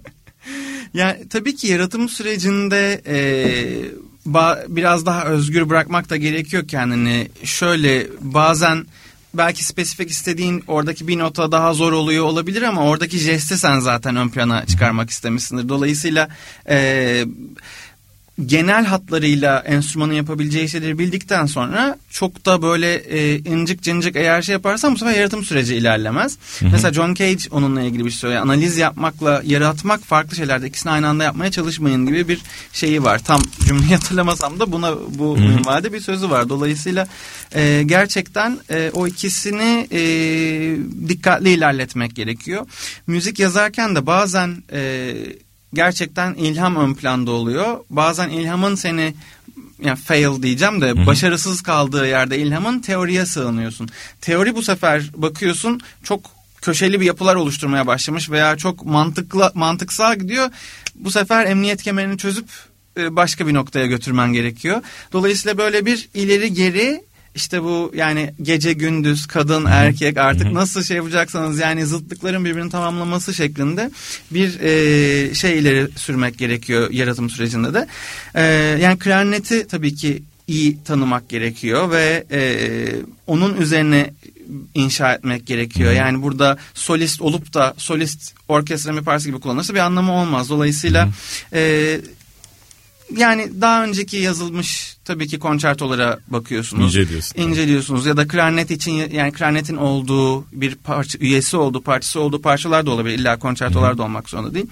Yani 0.93 1.17
tabii 1.29 1.55
ki 1.55 1.67
yaratım 1.67 2.09
sürecinde 2.09 3.01
e, 3.07 3.17
biraz 4.67 5.05
daha 5.05 5.25
özgür 5.25 5.69
bırakmak 5.69 6.09
da 6.09 6.17
gerekiyor 6.17 6.67
kendini. 6.67 7.27
Şöyle 7.43 8.07
bazen 8.21 8.85
belki 9.33 9.65
spesifik 9.65 10.09
istediğin 10.09 10.63
oradaki 10.67 11.07
bir 11.07 11.19
nota 11.19 11.51
daha 11.51 11.73
zor 11.73 11.91
oluyor 11.91 12.25
olabilir 12.25 12.61
ama 12.61 12.83
oradaki 12.83 13.17
jesti 13.17 13.57
sen 13.57 13.79
zaten 13.79 14.15
ön 14.15 14.29
plana 14.29 14.65
çıkarmak 14.65 15.09
istemişsindir. 15.09 15.69
Dolayısıyla 15.69 16.29
e, 16.69 17.25
genel 18.45 18.85
hatlarıyla 18.85 19.59
enstrümanın 19.59 20.13
yapabileceği 20.13 20.69
şeyleri 20.69 20.99
bildikten 20.99 21.45
sonra 21.45 21.97
çok 22.09 22.45
da 22.45 22.61
böyle 22.61 22.95
e, 22.95 23.37
incik 23.37 23.81
cincik 23.81 24.15
eğer 24.15 24.41
şey 24.41 24.53
yaparsan 24.53 24.93
bu 24.93 24.97
sefer 24.97 25.13
yaratım 25.13 25.43
süreci 25.43 25.75
ilerlemez. 25.75 26.37
Mesela 26.61 26.93
John 26.93 27.13
Cage 27.13 27.43
onunla 27.51 27.81
ilgili 27.81 28.05
bir 28.05 28.09
şey 28.09 28.19
söylüyor. 28.19 28.41
Analiz 28.41 28.77
yapmakla 28.77 29.41
yaratmak 29.45 30.01
farklı 30.01 30.35
şeylerde 30.35 30.67
ikisini 30.67 30.91
aynı 30.91 31.07
anda 31.07 31.23
yapmaya 31.23 31.51
çalışmayın 31.51 32.05
gibi 32.05 32.27
bir 32.27 32.41
şeyi 32.73 33.03
var. 33.03 33.19
Tam 33.19 33.41
cümleyi 33.67 33.91
hatırlamasam 33.95 34.59
da 34.59 34.71
buna 34.71 34.95
bu 35.09 35.37
minvalde 35.37 35.93
bir 35.93 35.99
sözü 35.99 36.29
var. 36.29 36.49
Dolayısıyla 36.49 37.07
e, 37.55 37.83
gerçekten 37.85 38.57
e, 38.69 38.91
o 38.93 39.07
ikisini 39.07 39.87
e, 39.91 39.99
dikkatli 41.07 41.49
ilerletmek 41.49 42.15
gerekiyor. 42.15 42.65
Müzik 43.07 43.39
yazarken 43.39 43.95
de 43.95 44.05
bazen 44.05 44.63
e, 44.71 45.13
gerçekten 45.73 46.33
ilham 46.33 46.75
ön 46.75 46.93
planda 46.93 47.31
oluyor. 47.31 47.79
Bazen 47.89 48.29
ilhamın 48.29 48.75
seni 48.75 49.13
yani 49.83 49.95
fail 49.95 50.41
diyeceğim 50.43 50.81
de 50.81 51.05
başarısız 51.05 51.61
kaldığı 51.61 52.07
yerde 52.07 52.37
ilhamın 52.37 52.79
teoriye 52.79 53.25
sığınıyorsun. 53.25 53.89
Teori 54.21 54.55
bu 54.55 54.63
sefer 54.63 55.03
bakıyorsun 55.15 55.81
çok 56.03 56.21
köşeli 56.61 57.01
bir 57.01 57.05
yapılar 57.05 57.35
oluşturmaya 57.35 57.87
başlamış 57.87 58.29
veya 58.29 58.57
çok 58.57 58.85
mantıklı 58.85 59.51
mantıksal 59.53 60.15
gidiyor. 60.15 60.49
Bu 60.95 61.11
sefer 61.11 61.45
emniyet 61.45 61.83
kemerini 61.83 62.17
çözüp 62.17 62.45
e, 62.97 63.15
başka 63.15 63.47
bir 63.47 63.53
noktaya 63.53 63.85
götürmen 63.85 64.33
gerekiyor. 64.33 64.81
Dolayısıyla 65.13 65.57
böyle 65.57 65.85
bir 65.85 66.09
ileri 66.13 66.53
geri 66.53 67.01
işte 67.37 67.63
bu 67.63 67.91
yani 67.95 68.33
gece 68.41 68.73
gündüz 68.73 69.27
kadın 69.27 69.65
erkek 69.65 70.17
artık 70.17 70.51
nasıl 70.51 70.83
şey 70.83 70.97
yapacaksanız 70.97 71.59
yani 71.59 71.85
zıtlıkların 71.85 72.45
birbirini 72.45 72.69
tamamlaması 72.69 73.33
şeklinde 73.33 73.91
bir 74.31 74.59
e, 74.59 75.35
şey 75.35 75.59
ileri 75.59 75.87
sürmek 75.95 76.37
gerekiyor 76.37 76.91
yaratım 76.91 77.29
sürecinde 77.29 77.73
de. 77.73 77.87
E, 78.35 78.43
yani 78.81 78.99
klarneti 78.99 79.67
tabii 79.67 79.95
ki 79.95 80.23
iyi 80.47 80.83
tanımak 80.83 81.29
gerekiyor 81.29 81.91
ve 81.91 82.25
e, 82.31 82.39
onun 83.27 83.61
üzerine 83.61 84.13
inşa 84.73 85.13
etmek 85.13 85.47
gerekiyor. 85.47 85.91
Yani 85.91 86.21
burada 86.21 86.57
solist 86.73 87.21
olup 87.21 87.53
da 87.53 87.73
solist 87.77 88.33
orkestra 88.47 88.95
bir 88.95 89.01
parçası 89.01 89.29
gibi 89.29 89.39
kullanırsa 89.39 89.73
bir 89.73 89.79
anlamı 89.79 90.11
olmaz. 90.13 90.49
Dolayısıyla 90.49 91.09
e, 91.53 91.99
yani 93.15 93.61
daha 93.61 93.83
önceki 93.83 94.17
yazılmış 94.17 94.97
tabii 95.05 95.27
ki 95.27 95.39
konçertolara 95.39 96.19
bakıyorsunuz. 96.27 96.83
İnceliyorsun. 96.83 97.41
İnceliyorsunuz 97.41 98.05
ya 98.05 98.17
da 98.17 98.27
klarnet 98.27 98.71
için 98.71 99.11
yani 99.11 99.31
klarnetin 99.31 99.77
olduğu 99.77 100.45
bir 100.51 100.75
parça 100.75 101.17
üyesi 101.17 101.57
olduğu 101.57 101.81
parçası 101.81 102.19
olduğu 102.19 102.41
parçalar 102.41 102.85
da 102.85 102.91
olabilir. 102.91 103.19
İlla 103.19 103.39
konçertolar 103.39 103.97
da 103.97 104.03
olmak 104.03 104.29
zorunda 104.29 104.53
değil. 104.53 104.67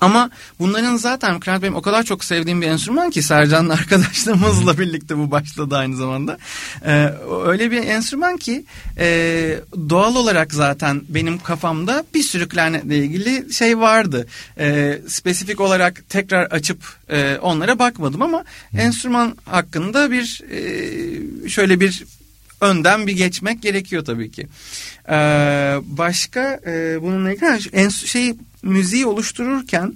Ama 0.00 0.30
bunların 0.58 0.96
zaten 0.96 1.40
klarnet 1.40 1.62
benim 1.62 1.74
o 1.74 1.82
kadar 1.82 2.02
çok 2.02 2.24
sevdiğim 2.24 2.62
bir 2.62 2.66
enstrüman 2.66 3.10
ki 3.10 3.22
Sercan'la 3.22 3.74
arkadaşlarımızla 3.80 4.78
birlikte 4.78 5.18
bu 5.18 5.30
başladı 5.30 5.76
aynı 5.76 5.96
zamanda. 5.96 6.38
Ee, 6.86 7.10
öyle 7.46 7.70
bir 7.70 7.86
enstrüman 7.86 8.36
ki 8.36 8.64
e, 8.98 9.60
doğal 9.88 10.16
olarak 10.16 10.54
zaten 10.54 11.02
benim 11.08 11.38
kafamda 11.38 12.04
bir 12.14 12.22
sürü 12.22 12.48
klarnetle 12.48 12.98
ilgili 12.98 13.52
şey 13.52 13.78
vardı. 13.78 14.26
Ee, 14.58 14.98
spesifik 15.08 15.60
olarak 15.60 16.08
tekrar 16.08 16.44
açıp 16.44 16.78
e, 17.10 17.38
onlara 17.42 17.78
bakmadım 17.78 18.22
ama 18.22 18.44
enstrüman 18.78 19.36
hakkında 19.44 20.10
bir 20.10 20.42
e, 20.50 21.48
şöyle 21.48 21.80
bir 21.80 22.04
önden 22.60 23.06
bir 23.06 23.12
geçmek 23.12 23.62
gerekiyor 23.62 24.04
tabii 24.04 24.30
ki. 24.30 24.46
Ee, 25.08 25.14
başka 25.82 26.60
e, 26.66 27.02
bununla 27.02 27.32
ilgili 27.32 27.68
en 27.72 27.88
şey 27.88 28.34
müziği 28.62 29.06
oluştururken 29.06 29.94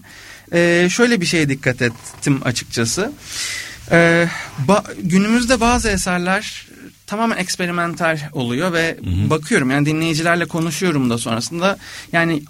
e, 0.52 0.88
şöyle 0.90 1.20
bir 1.20 1.26
şeye 1.26 1.48
dikkat 1.48 1.82
ettim 1.82 2.40
açıkçası. 2.44 3.12
Ee, 3.90 4.28
ba- 4.68 4.94
günümüzde 5.02 5.60
bazı 5.60 5.88
eserler 5.88 6.66
tamamen 7.06 7.36
eksperimental 7.36 8.18
oluyor 8.32 8.72
ve 8.72 8.98
bakıyorum 9.02 9.70
yani 9.70 9.86
dinleyicilerle 9.86 10.44
konuşuyorum 10.44 11.10
da 11.10 11.18
sonrasında 11.18 11.78
yani 12.12 12.42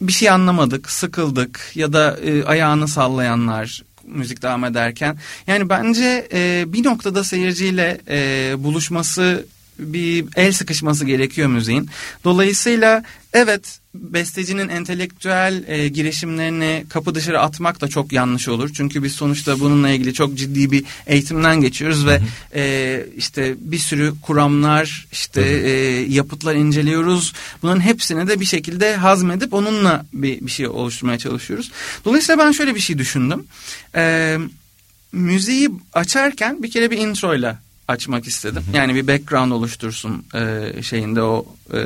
bir 0.00 0.12
şey 0.12 0.30
anlamadık, 0.30 0.90
sıkıldık 0.90 1.72
ya 1.74 1.92
da 1.92 2.16
e, 2.24 2.44
ayağını 2.44 2.88
sallayanlar 2.88 3.82
müzik 4.08 4.42
devam 4.42 4.64
ederken. 4.64 5.16
Yani 5.46 5.68
bence 5.68 6.28
e, 6.32 6.64
bir 6.66 6.84
noktada 6.84 7.24
seyirciyle 7.24 8.00
e, 8.08 8.54
buluşması 8.58 9.46
bir 9.78 10.24
el 10.36 10.52
sıkışması 10.52 11.04
gerekiyor 11.04 11.48
müziğin. 11.48 11.88
Dolayısıyla 12.24 13.02
evet 13.32 13.80
bestecinin 13.94 14.68
entelektüel 14.68 15.64
e, 15.66 15.88
girişimlerini 15.88 16.84
kapı 16.88 17.14
dışarı 17.14 17.40
atmak 17.40 17.80
da 17.80 17.88
çok 17.88 18.12
yanlış 18.12 18.48
olur. 18.48 18.70
Çünkü 18.74 19.02
biz 19.02 19.12
sonuçta 19.12 19.60
bununla 19.60 19.88
ilgili 19.88 20.14
çok 20.14 20.34
ciddi 20.34 20.72
bir 20.72 20.84
eğitimden 21.06 21.60
geçiyoruz 21.60 22.06
ve 22.06 22.20
e, 22.54 23.04
işte 23.16 23.54
bir 23.58 23.78
sürü 23.78 24.14
kuramlar, 24.22 25.06
işte 25.12 25.42
e, 25.42 25.70
yapıtlar 26.12 26.54
inceliyoruz. 26.54 27.32
Bunların 27.62 27.80
hepsini 27.80 28.28
de 28.28 28.40
bir 28.40 28.44
şekilde 28.44 28.96
hazmedip 28.96 29.54
onunla 29.54 30.06
bir, 30.12 30.40
bir 30.40 30.50
şey 30.50 30.68
oluşturmaya 30.68 31.18
çalışıyoruz. 31.18 31.70
Dolayısıyla 32.04 32.44
ben 32.44 32.52
şöyle 32.52 32.74
bir 32.74 32.80
şey 32.80 32.98
düşündüm. 32.98 33.46
E, 33.94 34.36
müziği 35.12 35.70
açarken 35.92 36.62
bir 36.62 36.70
kere 36.70 36.90
bir 36.90 36.98
introyla 36.98 37.67
açmak 37.88 38.26
istedim. 38.26 38.64
Yani 38.72 38.94
bir 38.94 39.08
background 39.08 39.52
oluştursun 39.52 40.24
e, 40.34 40.72
şeyinde 40.82 41.22
o 41.22 41.46
e, 41.72 41.78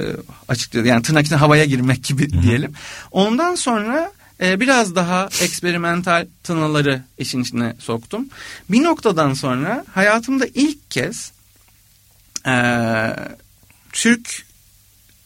açıkçası 0.48 0.86
yani 0.86 1.02
tırnak 1.02 1.26
içinde 1.26 1.38
havaya 1.38 1.64
girmek 1.64 2.04
gibi 2.04 2.42
diyelim. 2.42 2.72
Ondan 3.10 3.54
sonra 3.54 4.12
e, 4.40 4.60
biraz 4.60 4.94
daha 4.94 5.28
eksperimental 5.42 6.26
tınıları 6.42 7.02
işin 7.18 7.42
içine 7.42 7.76
soktum. 7.78 8.28
Bir 8.70 8.82
noktadan 8.82 9.34
sonra 9.34 9.84
hayatımda 9.94 10.46
ilk 10.54 10.90
kez 10.90 11.32
e, 12.46 12.54
Türk 13.92 14.46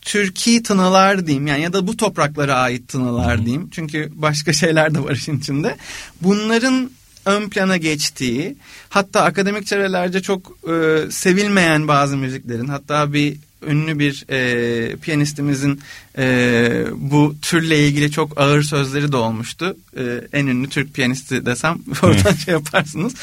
Türkiye 0.03 0.63
tınılar 0.63 1.27
diyeyim 1.27 1.47
yani 1.47 1.63
ya 1.63 1.73
da 1.73 1.87
bu 1.87 1.97
topraklara 1.97 2.55
ait 2.55 2.89
tınılar 2.89 3.45
diyeyim. 3.45 3.69
Çünkü 3.71 4.13
başka 4.15 4.53
şeyler 4.53 4.95
de 4.95 5.05
var 5.05 5.13
işin 5.13 5.39
içinde. 5.39 5.77
Bunların 6.21 6.91
ön 7.27 7.49
plana 7.49 7.77
geçtiği 7.77 8.57
hatta 8.89 9.23
akademik 9.23 9.67
çevrelerce 9.67 10.23
çok 10.23 10.59
e, 10.69 11.11
sevilmeyen 11.11 11.89
bazı 11.89 12.17
müziklerin 12.17 12.69
hatta 12.69 13.13
bir 13.13 13.37
ünlü 13.67 13.99
bir 13.99 14.25
e, 14.31 14.97
piyanistimizin 14.97 15.81
e, 16.19 16.85
bu 16.95 17.35
türle 17.43 17.87
ilgili 17.87 18.11
çok 18.11 18.41
ağır 18.41 18.63
sözleri 18.63 19.13
de 19.13 19.17
olmuştu. 19.17 19.77
E, 19.97 20.21
en 20.33 20.47
ünlü 20.47 20.69
Türk 20.69 20.95
piyanisti 20.95 21.47
desem 21.47 21.79
oradan 22.03 22.33
şey 22.33 22.55
yaparsınız. 22.55 23.15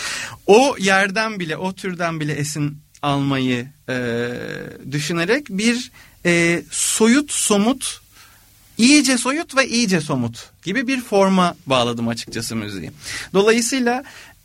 O 0.47 0.75
yerden 0.79 1.39
bile 1.39 1.57
o 1.57 1.73
türden 1.73 2.19
bile 2.19 2.33
esin 2.33 2.77
almayı 3.01 3.67
e, 3.89 4.29
düşünerek 4.91 5.45
bir 5.49 5.91
e, 6.25 6.63
soyut 6.71 7.31
somut 7.31 8.02
iyice 8.77 9.17
soyut 9.17 9.57
ve 9.57 9.67
iyice 9.67 10.01
somut 10.01 10.49
gibi 10.63 10.87
bir 10.87 11.01
forma 11.01 11.55
bağladım 11.65 12.07
açıkçası 12.07 12.55
müziği. 12.55 12.91
Dolayısıyla 13.33 14.03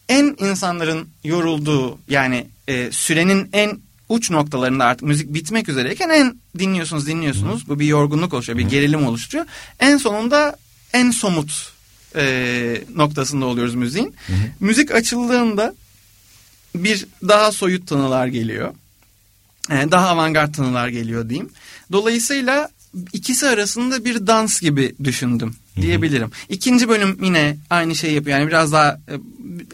en 0.09 0.37
insanların 0.39 1.09
yorulduğu 1.25 1.99
yani 2.09 2.47
e, 2.69 2.93
sürenin 2.93 3.49
en 3.53 3.79
uç 4.09 4.31
noktalarında 4.31 4.85
artık 4.85 5.09
müzik 5.09 5.35
bitmek 5.35 5.69
üzereyken 5.69 6.09
en 6.09 6.37
dinliyorsunuz 6.59 7.07
dinliyorsunuz. 7.07 7.69
Bu 7.69 7.81
bir 7.81 7.87
yorgunluk 7.87 8.35
oluşuyor, 8.35 8.59
bir 8.59 8.69
gerilim 8.69 9.07
oluşturuyor. 9.07 9.47
En 9.81 9.97
sonunda 9.97 10.57
en 10.93 11.11
somut 11.11 11.73
e, 12.17 12.83
noktasında 12.95 13.47
oluyoruz 13.47 13.75
müziğin. 13.75 14.15
Hı 14.27 14.33
hı. 14.33 14.37
Müzik 14.61 14.95
açıldığında 14.95 15.75
bir 16.75 17.07
daha 17.29 17.53
soyut 17.53 17.89
tanılar 17.89 18.27
geliyor. 18.27 18.75
E, 19.71 19.91
daha 19.91 20.09
avantgard 20.09 20.55
tanılar 20.55 20.89
geliyor 20.89 21.29
diyeyim. 21.29 21.51
Dolayısıyla 21.93 22.69
ikisi 23.13 23.49
arasında 23.49 24.05
bir 24.05 24.27
dans 24.27 24.61
gibi 24.61 24.95
düşündüm 25.05 25.57
diyebilirim. 25.81 26.31
İkinci 26.49 26.89
bölüm 26.89 27.19
yine 27.23 27.57
aynı 27.71 27.95
şeyi 27.95 28.15
yapıyor. 28.15 28.39
Yani 28.39 28.49
biraz 28.49 28.73
daha 28.73 28.91
e, 29.09 29.15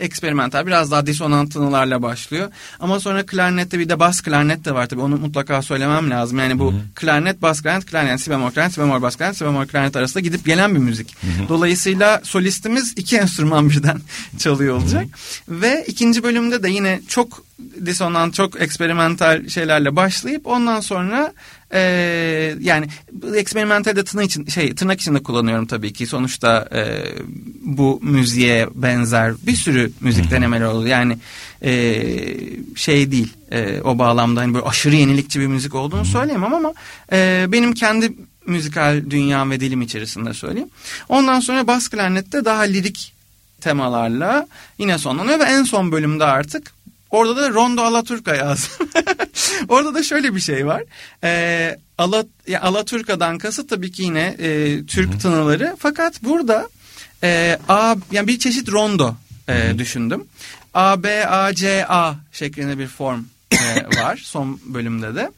eksperimental, 0.00 0.66
biraz 0.66 0.90
daha 0.90 1.06
disonant 1.06 1.52
tınılarla 1.52 2.02
başlıyor. 2.02 2.50
Ama 2.80 3.00
sonra 3.00 3.26
klarnette 3.26 3.78
bir 3.78 3.88
de 3.88 3.98
bas 3.98 4.20
klarnet 4.20 4.64
de 4.64 4.74
var 4.74 4.86
tabii. 4.86 5.00
Onu 5.00 5.16
mutlaka 5.16 5.62
söylemem 5.62 6.10
lazım. 6.10 6.38
Yani 6.38 6.58
bu 6.58 6.72
Hı-hı. 6.72 6.80
klarnet, 6.94 7.42
bas 7.42 7.62
klarnet, 7.62 7.86
klarnet, 7.86 8.20
si 8.20 8.30
bemol 8.30 8.50
klarnet, 8.50 8.74
si 8.74 8.80
bemol 8.80 9.02
bas 9.02 9.16
klarnet, 9.16 9.36
si 9.36 9.44
bemol 9.44 9.66
klarnet 9.66 9.96
arasında 9.96 10.20
gidip 10.20 10.44
gelen 10.46 10.74
bir 10.74 10.80
müzik. 10.80 11.16
Hı-hı. 11.20 11.48
Dolayısıyla 11.48 12.20
solistimiz 12.24 12.94
iki 12.96 13.16
enstrüman 13.16 13.70
birden 13.70 14.00
çalıyor 14.38 14.76
olacak. 14.76 15.04
Hı-hı. 15.04 15.60
Ve 15.60 15.84
ikinci 15.86 16.22
bölümde 16.22 16.62
de 16.62 16.70
yine 16.70 17.00
çok 17.08 17.44
disonant, 17.86 18.34
çok 18.34 18.60
eksperimental 18.60 19.48
şeylerle 19.48 19.96
başlayıp 19.96 20.46
ondan 20.46 20.80
sonra 20.80 21.32
e, 21.74 21.80
yani 22.60 22.86
eksperimental 23.34 23.96
de 23.96 24.04
tırnak 24.04 24.24
için 24.24 24.46
şey 24.46 24.74
tırnak 24.74 25.00
içinde 25.00 25.22
kullanıyorum 25.22 25.66
tabii 25.66 25.92
ki. 25.92 26.06
Sonuçta 26.06 26.68
e, 26.74 26.82
bu 27.62 28.00
müziğe 28.02 28.68
benzer 28.74 29.34
bir 29.42 29.56
sürü 29.56 29.92
müzik 30.00 30.30
denemeleri 30.30 30.68
oluyor. 30.68 30.90
Yani 30.90 31.18
e, 31.62 31.94
şey 32.76 33.10
değil 33.10 33.32
e, 33.50 33.80
o 33.80 33.98
bağlamda 33.98 34.40
hani 34.40 34.54
böyle 34.54 34.64
aşırı 34.64 34.94
yenilikçi 34.94 35.40
bir 35.40 35.46
müzik 35.46 35.74
olduğunu 35.74 36.04
söyleyemem 36.04 36.54
ama 36.54 36.74
e, 37.12 37.46
benim 37.48 37.74
kendi 37.74 38.12
müzikal 38.46 39.10
dünyam 39.10 39.50
ve 39.50 39.60
dilim 39.60 39.82
içerisinde 39.82 40.34
söyleyeyim. 40.34 40.70
Ondan 41.08 41.40
sonra 41.40 41.66
bas 41.66 41.88
klarnette 41.88 42.44
daha 42.44 42.62
lirik 42.62 43.14
temalarla 43.60 44.46
yine 44.78 44.98
sonlanıyor 44.98 45.38
ve 45.38 45.44
en 45.44 45.62
son 45.62 45.92
bölümde 45.92 46.24
artık 46.24 46.73
Orada 47.14 47.36
da 47.36 47.50
Rondo 47.50 47.82
Alaturka 47.82 48.34
yazdım. 48.34 48.88
Orada 49.68 49.94
da 49.94 50.02
şöyle 50.02 50.34
bir 50.34 50.40
şey 50.40 50.66
var. 50.66 50.82
Ee, 51.24 51.78
Ala, 51.98 52.24
ya 52.46 52.62
Alaturka'dan 52.62 53.38
kasıt 53.38 53.70
tabii 53.70 53.92
ki 53.92 54.02
yine 54.02 54.36
e, 54.38 54.80
Türk 54.86 55.10
Hı-hı. 55.10 55.18
tınıları. 55.18 55.76
Fakat 55.78 56.22
burada 56.22 56.68
e, 57.22 57.58
A, 57.68 57.96
yani 58.12 58.28
bir 58.28 58.38
çeşit 58.38 58.68
rondo 58.72 59.14
e, 59.48 59.78
düşündüm. 59.78 60.24
A, 60.74 61.02
B, 61.02 61.28
A, 61.28 61.54
C, 61.54 61.86
A 61.88 62.14
şeklinde 62.32 62.78
bir 62.78 62.86
form 62.86 63.24
e, 63.52 63.56
var 64.02 64.16
son 64.24 64.60
bölümde 64.64 65.14
de. 65.14 65.30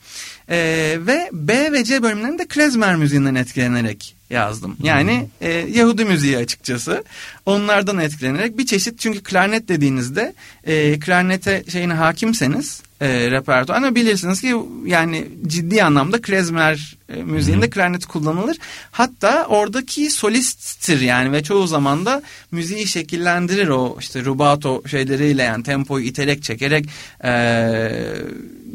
E, 0.48 0.58
ve 1.00 1.28
B 1.32 1.72
ve 1.72 1.84
C 1.84 2.02
bölümlerinde 2.02 2.38
de 2.38 2.48
klezmer 2.48 2.96
müziğinden 2.96 3.34
etkilenerek 3.34 4.16
yazdım. 4.30 4.76
Yani 4.82 5.28
e, 5.40 5.50
Yahudi 5.52 6.04
müziği 6.04 6.36
açıkçası. 6.36 7.04
Onlardan 7.46 7.98
etkilenerek 7.98 8.58
bir 8.58 8.66
çeşit 8.66 8.98
çünkü 8.98 9.22
klarnet 9.22 9.68
dediğinizde 9.68 10.34
e, 10.64 10.98
klarnete 11.00 11.64
şeyine 11.68 11.94
hakimseniz 11.94 12.82
e, 13.00 13.30
repertuarına 13.30 13.94
bilirsiniz 13.94 14.40
ki 14.40 14.56
yani 14.86 15.28
ciddi 15.46 15.82
anlamda 15.82 16.22
klezmer 16.22 16.96
e, 17.08 17.22
müziğinde 17.22 17.70
klarnet 17.70 18.06
kullanılır. 18.06 18.56
Hatta 18.90 19.46
oradaki 19.46 20.10
solisttir 20.10 21.00
yani 21.00 21.32
ve 21.32 21.42
çoğu 21.42 21.66
zaman 21.66 22.06
da 22.06 22.22
müziği 22.50 22.86
şekillendirir 22.86 23.68
o 23.68 23.96
işte 24.00 24.24
rubato 24.24 24.82
şeyleriyle 24.88 25.42
yani 25.42 25.62
tempoyu 25.62 26.04
iterek 26.04 26.42
çekerek 26.42 26.86
e, 27.24 27.30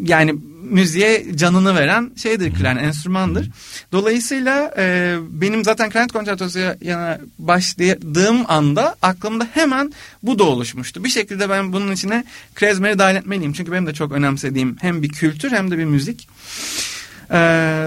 yani 0.03 0.35
müziğe 0.63 1.37
canını 1.37 1.75
veren 1.75 2.11
şeydir 2.15 2.53
klarnet 2.53 2.83
enstrümandır. 2.83 3.49
Dolayısıyla 3.91 4.73
e, 4.77 5.17
benim 5.41 5.63
zaten 5.63 5.89
klarnet 5.89 6.11
konçertosuna 6.11 7.19
başladığım 7.39 8.45
anda 8.47 8.95
aklımda 9.01 9.47
hemen 9.53 9.93
bu 10.23 10.39
da 10.39 10.43
oluşmuştu. 10.43 11.03
Bir 11.03 11.09
şekilde 11.09 11.49
ben 11.49 11.73
bunun 11.73 11.91
içine 11.91 12.23
klezmeri 12.55 12.99
dahil 12.99 13.15
etmeliyim. 13.15 13.53
Çünkü 13.53 13.71
benim 13.71 13.87
de 13.87 13.93
çok 13.93 14.11
önemsediğim 14.11 14.77
hem 14.81 15.01
bir 15.01 15.09
kültür 15.09 15.51
hem 15.51 15.71
de 15.71 15.77
bir 15.77 15.85
müzik. 15.85 16.27
E, 17.31 17.37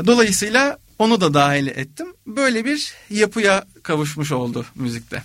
dolayısıyla 0.06 0.78
onu 0.98 1.20
da 1.20 1.35
dahil 1.35 1.66
ettim. 1.66 2.06
Böyle 2.26 2.64
bir 2.64 2.94
yapıya 3.10 3.64
kavuşmuş 3.82 4.32
oldu 4.32 4.66
müzikte. 4.74 5.22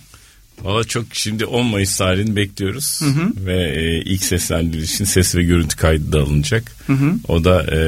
Valla 0.64 0.84
çok 0.84 1.04
şimdi 1.12 1.44
10 1.44 1.66
Mayıs 1.66 1.96
tarihini 1.96 2.36
bekliyoruz. 2.36 3.00
Hı 3.00 3.04
hı. 3.04 3.46
Ve 3.46 3.70
e, 3.70 4.00
ilk 4.00 4.22
seslendirilişin 4.22 5.04
ses 5.04 5.34
ve 5.34 5.42
görüntü 5.42 5.76
kaydı 5.76 6.12
da 6.12 6.20
alınacak. 6.20 6.72
Hı 6.86 6.92
hı. 6.92 7.14
O 7.28 7.44
da 7.44 7.62
e, 7.62 7.80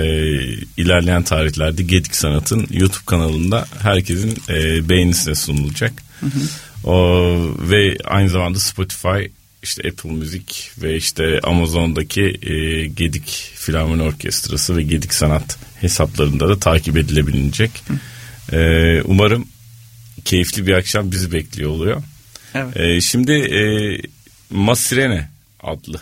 ilerleyen 0.77 1.23
tarihlerde 1.23 1.83
Gedik 1.83 2.17
Sanat'ın 2.17 2.67
YouTube 2.71 3.05
kanalında 3.07 3.67
herkesin 3.83 4.39
e, 4.49 4.89
beğenisine 4.89 5.35
sunulacak. 5.35 5.93
Hı 6.21 6.27
hı. 6.27 6.91
O, 6.91 7.27
ve 7.71 7.97
aynı 8.05 8.29
zamanda 8.29 8.59
Spotify 8.59 9.27
işte 9.63 9.89
Apple 9.89 10.11
Müzik 10.11 10.71
ve 10.83 10.97
işte 10.97 11.41
Amazon'daki 11.43 12.39
e, 12.43 12.87
Gedik 12.87 13.53
Filarmoni 13.55 14.03
Orkestrası 14.03 14.77
ve 14.77 14.83
Gedik 14.83 15.15
Sanat 15.15 15.59
hesaplarında 15.81 16.49
da 16.49 16.59
takip 16.59 16.97
edilebilecek. 16.97 17.71
E, 18.53 19.03
umarım 19.05 19.47
keyifli 20.25 20.67
bir 20.67 20.73
akşam 20.73 21.11
bizi 21.11 21.33
bekliyor 21.33 21.71
oluyor. 21.71 22.03
Evet. 22.55 22.77
E, 22.77 23.01
şimdi 23.01 23.33
e, 23.33 23.63
Masirene 24.51 25.29
adlı 25.63 26.01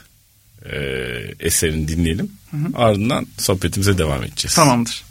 e, 0.65 0.77
eserini 1.41 1.89
dinleyelim. 1.89 2.33
Hı 2.51 2.57
hı. 2.57 2.69
Ardından 2.75 3.27
sohbetimize 3.39 3.99
devam 3.99 4.25
edeceğiz. 4.25 4.55
Tamamdır. 4.55 5.05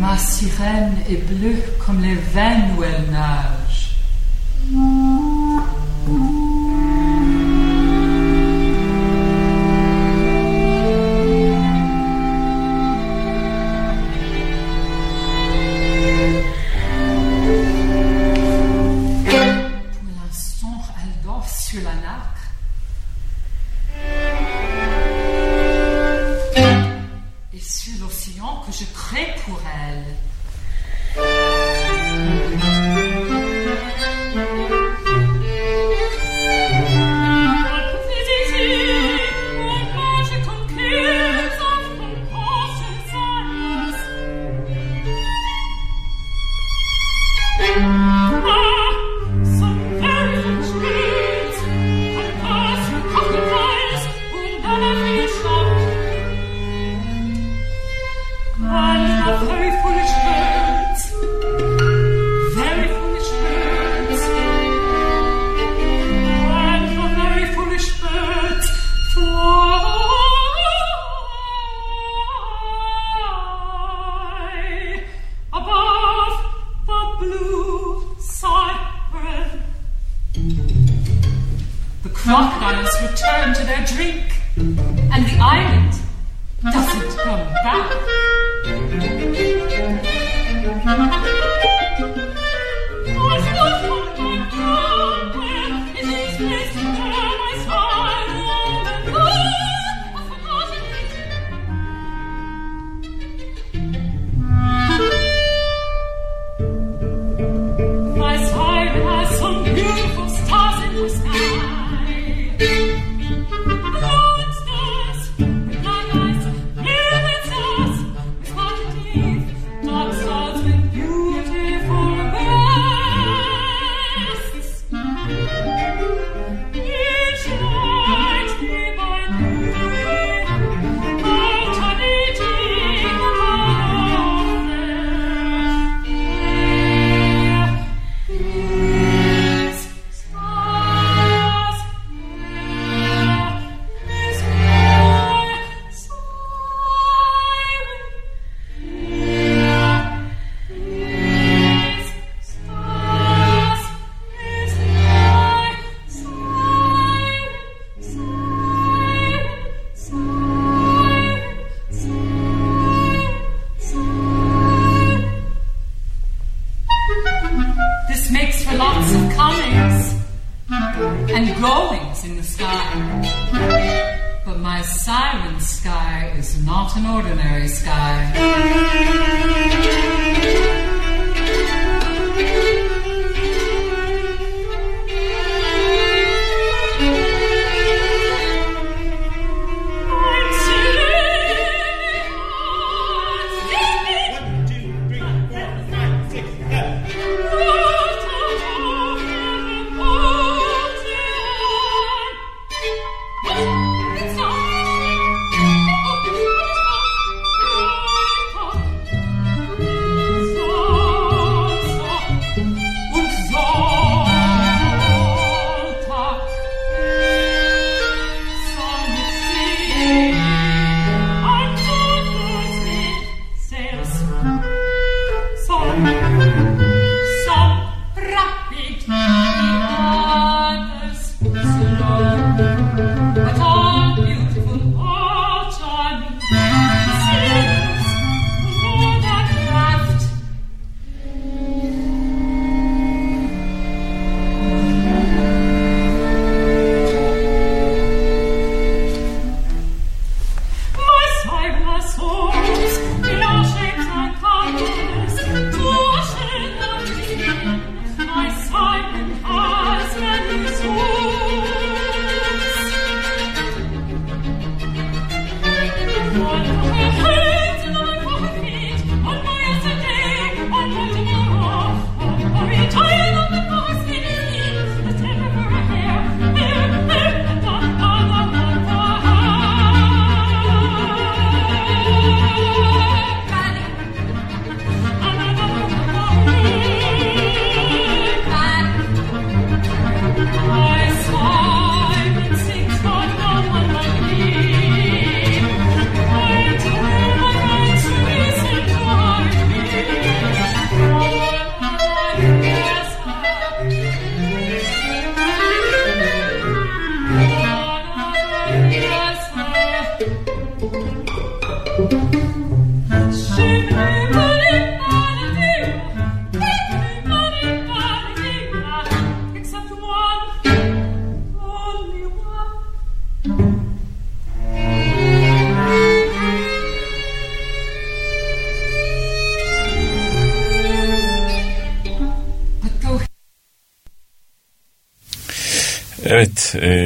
Ma 0.00 0.16
sirène 0.18 0.96
est 1.10 1.22
bleue 1.28 1.62
comme 1.86 2.02
les 2.02 2.18
veines 2.34 2.70
où 2.76 2.84
elle 2.84 3.12
nage. 3.12 3.58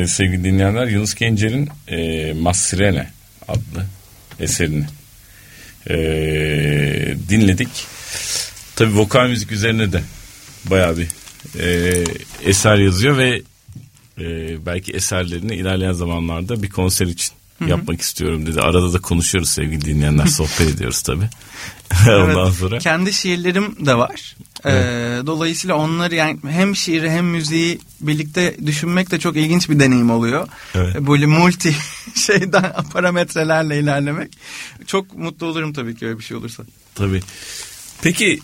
E, 0.03 0.07
sevgili 0.07 0.45
dinleyenler 0.45 0.87
Yunus 0.87 1.15
Gencer'in 1.15 1.69
e, 1.89 2.33
Masrene 2.33 3.11
adlı 3.49 3.87
eserini 4.41 4.87
e, 5.91 5.95
dinledik. 7.29 7.69
Tabi 8.77 8.97
vokal 8.97 9.29
müzik 9.29 9.53
üzerine 9.53 9.93
de 9.93 10.03
baya 10.65 10.95
bir 10.97 11.09
e, 11.61 12.05
eser 12.45 12.77
yazıyor 12.77 13.17
ve 13.19 13.43
e, 14.19 14.57
belki 14.67 14.93
eserlerini 14.93 15.55
ilerleyen 15.55 15.93
zamanlarda 15.93 16.63
bir 16.63 16.71
konser 16.71 17.07
için 17.07 17.33
yapmak 17.67 18.01
istiyorum 18.01 18.47
dedi. 18.47 18.61
Arada 18.61 18.93
da 18.93 18.99
konuşuyoruz 18.99 19.51
sevgili 19.51 19.85
dinleyenler 19.85 20.27
sohbet 20.27 20.61
ediyoruz 20.61 21.03
tabi. 21.03 21.25
Ondan 22.09 22.47
Evet. 22.47 22.55
sonra. 22.55 22.79
Kendi 22.79 23.13
şiirlerim 23.13 23.87
de 23.87 23.95
var. 23.95 24.37
Ee, 24.67 24.71
dolayısıyla 25.27 25.77
onları 25.77 26.15
yani 26.15 26.39
hem 26.49 26.77
şiiri 26.77 27.11
hem 27.11 27.27
müziği 27.27 27.79
birlikte 28.03 28.57
düşünmek 28.67 29.11
de 29.11 29.19
çok 29.19 29.37
ilginç 29.37 29.71
bir 29.71 29.81
deneyim 29.81 30.11
oluyor. 30.11 30.49
Evet. 30.75 31.01
Böyle 31.01 31.27
multi 31.27 31.77
şeyden 32.27 32.73
parametrelerle 32.93 33.79
ilerlemek. 33.79 34.33
Çok 34.87 35.19
mutlu 35.19 35.47
olurum 35.47 35.73
tabii 35.73 35.97
ki 35.97 36.07
öyle 36.07 36.19
bir 36.19 36.25
şey 36.25 36.37
olursa. 36.37 36.63
Tabii. 36.95 37.21
Peki 38.03 38.39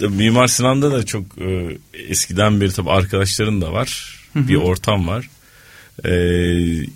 Mimar 0.00 0.46
Sinan'da 0.46 0.92
da 0.92 1.06
çok 1.06 1.24
e, 1.38 1.78
eskiden 2.08 2.60
beri 2.60 2.72
tabii 2.72 2.90
arkadaşların 2.90 3.60
da 3.60 3.72
var. 3.72 4.18
Bir 4.34 4.56
ortam 4.56 5.08
var. 5.08 5.28
Ee, 6.04 6.10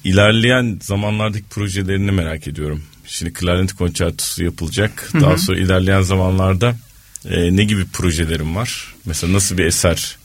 ilerleyen 0.04 0.78
zamanlardaki 0.82 1.44
projelerini 1.44 2.10
merak 2.10 2.48
ediyorum. 2.48 2.82
Şimdi 3.06 3.32
klarnet 3.32 3.72
konçertosu 3.72 4.44
yapılacak. 4.44 5.10
Daha 5.20 5.38
sonra 5.38 5.58
ilerleyen 5.58 6.02
zamanlarda 6.02 6.76
e, 7.24 7.56
ne 7.56 7.64
gibi 7.64 7.86
projelerim 7.86 8.56
var? 8.56 8.94
Mesela 9.04 9.32
nasıl 9.32 9.58
bir 9.58 9.64
eser 9.64 10.18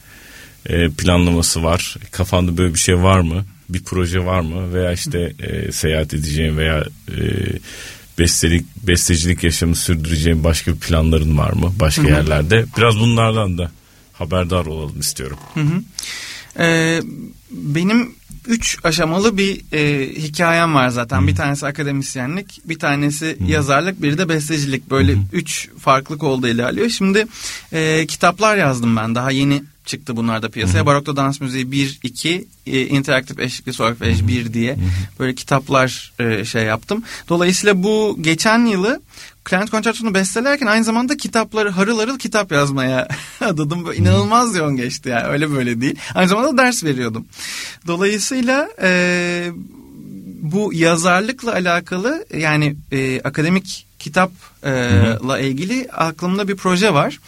e, 0.65 0.89
planlaması 0.89 1.63
var? 1.63 1.95
Kafanda 2.11 2.57
böyle 2.57 2.73
bir 2.73 2.79
şey 2.79 3.03
var 3.03 3.19
mı? 3.19 3.45
Bir 3.69 3.83
proje 3.83 4.25
var 4.25 4.41
mı? 4.41 4.73
Veya 4.73 4.93
işte 4.93 5.33
e, 5.39 5.71
seyahat 5.71 6.13
edeceğin 6.13 6.57
veya 6.57 6.85
e, 7.09 7.21
bestelik, 8.19 8.65
bestecilik 8.87 9.43
yaşamı 9.43 9.75
sürdüreceğin 9.75 10.43
başka 10.43 10.73
bir 10.73 10.79
planların 10.79 11.37
var 11.37 11.51
mı? 11.53 11.73
Başka 11.79 12.07
yerlerde. 12.07 12.65
Biraz 12.77 12.99
bunlardan 12.99 13.57
da 13.57 13.71
haberdar 14.13 14.65
olalım 14.65 14.99
istiyorum. 14.99 15.37
Ee, 16.59 17.01
benim 17.51 18.15
üç 18.47 18.77
aşamalı 18.83 19.37
bir 19.37 19.61
e, 19.73 20.09
hikayem 20.09 20.75
var 20.75 20.89
zaten. 20.89 21.27
Bir 21.27 21.35
tanesi 21.35 21.65
akademisyenlik, 21.65 22.61
bir 22.65 22.79
tanesi 22.79 23.37
yazarlık, 23.47 24.01
biri 24.01 24.17
de 24.17 24.29
bestecilik. 24.29 24.89
Böyle 24.89 25.15
üç 25.33 25.69
farklı 25.79 26.17
kolda 26.17 26.49
ilerliyor. 26.49 26.89
Şimdi 26.89 27.27
e, 27.73 28.05
kitaplar 28.07 28.57
yazdım 28.57 28.95
ben. 28.95 29.15
Daha 29.15 29.31
yeni 29.31 29.63
çıktı 29.91 30.15
bunlar 30.15 30.41
da 30.41 30.49
piyasaya. 30.49 30.85
Barokta 30.85 31.15
Dans 31.15 31.41
Müziği 31.41 31.71
1, 31.71 31.99
2, 32.03 32.47
e, 32.67 32.81
interaktif 32.81 33.39
eşlikli 33.39 33.73
solfej 33.73 34.27
1 34.27 34.53
diye 34.53 34.77
böyle 35.19 35.35
kitaplar 35.35 36.13
e, 36.19 36.45
şey 36.45 36.63
yaptım. 36.63 37.03
Dolayısıyla 37.29 37.83
bu 37.83 38.17
geçen 38.21 38.65
yılı 38.65 39.01
Klarnet 39.43 39.69
Konçertosu'nu 39.69 40.13
bestelerken 40.13 40.65
aynı 40.65 40.83
zamanda 40.83 41.17
kitapları 41.17 41.69
harıl 41.69 41.99
harıl 41.99 42.19
kitap 42.19 42.51
yazmaya 42.51 43.07
adadım. 43.41 43.85
Böyle 43.85 43.97
inanılmaz 43.97 44.55
yoğun 44.55 44.75
geçti 44.75 45.09
yani 45.09 45.27
öyle 45.27 45.51
böyle 45.51 45.81
değil. 45.81 45.95
Aynı 46.15 46.29
zamanda 46.29 46.57
ders 46.57 46.83
veriyordum. 46.83 47.25
Dolayısıyla 47.87 48.69
e, 48.81 49.51
bu 50.41 50.73
yazarlıkla 50.73 51.53
alakalı 51.53 52.25
yani 52.37 52.75
e, 52.91 53.21
akademik 53.21 53.87
kitapla 53.99 55.39
ilgili 55.39 55.87
aklımda 55.91 56.47
bir 56.47 56.55
proje 56.55 56.93
var. 56.93 57.19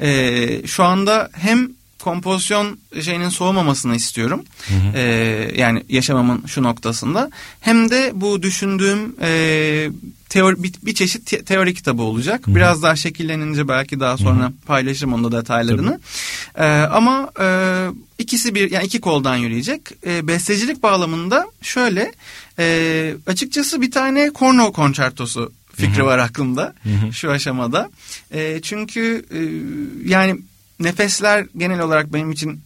E, 0.00 0.66
şu 0.66 0.84
anda 0.84 1.30
hem 1.32 1.70
kompozisyon 2.02 2.78
şeyinin 3.00 3.28
soğumamasını 3.28 3.96
istiyorum. 3.96 4.44
E, 4.94 5.02
yani 5.56 5.82
yaşamamın 5.88 6.46
şu 6.46 6.62
noktasında. 6.62 7.30
Hem 7.60 7.90
de 7.90 8.12
bu 8.14 8.42
düşündüğüm 8.42 9.16
e, 9.20 9.90
teori, 10.28 10.62
bir, 10.62 10.72
bir 10.82 10.94
çeşit 10.94 11.26
te- 11.26 11.44
teori 11.44 11.74
kitabı 11.74 12.02
olacak. 12.02 12.44
Biraz 12.46 12.82
daha 12.82 12.96
şekillenince 12.96 13.68
belki 13.68 14.00
daha 14.00 14.16
sonra 14.16 14.52
paylaşırım 14.66 15.12
onun 15.12 15.32
da 15.32 15.38
detaylarını. 15.38 16.00
E, 16.58 16.66
ama 16.66 17.30
e, 17.40 17.46
ikisi 18.18 18.54
bir 18.54 18.70
yani 18.70 18.84
iki 18.86 19.00
koldan 19.00 19.36
yürüyecek. 19.36 19.80
E, 20.06 20.26
bestecilik 20.28 20.82
bağlamında 20.82 21.46
şöyle 21.62 22.12
e, 22.58 23.14
açıkçası 23.26 23.80
bir 23.80 23.90
tane 23.90 24.30
korno 24.30 24.72
konçertosu 24.72 25.52
fikri 25.76 26.04
var 26.04 26.18
aklımda 26.18 26.74
şu 27.12 27.30
aşamada. 27.30 27.90
E, 28.30 28.60
çünkü 28.62 29.24
e, 29.30 29.40
yani 30.10 30.38
nefesler 30.82 31.46
genel 31.56 31.80
olarak 31.80 32.12
benim 32.12 32.30
için 32.32 32.60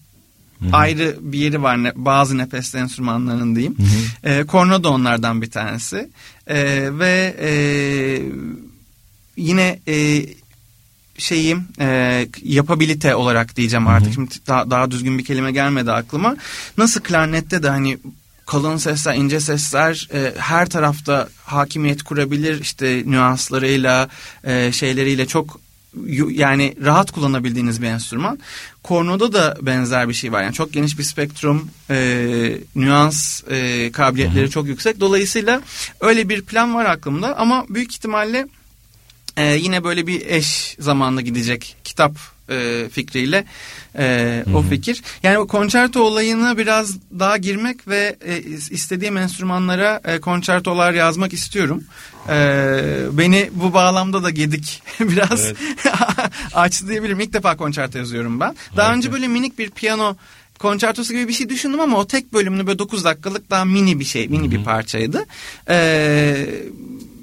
ayrı 0.72 1.16
bir 1.20 1.38
yeri 1.38 1.62
var 1.62 1.84
ne, 1.84 1.92
bazı 1.96 2.38
nefes 2.38 2.74
enstrümanlarının 2.74 3.56
diyeyim. 3.56 3.76
E, 4.24 4.44
korna 4.44 4.84
da 4.84 4.90
onlardan 4.90 5.42
bir 5.42 5.50
tanesi. 5.50 6.10
E, 6.46 6.88
ve 6.98 7.36
e, 7.40 7.50
yine 9.36 9.80
e, 9.88 10.26
şeyim 11.18 11.64
e, 11.80 12.28
yapabilite 12.42 13.14
olarak 13.14 13.56
diyeceğim 13.56 13.86
artık. 13.86 14.14
Şimdi 14.14 14.34
daha, 14.46 14.70
daha 14.70 14.90
düzgün 14.90 15.18
bir 15.18 15.24
kelime 15.24 15.52
gelmedi 15.52 15.92
aklıma. 15.92 16.36
Nasıl 16.78 17.00
klarnette 17.00 17.62
de 17.62 17.68
hani 17.68 17.98
kalın 18.46 18.76
sesler, 18.76 19.14
ince 19.14 19.40
sesler 19.40 20.08
e, 20.14 20.32
her 20.38 20.68
tarafta 20.68 21.28
hakimiyet 21.44 22.02
kurabilir 22.02 22.60
işte 22.60 23.02
nüanslarıyla, 23.06 24.08
e, 24.44 24.72
şeyleriyle 24.72 25.26
çok 25.26 25.60
yani 26.30 26.74
rahat 26.84 27.10
kullanabildiğiniz 27.10 27.82
bir 27.82 27.86
enstrüman. 27.86 28.38
Kornoda 28.82 29.32
da 29.32 29.56
benzer 29.62 30.08
bir 30.08 30.14
şey 30.14 30.32
var. 30.32 30.42
Yani 30.42 30.54
çok 30.54 30.72
geniş 30.72 30.98
bir 30.98 31.02
spektrum, 31.02 31.70
e, 31.90 32.58
nüans 32.76 33.42
e, 33.50 33.90
kabiliyetleri 33.92 34.50
çok 34.50 34.66
yüksek. 34.66 35.00
Dolayısıyla 35.00 35.62
öyle 36.00 36.28
bir 36.28 36.42
plan 36.42 36.74
var 36.74 36.84
aklımda 36.84 37.38
ama 37.38 37.66
büyük 37.68 37.92
ihtimalle 37.92 38.48
e, 39.36 39.54
yine 39.54 39.84
böyle 39.84 40.06
bir 40.06 40.26
eş 40.26 40.76
zamanla 40.78 41.20
gidecek 41.20 41.76
kitap 41.84 42.35
e, 42.50 42.88
fikriyle 42.92 43.44
e, 43.98 44.44
o 44.54 44.62
fikir. 44.62 45.02
Yani 45.22 45.38
o 45.38 45.46
konçerto 45.46 46.00
olayına 46.00 46.58
biraz 46.58 46.98
daha 47.18 47.36
girmek 47.36 47.88
ve 47.88 48.16
e, 48.26 48.38
istediğim 48.70 49.16
enstrümanlara 49.16 50.00
e, 50.04 50.18
konçertolar 50.20 50.92
yazmak 50.92 51.32
istiyorum. 51.32 51.84
E, 52.28 52.36
beni 53.12 53.50
bu 53.52 53.74
bağlamda 53.74 54.22
da 54.22 54.30
Gedik 54.30 54.82
biraz 55.00 55.52
açtı 56.54 56.88
diyebilirim. 56.88 57.20
İlk 57.20 57.32
defa 57.32 57.56
konçerto 57.56 57.98
yazıyorum 57.98 58.40
ben. 58.40 58.56
Daha 58.76 58.94
önce 58.94 59.12
böyle 59.12 59.28
minik 59.28 59.58
bir 59.58 59.70
piyano 59.70 60.16
konçertosu 60.58 61.12
gibi 61.12 61.28
bir 61.28 61.32
şey 61.32 61.48
düşündüm 61.48 61.80
ama 61.80 61.98
o 61.98 62.06
tek 62.06 62.32
bölümünü 62.32 62.66
böyle 62.66 62.78
9 62.78 63.04
dakikalık 63.04 63.50
daha 63.50 63.64
mini 63.64 64.00
bir 64.00 64.04
şey, 64.04 64.28
mini 64.28 64.50
bir 64.50 64.64
parçaydı. 64.64 65.24
Ee, 65.68 66.46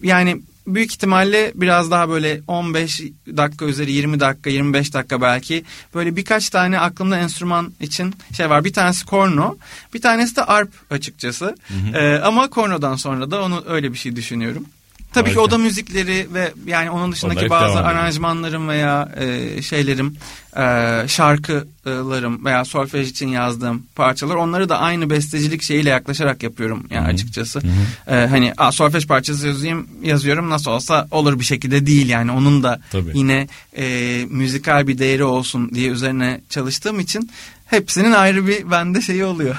yani 0.03 0.41
büyük 0.67 0.91
ihtimalle 0.91 1.51
biraz 1.55 1.91
daha 1.91 2.09
böyle 2.09 2.41
15 2.47 3.01
dakika 3.37 3.65
üzeri 3.65 3.91
20 3.91 4.19
dakika 4.19 4.49
25 4.49 4.93
dakika 4.93 5.21
belki 5.21 5.63
böyle 5.95 6.15
birkaç 6.15 6.49
tane 6.49 6.79
aklımda 6.79 7.17
enstrüman 7.17 7.73
için 7.79 8.15
şey 8.37 8.49
var. 8.49 8.65
Bir 8.65 8.73
tanesi 8.73 9.05
korno 9.05 9.57
bir 9.93 10.01
tanesi 10.01 10.35
de 10.35 10.43
arp 10.43 10.71
açıkçası 10.89 11.55
Ee, 11.93 12.15
ama 12.15 12.49
kornodan 12.49 12.95
sonra 12.95 13.31
da 13.31 13.43
onu 13.43 13.63
öyle 13.67 13.93
bir 13.93 13.97
şey 13.97 14.15
düşünüyorum. 14.15 14.65
Tabii 15.13 15.29
ki 15.29 15.35
Harika. 15.35 15.41
oda 15.41 15.57
müzikleri 15.57 16.27
ve 16.33 16.51
yani 16.65 16.89
onun 16.89 17.11
dışındaki 17.11 17.37
Onlar 17.37 17.43
hep 17.43 17.51
bazı 17.51 17.79
aranjmanlarım 17.79 18.67
veya 18.67 19.09
e, 19.17 19.61
şeylerim, 19.61 20.17
e, 20.57 20.63
şarkılarım 21.07 22.45
veya 22.45 22.65
solfej 22.65 23.09
için 23.09 23.27
yazdığım 23.27 23.83
parçalar 23.95 24.35
onları 24.35 24.69
da 24.69 24.79
aynı 24.79 25.09
bestecilik 25.09 25.61
şeyiyle 25.61 25.89
yaklaşarak 25.89 26.43
yapıyorum 26.43 26.87
yani 26.89 27.07
açıkçası. 27.07 27.61
E, 28.07 28.15
hani 28.15 28.53
a, 28.57 28.71
solfej 28.71 29.07
parçası 29.07 29.47
yazayım 29.47 29.87
yazıyorum 30.03 30.49
nasıl 30.49 30.71
olsa 30.71 31.07
olur 31.11 31.39
bir 31.39 31.45
şekilde 31.45 31.85
değil 31.85 32.09
yani 32.09 32.31
onun 32.31 32.63
da 32.63 32.81
Tabii. 32.91 33.11
yine 33.13 33.47
e, 33.77 34.25
müzikal 34.29 34.87
bir 34.87 34.97
değeri 34.97 35.23
olsun 35.23 35.71
diye 35.73 35.89
üzerine 35.89 36.41
çalıştığım 36.49 36.99
için 36.99 37.31
hepsinin 37.65 38.11
ayrı 38.11 38.47
bir 38.47 38.71
bende 38.71 39.01
şeyi 39.01 39.25
oluyor. 39.25 39.55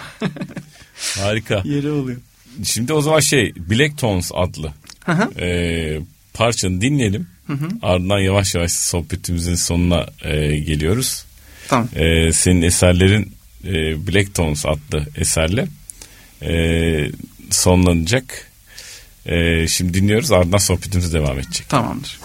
Harika. 1.18 1.62
Yeri 1.64 1.90
oluyor. 1.90 2.20
Şimdi 2.64 2.92
o 2.92 3.00
zaman 3.00 3.20
şey 3.20 3.52
Black 3.56 3.98
Tones 3.98 4.30
adlı 4.34 4.72
hı. 5.12 5.40
e, 5.40 6.00
parçanı 6.34 6.80
dinleyelim. 6.80 7.26
Ardından 7.82 8.18
yavaş 8.18 8.54
yavaş 8.54 8.72
sohbetimizin 8.72 9.54
sonuna 9.54 10.06
e, 10.22 10.58
geliyoruz. 10.58 11.24
Tamam. 11.68 11.88
E, 11.96 12.32
senin 12.32 12.62
eserlerin 12.62 13.32
e, 13.64 13.72
Black 14.06 14.34
Tones 14.34 14.66
adlı 14.66 15.06
eserle 15.16 15.66
e, 16.42 17.10
sonlanacak. 17.50 18.50
E, 19.26 19.68
şimdi 19.68 19.94
dinliyoruz 19.94 20.32
ardından 20.32 20.58
sohbetimiz 20.58 21.14
devam 21.14 21.38
edecek. 21.38 21.68
Tamamdır. 21.68 22.20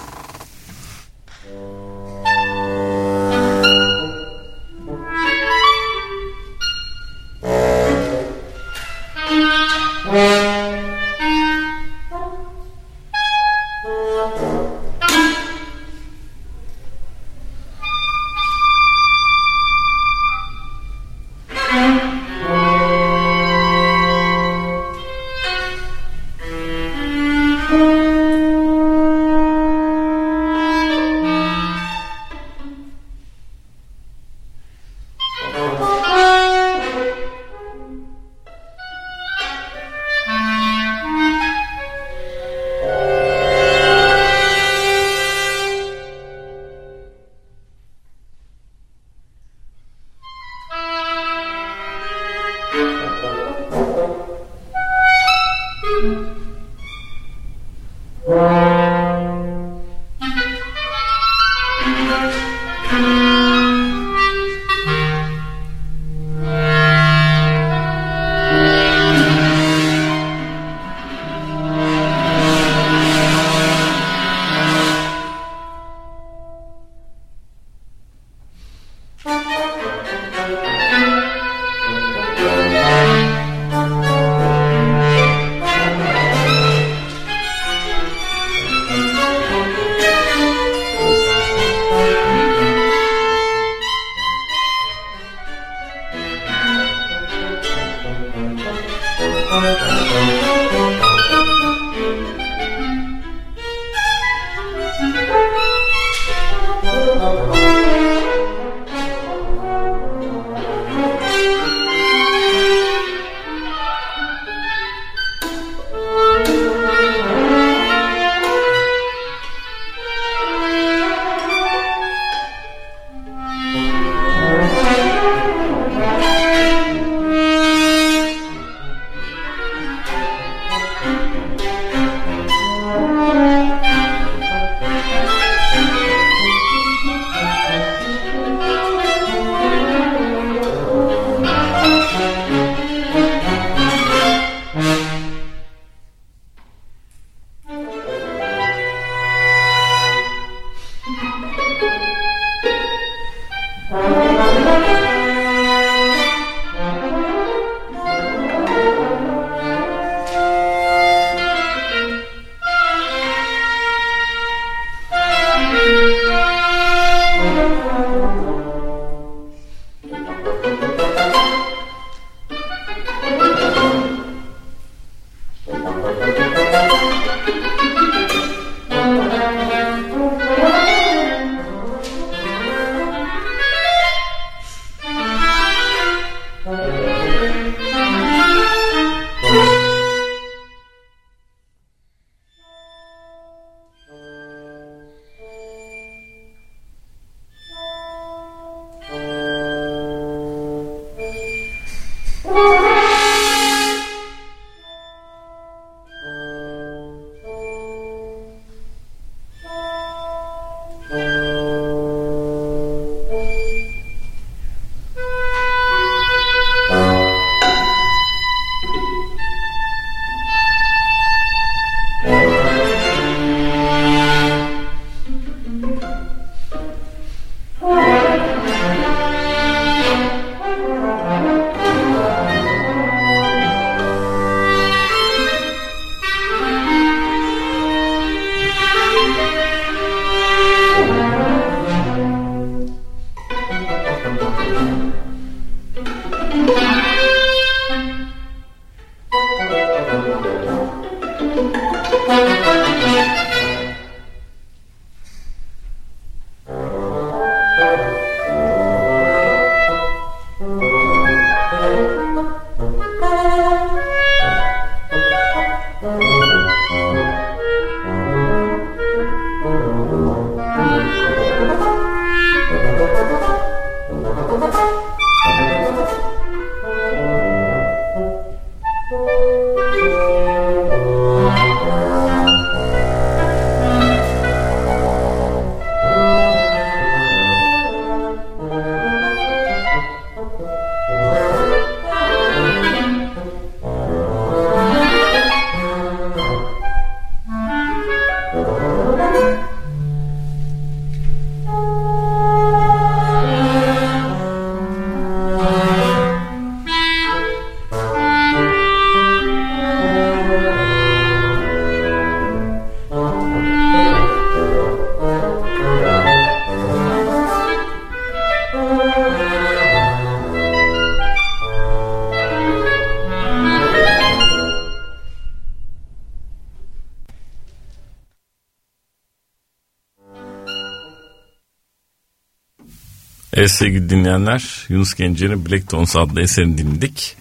Evet 333.60 333.72
sevgili 333.72 334.10
dinleyenler 334.10 334.86
Yunus 334.90 335.14
Gencer'in 335.14 335.66
Black 335.66 335.90
Tones 335.90 336.16
adlı 336.16 336.42
eserini 336.42 336.78
dinledik. 336.78 337.36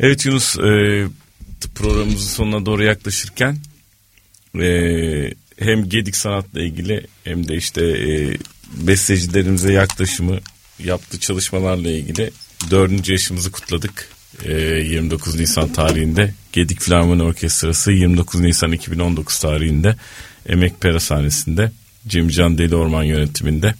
Evet 0.00 0.26
Yunus 0.26 0.58
e, 0.58 1.04
programımızın 1.74 2.28
sonuna 2.28 2.66
doğru 2.66 2.84
yaklaşırken 2.84 3.58
e, 4.60 4.68
hem 5.58 5.88
Gedik 5.88 6.16
sanatla 6.16 6.60
ilgili 6.60 7.06
hem 7.24 7.48
de 7.48 7.56
işte 7.56 7.86
e, 7.86 8.36
bestecilerimize 8.86 9.72
yaklaşımı 9.72 10.38
yaptığı 10.78 11.20
çalışmalarla 11.20 11.90
ilgili 11.90 12.30
dördüncü 12.70 13.12
yaşımızı 13.12 13.52
kutladık. 13.52 14.08
E, 14.44 14.52
29 14.52 15.40
Nisan 15.40 15.72
tarihinde 15.72 16.34
Gedik 16.52 16.80
Filarmoni 16.80 17.22
Orkestrası 17.22 17.92
29 17.92 18.40
Nisan 18.40 18.72
2019 18.72 19.38
tarihinde 19.38 19.96
Emek 20.46 20.80
Pera 20.80 21.00
sahnesinde 21.00 21.72
Cemcan 22.08 22.58
Deli 22.58 22.76
Orman 22.76 23.02
yönetiminde 23.02 23.74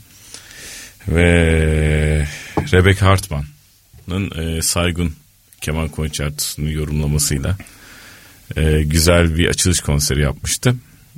ve 1.14 2.26
Rebecca 2.72 3.06
Hartman'ın 3.06 4.30
e, 4.30 4.62
Saygun 4.62 5.14
keman 5.60 5.88
konçertosunu 5.88 6.70
yorumlamasıyla 6.70 7.56
e, 8.56 8.82
güzel 8.82 9.38
bir 9.38 9.48
açılış 9.48 9.80
konseri 9.80 10.20
yapmıştı. 10.20 10.74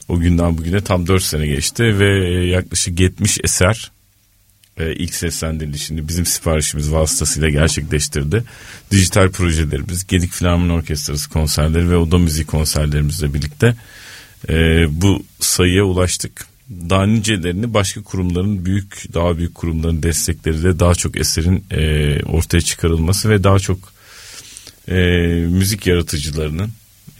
O 0.08 0.20
günden 0.20 0.58
bugüne 0.58 0.80
tam 0.80 1.06
4 1.06 1.22
sene 1.22 1.46
geçti 1.46 1.98
ve 1.98 2.28
e, 2.28 2.46
yaklaşık 2.46 3.00
70 3.00 3.38
eser 3.44 3.90
e, 4.78 4.92
ilk 4.92 5.14
seslendirilişini 5.14 6.08
bizim 6.08 6.26
siparişimiz 6.26 6.92
vasıtasıyla 6.92 7.48
gerçekleştirdi. 7.48 8.44
Dijital 8.90 9.30
projelerimiz, 9.30 10.06
Gedik 10.06 10.32
Filarmoni 10.32 10.72
Orkestrası 10.72 11.30
konserleri 11.30 11.90
ve 11.90 11.96
Oda 11.96 12.18
Müziği 12.18 12.46
konserlerimizle 12.46 13.34
birlikte 13.34 13.76
e, 14.48 14.84
bu 14.88 15.24
sayıya 15.40 15.84
ulaştık. 15.84 16.46
Daha 16.70 17.06
nicelerini 17.06 17.74
başka 17.74 18.02
kurumların 18.02 18.64
büyük, 18.64 19.14
daha 19.14 19.38
büyük 19.38 19.54
kurumların 19.54 20.02
destekleriyle 20.02 20.78
daha 20.78 20.94
çok 20.94 21.16
eserin 21.16 21.64
e, 21.70 22.22
ortaya 22.22 22.60
çıkarılması 22.60 23.30
ve 23.30 23.44
daha 23.44 23.58
çok 23.58 23.92
e, 24.88 24.94
müzik 25.48 25.86
yaratıcılarının 25.86 26.70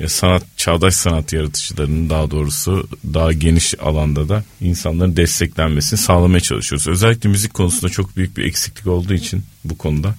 e, 0.00 0.08
sanat 0.08 0.42
çağdaş 0.56 0.94
sanat 0.94 1.32
yaratıcılarının 1.32 2.10
daha 2.10 2.30
doğrusu 2.30 2.88
daha 3.14 3.32
geniş 3.32 3.74
alanda 3.80 4.28
da 4.28 4.44
insanların 4.60 5.16
desteklenmesini 5.16 5.98
sağlamaya 5.98 6.40
çalışıyoruz. 6.40 6.88
Özellikle 6.88 7.28
müzik 7.28 7.54
konusunda 7.54 7.88
çok 7.88 8.16
büyük 8.16 8.36
bir 8.36 8.44
eksiklik 8.44 8.86
olduğu 8.86 9.14
için 9.14 9.42
bu 9.64 9.78
konuda 9.78 10.14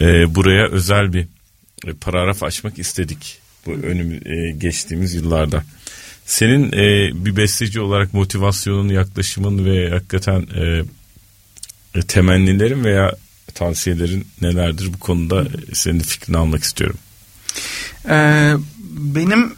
e, 0.00 0.34
buraya 0.34 0.68
özel 0.68 1.12
bir 1.12 1.26
e, 1.86 1.92
paragraf 2.00 2.42
açmak 2.42 2.78
istedik 2.78 3.38
bu 3.66 3.72
önüm 3.72 4.12
e, 4.12 4.52
geçtiğimiz 4.52 5.14
yıllarda. 5.14 5.64
Senin 6.30 6.72
e, 6.72 7.10
bir 7.24 7.36
besteci 7.36 7.80
olarak 7.80 8.14
motivasyonun, 8.14 8.88
yaklaşımın 8.88 9.64
ve 9.64 9.90
hakikaten 9.90 10.46
e, 10.56 10.82
e, 11.94 12.02
temennilerin 12.02 12.84
veya 12.84 13.16
tavsiyelerin 13.54 14.26
nelerdir 14.40 14.92
bu 14.92 14.98
konuda 14.98 15.46
senin 15.72 15.98
fikrini 15.98 16.36
almak 16.36 16.62
istiyorum. 16.62 16.96
Ee, 18.08 18.54
benim 18.90 19.54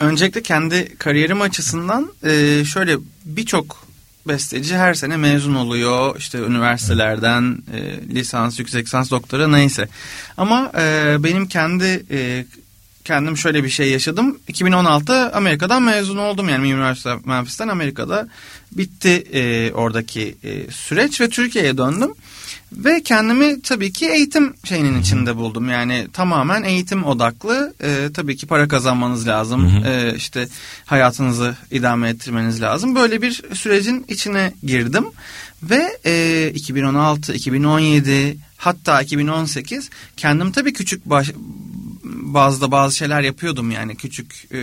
öncelikle 0.00 0.42
kendi 0.42 0.96
kariyerim 0.96 1.40
açısından 1.40 2.12
e, 2.24 2.64
şöyle 2.64 2.96
birçok 3.24 3.86
besteci 4.28 4.76
her 4.76 4.94
sene 4.94 5.16
mezun 5.16 5.54
oluyor. 5.54 6.16
İşte 6.18 6.38
üniversitelerden 6.38 7.58
e, 7.74 8.14
lisans, 8.14 8.58
yüksek 8.58 8.86
lisans, 8.86 9.10
doktora 9.10 9.48
neyse. 9.48 9.88
Ama 10.36 10.72
e, 10.78 11.16
benim 11.18 11.48
kendi 11.48 12.04
e, 12.10 12.44
kendim 13.08 13.36
şöyle 13.36 13.64
bir 13.64 13.68
şey 13.68 13.90
yaşadım. 13.90 14.38
2016 14.48 15.32
Amerika'dan 15.32 15.82
mezun 15.82 16.16
oldum. 16.16 16.48
Yani 16.48 16.72
Üniversite 16.72 17.16
Memphis'ten 17.24 17.68
Amerika'da 17.68 18.28
bitti 18.72 19.24
e, 19.32 19.72
oradaki 19.72 20.34
e, 20.44 20.70
süreç 20.70 21.20
ve 21.20 21.28
Türkiye'ye 21.28 21.78
döndüm. 21.78 22.10
Ve 22.72 23.02
kendimi 23.02 23.62
tabii 23.62 23.92
ki 23.92 24.08
eğitim 24.08 24.54
şeyinin 24.64 25.00
içinde 25.00 25.36
buldum. 25.36 25.68
Yani 25.68 26.06
tamamen 26.12 26.62
eğitim 26.62 27.04
odaklı. 27.04 27.74
E, 27.82 28.08
tabii 28.14 28.36
ki 28.36 28.46
para 28.46 28.68
kazanmanız 28.68 29.28
lazım. 29.28 29.82
E, 29.86 30.14
işte 30.16 30.48
hayatınızı 30.86 31.56
idame 31.70 32.08
ettirmeniz 32.08 32.62
lazım. 32.62 32.94
Böyle 32.94 33.22
bir 33.22 33.42
sürecin 33.54 34.04
içine 34.08 34.52
girdim. 34.62 35.04
Ve 35.62 35.98
e, 36.06 36.52
2016, 36.54 37.34
2017 37.34 38.36
hatta 38.56 39.02
2018 39.02 39.90
kendim 40.16 40.52
tabii 40.52 40.72
küçük 40.72 41.06
baş, 41.06 41.30
bazda 42.34 42.70
bazı 42.70 42.96
şeyler 42.96 43.20
yapıyordum 43.20 43.70
yani 43.70 43.96
küçük 43.96 44.46
e, 44.52 44.58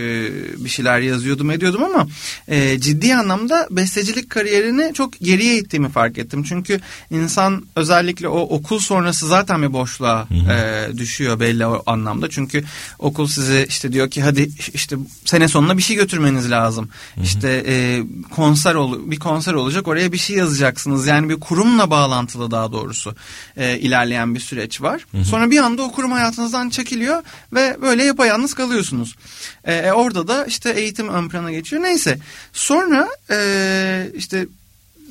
bir 0.64 0.68
şeyler 0.68 1.00
yazıyordum 1.00 1.50
ediyordum 1.50 1.84
ama 1.84 2.06
e, 2.48 2.80
ciddi 2.80 3.14
anlamda 3.14 3.68
bestecilik 3.70 4.30
kariyerini 4.30 4.94
çok 4.94 5.20
geriye 5.20 5.58
ittiğimi 5.58 5.88
fark 5.88 6.18
ettim. 6.18 6.42
Çünkü 6.42 6.80
insan 7.10 7.66
özellikle 7.76 8.28
o 8.28 8.40
okul 8.40 8.78
sonrası 8.78 9.26
zaten 9.26 9.62
bir 9.62 9.72
boşluğa 9.72 10.28
e, 10.30 10.98
düşüyor 10.98 11.40
belli 11.40 11.66
o 11.66 11.82
anlamda. 11.86 12.30
Çünkü 12.30 12.64
okul 12.98 13.26
size 13.26 13.66
işte 13.68 13.92
diyor 13.92 14.10
ki 14.10 14.22
hadi 14.22 14.50
işte 14.74 14.96
sene 15.24 15.48
sonuna 15.48 15.76
bir 15.76 15.82
şey 15.82 15.96
götürmeniz 15.96 16.50
lazım. 16.50 16.88
İşte 17.22 17.64
e, 17.66 18.02
konser 18.30 18.74
ol, 18.74 19.10
bir 19.10 19.18
konser 19.18 19.52
olacak 19.52 19.88
oraya 19.88 20.12
bir 20.12 20.18
şey 20.18 20.36
yazacaksınız. 20.36 21.06
Yani 21.06 21.28
bir 21.28 21.40
kurumla 21.40 21.90
bağlantılı 21.90 22.50
daha 22.50 22.72
doğrusu 22.72 23.14
e, 23.56 23.78
ilerleyen 23.78 24.34
bir 24.34 24.40
süreç 24.40 24.82
var. 24.82 25.06
Sonra 25.24 25.50
bir 25.50 25.58
anda 25.58 25.82
o 25.82 25.92
kurum 25.92 26.12
hayatınızdan 26.12 26.70
çekiliyor 26.70 27.22
ve 27.56 27.76
böyle 27.82 28.04
yapayalnız 28.04 28.54
kalıyorsunuz. 28.54 29.16
E, 29.64 29.92
orada 29.92 30.28
da 30.28 30.44
işte 30.44 30.70
eğitim 30.70 31.08
ön 31.08 31.28
plana 31.28 31.52
geçiyor. 31.52 31.82
Neyse 31.82 32.18
sonra 32.52 33.08
e, 33.30 34.10
işte 34.14 34.46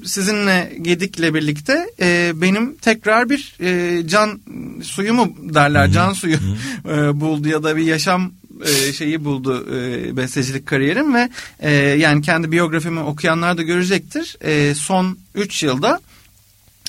sizinle 0.06 0.78
Gedik'le 0.82 1.34
birlikte 1.34 1.90
e, 2.00 2.32
benim 2.36 2.76
tekrar 2.76 3.30
bir 3.30 3.56
e, 3.60 4.08
can 4.08 4.40
suyu 4.84 5.14
mu 5.14 5.38
derler 5.40 5.92
can 5.92 6.14
suyu 6.14 6.38
e, 6.90 7.20
buldu 7.22 7.48
ya 7.48 7.64
da 7.64 7.78
bir 7.78 7.84
yaşam 7.84 8.32
e, 8.66 8.94
şeyi 8.94 9.26
buldu 9.26 9.68
e, 9.76 10.18
bestecilik 10.18 10.66
kariyerim 10.66 11.14
ve 11.14 11.30
e, 11.60 11.72
yani 11.74 12.22
kendi 12.22 12.52
biyografimi 12.52 13.00
okuyanlar 13.00 13.58
da 13.58 13.62
görecektir. 13.62 14.38
E, 14.42 14.76
son 14.76 15.18
3 15.36 15.64
yılda 15.64 16.00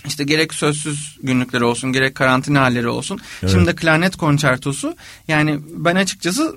işte 0.07 0.25
gerek 0.25 0.55
sözsüz 0.55 1.19
günlükleri 1.23 1.65
olsun 1.65 1.93
gerek 1.93 2.15
karantina 2.15 2.61
halleri 2.61 2.89
olsun. 2.89 3.21
Evet. 3.43 3.53
Şimdi 3.53 3.67
de 3.67 3.75
klarnet 3.75 4.17
konçertosu. 4.17 4.97
Yani 5.29 5.61
ben 5.77 5.97
açıkçası 5.97 6.57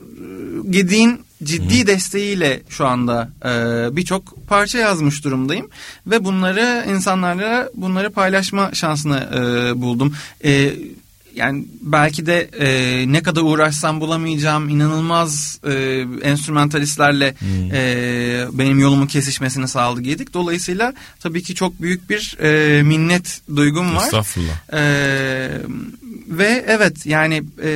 e, 0.65 0.69
Gedik'in 0.69 1.21
ciddi 1.43 1.87
desteğiyle 1.87 2.61
şu 2.69 2.87
anda 2.87 3.29
e, 3.45 3.49
birçok 3.95 4.47
parça 4.47 4.77
yazmış 4.77 5.23
durumdayım. 5.23 5.69
Ve 6.07 6.25
bunları 6.25 6.85
insanlarla 6.89 7.69
bunları 7.73 8.09
paylaşma 8.09 8.71
şansını 8.73 9.29
e, 9.35 9.81
buldum. 9.81 10.15
E, 10.45 10.73
yani 11.39 11.65
belki 11.81 12.25
de 12.25 12.49
e, 12.59 13.11
ne 13.13 13.23
kadar 13.23 13.41
uğraşsam 13.41 14.01
bulamayacağım 14.01 14.69
inanılmaz 14.69 15.59
e, 15.67 16.05
enstrümantalistlerle 16.21 17.35
e, 17.73 18.45
benim 18.51 18.79
yolumun 18.79 19.07
kesişmesini 19.07 19.67
sağladı 19.67 20.01
Gedik. 20.01 20.33
Dolayısıyla 20.33 20.93
tabii 21.19 21.43
ki 21.43 21.55
çok 21.55 21.81
büyük 21.81 22.09
bir 22.09 22.37
e, 22.41 22.83
minnet 22.83 23.41
duygum 23.55 23.95
var. 23.95 24.05
Estağfurullah. 24.05 24.73
E, 24.73 24.81
ve 26.27 26.65
evet 26.67 27.05
yani 27.05 27.43
e, 27.63 27.71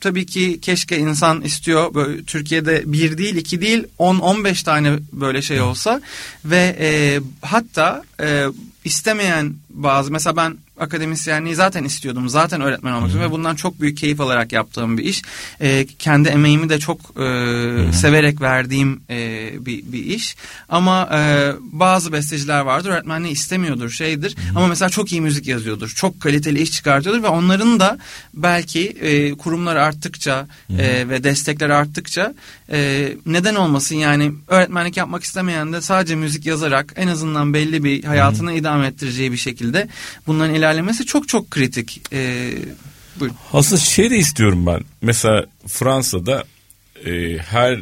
tabii 0.00 0.26
ki 0.26 0.58
keşke 0.62 0.98
insan 0.98 1.40
istiyor 1.40 1.94
böyle 1.94 2.24
Türkiye'de 2.24 2.82
bir 2.86 3.18
değil 3.18 3.36
iki 3.36 3.60
değil 3.60 3.84
10-15 3.98 4.64
tane 4.64 4.98
böyle 5.12 5.42
şey 5.42 5.60
olsa 5.60 6.00
ve 6.44 6.76
e, 6.80 7.20
hatta 7.42 8.02
e, 8.22 8.46
istemeyen 8.84 9.54
bazı 9.70 10.12
mesela 10.12 10.36
ben 10.36 10.56
akademisyenliği 10.80 11.54
zaten 11.54 11.84
istiyordum 11.84 12.28
zaten 12.28 12.60
öğretmen 12.60 12.92
olmak 12.92 13.06
istiyorum 13.06 13.32
ve 13.32 13.36
bundan 13.36 13.54
çok 13.54 13.80
büyük 13.80 13.96
keyif 13.96 14.20
alarak 14.20 14.52
yaptığım 14.52 14.98
bir 14.98 15.04
iş. 15.04 15.22
E, 15.60 15.86
kendi 15.98 16.28
emeğimi 16.28 16.68
de 16.68 16.78
çok 16.78 17.00
e, 17.00 17.92
severek 17.92 18.40
verdiğim 18.40 19.00
e, 19.10 19.50
bir, 19.66 19.92
bir 19.92 20.04
iş. 20.04 20.36
Ama 20.68 21.08
e, 21.12 21.52
bazı 21.60 22.12
besteciler 22.12 22.60
vardır 22.60 22.90
öğretmenliği 22.90 23.32
istemiyordur 23.32 23.90
şeydir. 23.90 24.36
Ama 24.56 24.66
mesela 24.66 24.88
çok 24.88 25.12
iyi 25.12 25.20
müzik 25.20 25.46
yazıyordur 25.46 25.88
çok 26.00 26.20
kaliteli 26.20 26.62
iş 26.62 26.72
çıkartıyordur 26.72 27.22
ve 27.22 27.28
onların 27.28 27.80
da 27.80 27.98
belki 28.34 28.88
e, 28.88 29.32
kurumlar 29.32 29.76
arttıkça 29.76 30.46
e, 30.78 31.08
ve 31.08 31.24
destekler 31.24 31.70
arttıkça 31.70 32.34
e, 32.72 33.12
neden 33.26 33.54
olmasın? 33.54 33.96
Yani 33.96 34.32
öğretmenlik 34.48 34.96
yapmak 34.96 35.24
istemeyen 35.24 35.72
de 35.72 35.80
sadece 35.80 36.14
müzik 36.14 36.46
yazarak 36.46 36.92
en 36.96 37.08
azından 37.08 37.54
belli 37.54 37.84
bir 37.84 38.04
hayatını 38.04 38.52
idame 38.52 38.86
ettireceği 38.86 39.32
bir 39.32 39.36
şekilde 39.36 39.88
bunların 40.26 40.54
ilerlemesi 40.70 41.06
çok 41.06 41.28
çok 41.28 41.50
kritik. 41.50 42.02
E, 42.12 42.50
buyurun. 43.20 43.36
Aslında 43.52 43.80
şey 43.80 44.10
de 44.10 44.16
istiyorum 44.16 44.66
ben. 44.66 44.80
Mesela 45.02 45.46
Fransa'da 45.66 46.44
e, 47.06 47.38
her 47.38 47.78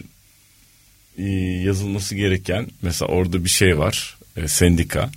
e, 1.18 1.24
yazılması 1.64 2.14
gereken 2.14 2.66
mesela 2.82 3.08
orada 3.08 3.44
bir 3.44 3.50
şey 3.50 3.78
var. 3.78 4.16
E, 4.36 4.48
sendika. 4.48 5.10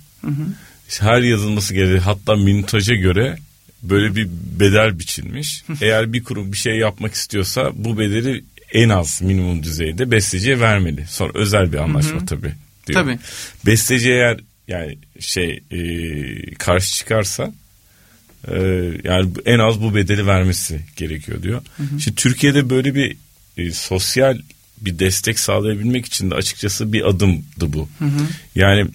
İşte 0.88 1.04
her 1.04 1.22
yazılması 1.22 1.74
gereken 1.74 1.98
hatta 1.98 2.36
minutaja 2.36 2.94
göre 2.94 3.38
böyle 3.82 4.16
bir 4.16 4.28
bedel 4.60 4.98
biçilmiş. 4.98 5.64
Eğer 5.80 6.12
bir 6.12 6.24
kurum 6.24 6.52
bir 6.52 6.56
şey 6.56 6.76
yapmak 6.76 7.14
istiyorsa 7.14 7.70
bu 7.74 7.98
bedeli 7.98 8.44
en 8.72 8.88
az 8.88 9.22
minimum 9.22 9.62
düzeyde 9.62 10.10
besteciye 10.10 10.60
vermeli. 10.60 11.06
Sonra 11.06 11.32
özel 11.34 11.72
bir 11.72 11.78
anlaşma 11.78 12.26
tabii. 12.26 12.52
Diyor. 12.86 13.02
Tabii. 13.02 13.18
Besteci 13.66 14.10
eğer 14.10 14.40
yani 14.68 14.98
şey 15.20 15.62
e, 15.70 16.54
karşı 16.54 16.94
çıkarsa 16.94 17.52
e, 18.48 18.56
yani 19.04 19.30
en 19.46 19.58
az 19.58 19.82
bu 19.82 19.94
bedeli 19.94 20.26
vermesi 20.26 20.80
gerekiyor 20.96 21.42
diyor. 21.42 21.62
Şimdi 21.98 22.14
Türkiye'de 22.14 22.70
böyle 22.70 22.94
bir 22.94 23.16
e, 23.56 23.72
sosyal 23.72 24.38
bir 24.80 24.98
destek 24.98 25.38
sağlayabilmek 25.38 26.06
için 26.06 26.30
de 26.30 26.34
açıkçası 26.34 26.92
bir 26.92 27.08
adımdı 27.08 27.72
bu. 27.72 27.88
Yani 28.54 28.86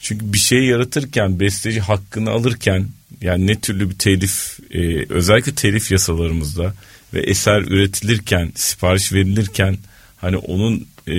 çünkü 0.00 0.32
bir 0.32 0.38
şey 0.38 0.64
yaratırken 0.64 1.40
besteci 1.40 1.80
hakkını 1.80 2.30
alırken 2.30 2.88
yani 3.20 3.46
ne 3.46 3.60
türlü 3.60 3.90
bir 3.90 3.94
telif 3.94 4.58
e, 4.70 5.06
özellikle 5.08 5.54
telif 5.54 5.92
yasalarımızda 5.92 6.74
ve 7.14 7.20
eser 7.20 7.60
üretilirken 7.60 8.52
sipariş 8.54 9.12
verilirken 9.12 9.78
hani 10.16 10.36
onun 10.36 10.86
e, 11.06 11.14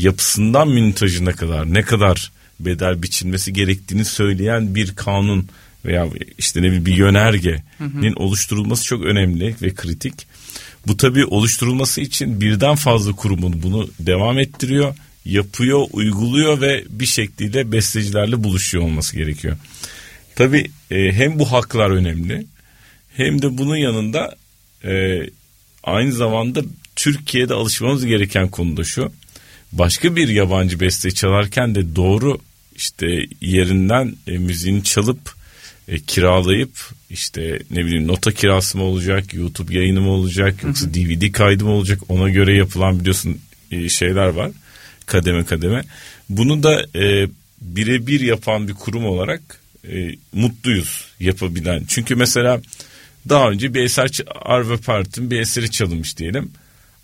yapısından 0.00 0.68
mintajına 0.68 1.32
kadar 1.32 1.74
ne 1.74 1.82
kadar 1.82 2.32
bedel 2.60 3.02
biçilmesi 3.02 3.52
gerektiğini 3.52 4.04
söyleyen 4.04 4.74
bir 4.74 4.94
kanun 4.96 5.48
veya 5.86 6.08
işte 6.38 6.62
ne 6.62 6.66
bileyim 6.66 6.86
bir 6.86 6.96
yönergenin 6.96 8.14
oluşturulması 8.16 8.84
çok 8.84 9.04
önemli 9.04 9.56
ve 9.62 9.74
kritik. 9.74 10.14
Bu 10.86 10.96
tabii 10.96 11.24
oluşturulması 11.24 12.00
için 12.00 12.40
birden 12.40 12.74
fazla 12.74 13.12
kurumun 13.12 13.62
bunu 13.62 13.88
devam 14.00 14.38
ettiriyor, 14.38 14.94
yapıyor, 15.24 15.86
uyguluyor 15.92 16.60
ve 16.60 16.84
bir 16.88 17.06
şekliyle 17.06 17.72
bestecilerle 17.72 18.44
buluşuyor 18.44 18.84
olması 18.84 19.16
gerekiyor. 19.16 19.56
Tabii 20.36 20.70
e, 20.90 21.12
hem 21.12 21.38
bu 21.38 21.52
haklar 21.52 21.90
önemli 21.90 22.46
hem 23.16 23.42
de 23.42 23.58
bunun 23.58 23.76
yanında 23.76 24.36
e, 24.84 25.22
aynı 25.82 26.12
zamanda 26.12 26.62
Türkiye'de 26.96 27.54
alışmamız 27.54 28.06
gereken 28.06 28.48
konu 28.48 28.76
da 28.76 28.84
şu. 28.84 29.12
Başka 29.72 30.16
bir 30.16 30.28
yabancı 30.28 30.80
beste 30.80 31.10
çalarken 31.10 31.74
de 31.74 31.96
doğru 31.96 32.38
işte 32.76 33.06
yerinden 33.40 34.16
e, 34.26 34.38
müziğini 34.38 34.84
çalıp 34.84 35.34
e, 35.88 35.98
kiralayıp 35.98 36.70
işte 37.10 37.58
ne 37.70 37.84
bileyim 37.84 38.08
nota 38.08 38.32
kirası 38.32 38.78
mı 38.78 38.84
olacak, 38.84 39.34
YouTube 39.34 39.74
yayını 39.74 40.00
mı 40.00 40.10
olacak 40.10 40.62
yoksa 40.62 40.94
DVD 40.94 41.32
kaydı 41.32 41.64
mı 41.64 41.70
olacak 41.70 42.00
ona 42.08 42.28
göre 42.28 42.56
yapılan 42.56 43.00
biliyorsun 43.00 43.38
e, 43.70 43.88
şeyler 43.88 44.26
var 44.26 44.50
kademe 45.06 45.44
kademe. 45.44 45.84
Bunu 46.28 46.62
da 46.62 46.86
e, 46.94 47.28
birebir 47.60 48.20
yapan 48.20 48.68
bir 48.68 48.74
kurum 48.74 49.06
olarak 49.06 49.60
e, 49.92 50.14
mutluyuz 50.32 51.04
yapabilen. 51.20 51.82
Çünkü 51.88 52.14
mesela 52.14 52.60
daha 53.28 53.50
önce 53.50 53.74
bir 53.74 53.82
eser 53.82 54.10
Arve 54.42 54.76
Part'ın 54.76 55.30
bir 55.30 55.40
eseri 55.40 55.70
çalınmış 55.70 56.18
diyelim. 56.18 56.50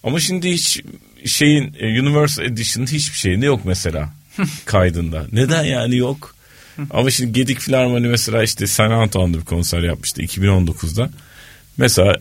Ama 0.03 0.21
şimdi 0.21 0.51
hiç 0.51 0.83
şeyin 1.25 1.75
e, 1.79 2.01
Universal 2.01 2.45
Edition'ın 2.45 2.87
hiçbir 2.87 3.19
şeyinde 3.19 3.47
yok 3.47 3.61
mesela 3.65 4.13
kaydında. 4.65 5.27
Neden 5.33 5.65
yani 5.65 5.97
yok? 5.97 6.35
Ama 6.91 7.11
şimdi 7.11 7.33
Gedik 7.33 7.59
Filarmoni 7.59 8.07
mesela 8.07 8.43
işte 8.43 8.67
San 8.67 8.91
Antonio'da 8.91 9.41
bir 9.41 9.45
konser 9.45 9.83
yapmıştı 9.83 10.23
2019'da. 10.23 11.11
Mesela 11.77 12.19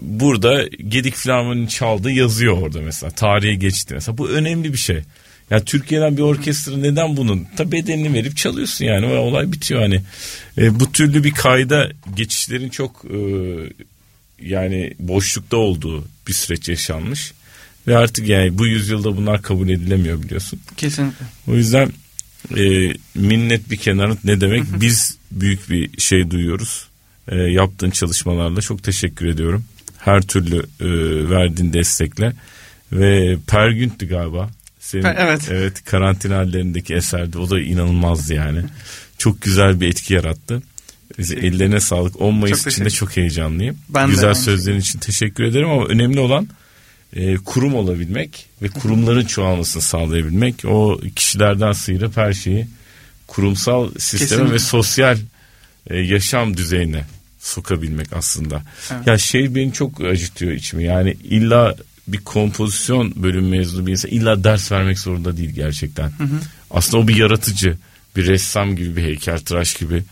burada 0.00 0.66
Gedik 0.88 1.14
Filarmoni'nin 1.14 1.66
çaldığı 1.66 2.10
yazıyor 2.10 2.58
orada 2.62 2.80
mesela. 2.80 3.10
Tarihe 3.10 3.54
geçti 3.54 3.94
mesela. 3.94 4.18
Bu 4.18 4.28
önemli 4.28 4.72
bir 4.72 4.78
şey. 4.78 5.02
Ya 5.50 5.64
Türkiye'den 5.64 6.16
bir 6.16 6.22
orkestra 6.22 6.76
neden 6.76 7.16
bunun? 7.16 7.46
Tabi 7.56 7.72
bedelini 7.72 8.14
verip 8.14 8.36
çalıyorsun 8.36 8.84
yani. 8.84 9.06
O 9.06 9.16
olay 9.16 9.52
bitiyor 9.52 9.80
hani. 9.80 10.02
E, 10.58 10.80
bu 10.80 10.92
türlü 10.92 11.24
bir 11.24 11.30
kayda 11.30 11.90
geçişlerin 12.16 12.68
çok 12.68 13.04
e, 13.04 13.18
yani 14.42 14.94
boşlukta 14.98 15.56
olduğu 15.56 16.04
bir 16.28 16.32
süreç 16.32 16.68
yaşanmış. 16.68 17.32
Ve 17.86 17.96
artık 17.96 18.28
yani 18.28 18.58
bu 18.58 18.66
yüzyılda 18.66 19.16
bunlar 19.16 19.42
kabul 19.42 19.68
edilemiyor 19.68 20.22
biliyorsun. 20.22 20.60
Kesinlikle. 20.76 21.26
O 21.48 21.54
yüzden 21.54 21.90
e, 22.56 22.92
minnet 23.14 23.70
bir 23.70 23.76
kenarı 23.76 24.16
ne 24.24 24.40
demek? 24.40 24.62
Biz 24.80 25.16
büyük 25.30 25.70
bir 25.70 26.00
şey 26.00 26.30
duyuyoruz. 26.30 26.88
E, 27.28 27.36
yaptığın 27.36 27.90
çalışmalarla 27.90 28.60
çok 28.60 28.82
teşekkür 28.82 29.26
ediyorum. 29.26 29.64
Her 29.98 30.22
türlü 30.22 30.58
e, 30.58 30.88
verdiğin 31.30 31.72
destekle 31.72 32.32
ve 32.92 33.36
Pergünt'tü 33.46 34.08
galiba. 34.08 34.50
Senin, 34.80 35.04
evet. 35.04 35.48
Evet 35.50 35.84
karantina 35.84 36.36
hallerindeki 36.36 36.94
eserde 36.94 37.38
o 37.38 37.50
da 37.50 37.60
inanılmazdı 37.60 38.34
yani. 38.34 38.62
Çok 39.18 39.42
güzel 39.42 39.80
bir 39.80 39.88
etki 39.88 40.14
yarattı. 40.14 40.62
Ellerine 41.18 41.80
sağlık. 41.80 42.20
10 42.20 42.34
Mayıs 42.34 42.62
Çok 42.62 42.72
için 42.72 42.84
de 42.84 42.90
çok 42.90 43.16
heyecanlıyım. 43.16 43.78
Ben 43.88 44.10
güzel 44.10 44.34
sözlerin 44.34 44.80
için 44.80 44.98
teşekkür 44.98 45.44
ederim 45.44 45.70
ama 45.70 45.86
önemli 45.86 46.20
olan 46.20 46.48
e, 47.12 47.36
kurum 47.36 47.74
olabilmek 47.74 48.46
ve 48.62 48.68
kurumların 48.68 49.24
çoğalmasını 49.24 49.82
sağlayabilmek. 49.82 50.64
O 50.64 51.00
kişilerden 51.16 51.72
sıyırıp 51.72 52.16
her 52.16 52.32
şeyi 52.32 52.66
kurumsal 53.26 53.90
sisteme 53.98 54.28
Kesinlikle. 54.28 54.54
ve 54.54 54.58
sosyal 54.58 55.18
e, 55.90 55.98
yaşam 55.98 56.56
düzeyine 56.56 57.04
sokabilmek 57.38 58.12
aslında. 58.12 58.62
Evet. 58.92 59.06
Ya 59.06 59.18
şey 59.18 59.54
beni 59.54 59.72
çok 59.72 60.00
acıtıyor 60.04 60.52
içimi. 60.52 60.84
Yani 60.84 61.16
illa 61.24 61.74
bir 62.08 62.18
kompozisyon 62.18 63.12
bölüm 63.16 63.48
mezunu 63.48 63.86
bir 63.86 63.92
insan 63.92 64.10
illa 64.10 64.44
ders 64.44 64.72
vermek 64.72 64.98
zorunda 64.98 65.36
değil 65.36 65.50
gerçekten. 65.50 66.12
Aslında 66.70 67.04
o 67.04 67.08
bir 67.08 67.16
yaratıcı, 67.16 67.76
bir 68.16 68.26
ressam 68.26 68.76
gibi, 68.76 68.96
bir 68.96 69.02
heykeltıraş 69.02 69.74
gibi 69.74 70.02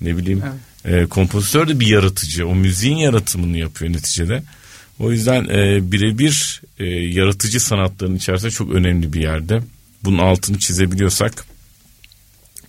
ne 0.00 0.16
bileyim. 0.16 0.42
E, 0.84 1.06
kompozitör 1.06 1.68
de 1.68 1.80
bir 1.80 1.86
yaratıcı. 1.86 2.48
O 2.48 2.54
müziğin 2.54 2.96
yaratımını 2.96 3.58
yapıyor 3.58 3.92
neticede. 3.92 4.42
O 5.00 5.12
yüzden 5.12 5.44
e, 5.44 5.92
birebir 5.92 6.62
e, 6.78 6.84
yaratıcı 6.86 7.60
sanatların 7.60 8.16
içerisinde 8.16 8.50
çok 8.50 8.70
önemli 8.74 9.12
bir 9.12 9.20
yerde. 9.20 9.62
Bunun 10.04 10.18
altını 10.18 10.58
çizebiliyorsak 10.58 11.44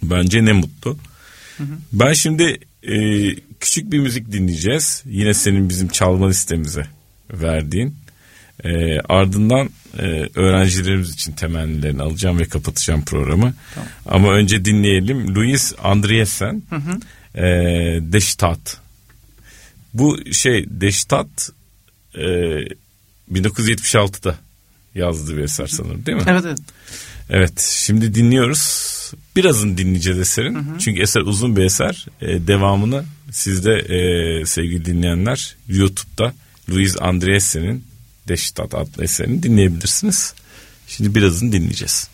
bence 0.03 0.45
ne 0.45 0.51
mutlu. 0.51 0.97
Ben 1.93 2.13
şimdi 2.13 2.59
e, 2.83 2.95
küçük 3.59 3.91
bir 3.91 3.99
müzik 3.99 4.31
dinleyeceğiz. 4.31 5.03
Yine 5.05 5.33
senin 5.33 5.69
bizim 5.69 5.87
çalma 5.87 6.27
listemize 6.27 6.87
verdiğin. 7.33 7.95
E, 8.63 8.99
ardından 8.99 9.69
e, 9.99 10.29
öğrencilerimiz 10.35 11.13
için 11.13 11.31
temennilerini 11.31 12.01
alacağım 12.01 12.39
ve 12.39 12.45
kapatacağım 12.45 13.05
programı. 13.05 13.53
Ama 14.05 14.33
önce 14.33 14.65
dinleyelim. 14.65 15.35
Louis 15.35 15.73
Andriessen 15.83 16.63
e, 17.35 17.43
Deştat. 18.01 18.77
Bu 19.93 20.33
şey 20.33 20.65
Deştat 20.69 21.51
e, 22.15 22.21
1976'da 23.31 24.35
yazdığı 24.95 25.37
bir 25.37 25.43
eser 25.43 25.67
sanırım 25.67 26.05
değil 26.05 26.17
mi? 26.17 26.23
Evet 26.27 26.43
evet. 26.45 26.59
Evet 27.29 27.59
şimdi 27.59 28.15
dinliyoruz. 28.15 28.91
Birazını 29.35 29.77
dinleyeceğiz 29.77 30.19
eserin. 30.19 30.67
Çünkü 30.79 31.01
eser 31.01 31.21
uzun 31.21 31.55
bir 31.55 31.63
eser. 31.63 32.05
Ee, 32.21 32.47
devamını 32.47 33.05
siz 33.31 33.65
de 33.65 33.73
e, 33.73 34.45
sevgili 34.45 34.85
dinleyenler 34.85 35.55
YouTube'da 35.67 36.33
Louis 36.69 37.01
Andriessen'in 37.01 37.83
Deştat 38.27 38.75
adlı 38.75 39.03
eserini 39.03 39.43
dinleyebilirsiniz. 39.43 40.33
Şimdi 40.87 41.15
birazını 41.15 41.51
dinleyeceğiz. 41.51 42.09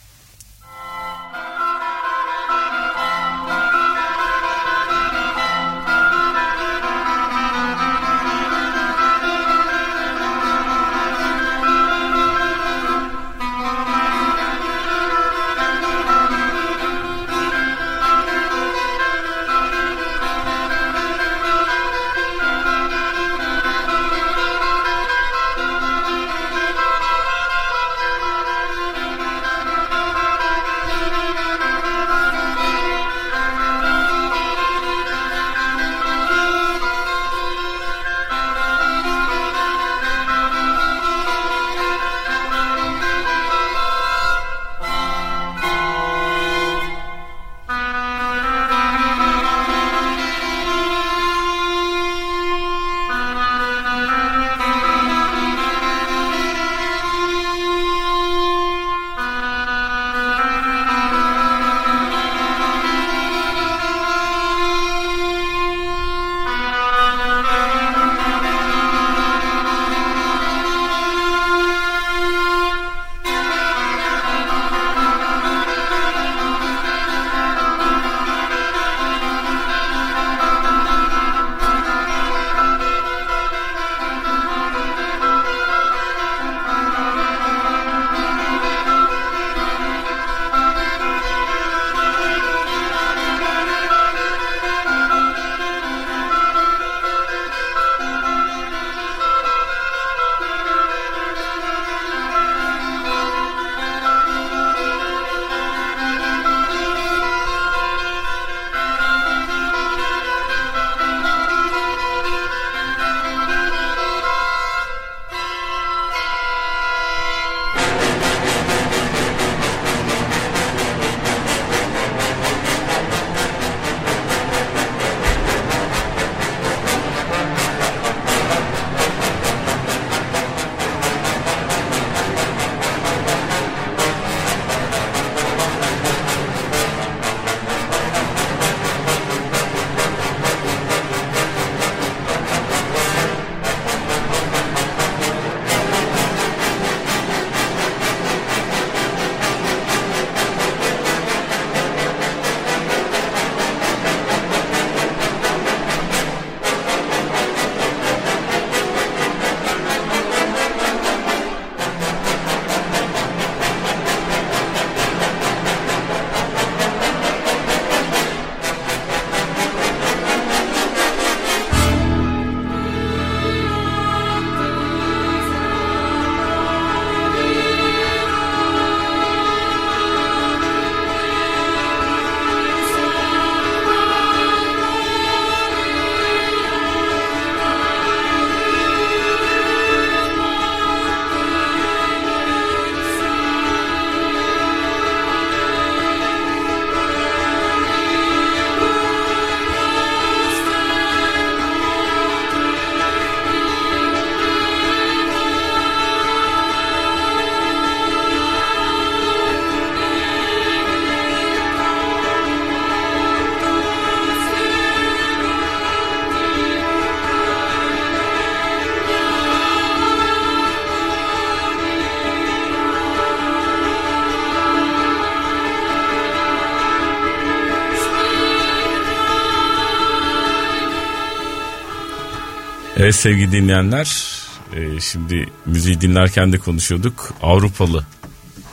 Evet 232.99 233.15
sevgili 233.15 233.51
dinleyenler 233.51 234.37
e, 234.75 235.01
şimdi 235.01 235.49
müziği 235.65 236.01
dinlerken 236.01 236.53
de 236.53 236.57
konuşuyorduk. 236.57 237.33
Avrupalı 237.41 238.05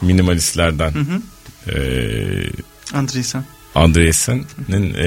minimalistlerden 0.00 0.92
e, 1.68 1.76
Andresen. 2.92 3.44
Andresen'in 3.74 4.94
e, 4.94 5.06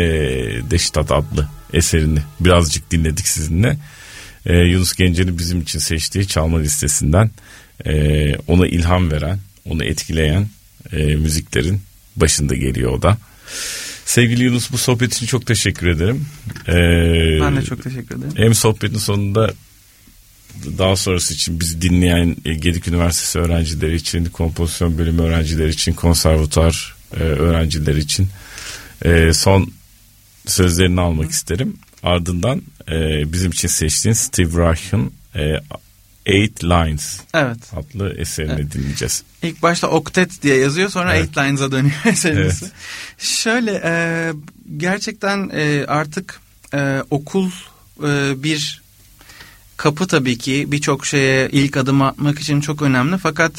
Deştat 0.71 1.11
adlı 1.11 1.49
eserini 1.73 2.19
birazcık 2.39 2.91
dinledik 2.91 3.27
sizinle. 3.27 3.77
E, 4.45 4.57
Yunus 4.57 4.93
Gencer'in 4.93 5.37
bizim 5.37 5.61
için 5.61 5.79
seçtiği 5.79 6.27
çalma 6.27 6.59
listesinden 6.59 7.31
e, 7.85 8.35
ona 8.35 8.67
ilham 8.67 9.11
veren, 9.11 9.39
onu 9.65 9.83
etkileyen 9.83 10.47
e, 10.91 10.97
müziklerin 10.97 11.81
başında 12.15 12.55
geliyor 12.55 12.91
o 12.91 13.01
da. 13.01 13.17
Sevgili 14.07 14.43
Yunus 14.43 14.71
bu 14.71 14.77
sohbet 14.77 15.13
için 15.13 15.25
çok 15.25 15.45
teşekkür 15.45 15.87
ederim. 15.87 16.25
E, 16.67 16.73
Ben 17.41 17.55
de 17.55 17.61
çok 17.61 17.83
teşekkür 17.83 18.15
ederim. 18.15 18.31
hem 18.35 18.53
sohbetin 18.53 18.97
sonunda 18.97 19.53
daha 20.77 20.95
sonrası 20.95 21.33
için 21.33 21.59
bizi 21.59 21.81
dinleyen 21.81 22.35
e, 22.45 22.53
Gedik 22.53 22.87
Üniversitesi 22.87 23.39
öğrencileri 23.39 23.95
için, 23.95 24.25
kompozisyon 24.25 24.97
bölümü 24.97 25.21
öğrencileri 25.21 25.69
için, 25.69 25.93
konservatuar 25.93 26.95
e, 27.13 27.23
öğrencileri 27.23 27.99
için 27.99 28.27
e, 29.05 29.33
son 29.33 29.71
sözlerini 30.45 31.01
almak 31.01 31.31
isterim. 31.31 31.77
Ardından 32.03 32.61
bizim 33.31 33.51
için 33.51 33.67
seçtiğin 33.67 34.13
Steve 34.13 34.67
Reich'ın 34.69 35.11
Eight 36.27 36.63
Lines 36.63 37.19
Evet. 37.33 37.57
adlı 37.75 38.13
eserini 38.17 38.71
dinleyeceğiz. 38.71 39.23
İlk 39.43 39.61
başta 39.61 39.87
Octet 39.87 40.43
diye 40.43 40.57
yazıyor 40.57 40.89
sonra 40.89 41.15
Evet. 41.15 41.25
Eight 41.25 41.37
Lines'a 41.37 41.71
dönüyor 41.71 41.95
eserimiz. 42.05 42.63
Evet. 42.63 42.71
Şöyle 43.17 43.81
e, 43.83 44.31
gerçekten 44.77 45.49
e, 45.53 45.85
artık 45.87 46.39
e, 46.73 47.03
okul 47.09 47.49
e, 48.03 48.43
bir 48.43 48.81
kapı 49.77 50.07
tabii 50.07 50.37
ki 50.37 50.65
birçok 50.67 51.05
şeye 51.05 51.49
ilk 51.51 51.77
adım 51.77 52.01
atmak 52.01 52.39
için 52.39 52.61
çok 52.61 52.81
önemli 52.81 53.17
fakat 53.17 53.51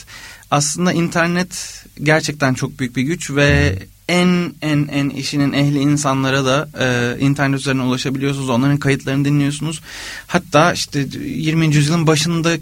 aslında 0.51 0.93
internet 0.93 1.85
gerçekten 2.03 2.55
çok 2.55 2.78
büyük 2.78 2.97
bir 2.97 3.03
güç 3.03 3.31
ve 3.31 3.78
en 4.09 4.55
en 4.63 4.89
en 4.93 5.11
işinin 5.11 5.53
ehli 5.53 5.79
insanlara 5.79 6.45
da 6.45 6.69
e, 6.81 7.17
internet 7.21 7.61
üzerinden 7.61 7.85
ulaşabiliyorsunuz. 7.85 8.49
Onların 8.49 8.77
kayıtlarını 8.77 9.25
dinliyorsunuz. 9.25 9.81
Hatta 10.27 10.73
işte 10.73 11.07
20. 11.25 11.75
yüzyılın 11.75 12.07
başında 12.07 12.57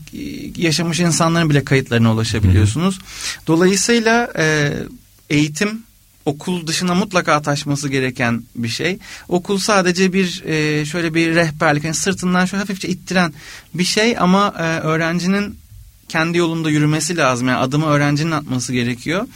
yaşamış 0.56 1.00
insanların 1.00 1.50
bile 1.50 1.64
kayıtlarına 1.64 2.12
ulaşabiliyorsunuz. 2.12 2.98
Dolayısıyla 3.46 4.32
e, 4.38 4.74
eğitim 5.30 5.82
okul 6.24 6.66
dışına 6.66 6.94
mutlaka 6.94 7.42
taşması 7.42 7.88
gereken 7.88 8.42
bir 8.56 8.68
şey. 8.68 8.98
Okul 9.28 9.58
sadece 9.58 10.12
bir 10.12 10.44
e, 10.44 10.84
şöyle 10.84 11.14
bir 11.14 11.34
rehberlik, 11.34 11.84
yani 11.84 11.94
sırtından 11.94 12.44
şöyle 12.44 12.60
hafifçe 12.60 12.88
ittiren 12.88 13.34
bir 13.74 13.84
şey 13.84 14.18
ama 14.18 14.54
e, 14.58 14.62
öğrencinin 14.62 15.58
kendi 16.08 16.38
yolunda 16.38 16.70
yürümesi 16.70 17.16
lazım. 17.16 17.48
Yani 17.48 17.58
adımı 17.58 17.86
öğrencinin 17.86 18.30
atması 18.30 18.72
gerekiyor. 18.72 19.26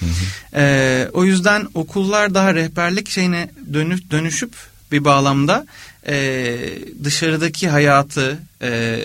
E, 0.55 1.09
o 1.13 1.25
yüzden 1.25 1.67
okullar 1.75 2.35
daha 2.35 2.55
rehberlik 2.55 3.11
şeyine 3.11 3.51
dönüp 3.73 4.11
dönüşüp 4.11 4.53
bir 4.93 5.05
bağlamda 5.05 5.67
e, 6.09 6.57
dışarıdaki 7.05 7.69
hayatı 7.69 8.39
e, 8.63 8.99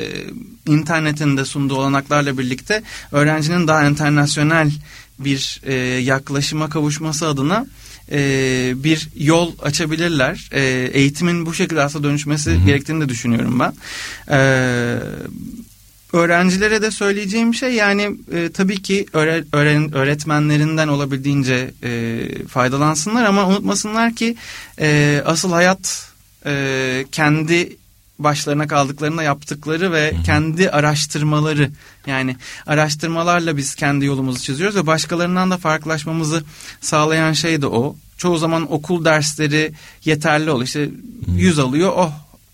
internetin 0.67 1.37
de 1.37 1.45
sunduğu 1.45 1.75
olanaklarla 1.75 2.37
birlikte 2.37 2.83
öğrencinin 3.11 3.67
daha 3.67 3.83
internasyonel 3.83 4.71
bir 5.19 5.61
e, 5.63 5.73
yaklaşıma 6.01 6.69
kavuşması 6.69 7.27
adına 7.27 7.65
e, 8.11 8.73
bir 8.75 9.09
yol 9.15 9.51
açabilirler. 9.61 10.49
E, 10.51 10.61
eğitimin 10.93 11.45
bu 11.45 11.53
şekilde 11.53 11.81
aslında 11.81 12.07
dönüşmesi 12.07 12.59
gerektiğini 12.65 13.01
de 13.01 13.09
düşünüyorum 13.09 13.59
ben. 13.59 13.73
E, 14.31 14.39
öğrencilere 16.15 16.81
de 16.81 16.91
söyleyeceğim 16.91 17.53
şey 17.53 17.73
yani 17.73 18.17
e, 18.33 18.51
tabii 18.51 18.81
ki 18.81 19.05
öğre- 19.13 19.45
öğren- 19.51 19.95
öğretmenlerinden 19.95 20.87
olabildiğince 20.87 21.71
e, 21.83 22.19
faydalansınlar 22.47 23.25
ama 23.25 23.47
unutmasınlar 23.47 24.15
ki 24.15 24.35
e, 24.79 25.21
asıl 25.25 25.51
hayat 25.51 26.09
e, 26.45 27.05
kendi 27.11 27.77
başlarına 28.19 28.67
kaldıklarında 28.67 29.23
yaptıkları 29.23 29.91
ve 29.91 30.13
kendi 30.25 30.69
araştırmaları 30.69 31.71
yani 32.07 32.35
araştırmalarla 32.67 33.57
biz 33.57 33.75
kendi 33.75 34.05
yolumuzu 34.05 34.39
çiziyoruz 34.39 34.75
ve 34.75 34.87
başkalarından 34.87 35.51
da 35.51 35.57
farklılaşmamızı 35.57 36.43
sağlayan 36.81 37.33
şey 37.33 37.61
de 37.61 37.67
o. 37.67 37.95
Çoğu 38.17 38.37
zaman 38.37 38.73
okul 38.73 39.05
dersleri 39.05 39.71
yeterli 40.05 40.51
oluyor. 40.51 40.67
İşte 40.67 40.89
100 41.37 41.59
alıyor. 41.59 41.93
Oh 41.95 42.11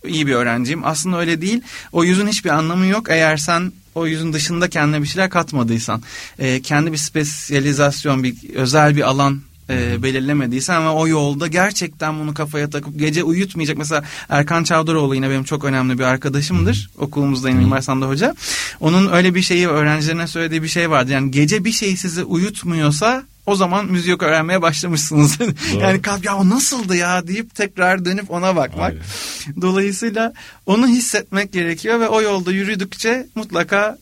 iyi 0.08 0.28
bir 0.28 0.34
öğrenciyim. 0.34 0.86
Aslında 0.86 1.20
öyle 1.20 1.42
değil. 1.42 1.62
O 1.92 2.04
yüzün 2.04 2.28
hiçbir 2.28 2.50
anlamı 2.50 2.86
yok 2.86 3.06
eğer 3.10 3.38
sen 3.38 3.72
o 3.96 4.08
yüzün 4.08 4.34
dışında 4.34 4.70
kendine 4.70 5.02
bir 5.02 5.08
şeyler 5.08 5.30
katmadıysan. 5.30 6.02
Ee, 6.40 6.62
kendi 6.62 6.92
bir 6.92 6.98
spesyalizasyon, 6.98 8.24
bir 8.24 8.36
özel 8.56 8.96
bir 8.96 9.02
alan 9.02 9.42
e, 9.72 10.04
belirlemediysen 10.04 10.86
ve 10.86 10.90
o 10.90 11.08
yolda 11.08 11.48
gerçekten 11.48 12.20
bunu 12.20 12.34
kafaya 12.34 12.70
takıp 12.70 13.00
gece 13.00 13.24
uyutmayacak. 13.24 13.78
Mesela 13.78 14.04
Erkan 14.30 14.64
Çavdaroğlu 14.64 15.16
yine 15.16 15.30
benim 15.30 15.44
çok 15.44 15.66
önemli 15.66 16.00
bir 16.00 16.04
arkadaşımdır. 16.04 16.90
Okulumuzda 16.98 17.50
yine 17.50 17.60
Mimar 17.60 17.82
Sandı 17.82 18.06
Hoca. 18.06 18.36
Onun 18.80 19.12
öyle 19.12 19.36
bir 19.36 19.42
şeyi 19.42 19.68
öğrencilerine 19.68 20.28
söylediği 20.28 20.64
bir 20.64 20.68
şey 20.68 20.90
vardı. 20.90 21.12
Yani 21.12 21.32
gece 21.32 21.66
bir 21.66 21.72
şey 21.72 21.98
sizi 21.98 22.24
uyutmuyorsa 22.24 23.24
o 23.46 23.56
zaman 23.56 23.86
müzik 23.86 24.24
öğrenmeye 24.24 24.62
başlamışsınız. 24.62 25.38
yani 25.82 26.02
kalk 26.02 26.26
ya 26.26 26.36
o 26.36 26.50
nasıldı 26.50 26.96
ya 26.96 27.28
deyip 27.28 27.56
tekrar 27.56 28.06
dönüp 28.06 28.32
ona 28.32 28.56
bakmak. 28.56 28.92
Aynen. 28.92 29.62
Dolayısıyla 29.62 30.34
onu 30.66 30.88
hissetmek 30.88 31.54
gerekiyor 31.54 32.00
ve 32.00 32.08
o 32.08 32.22
yolda 32.22 32.52
yürüdükçe 32.52 33.28
mutlaka 33.36 33.98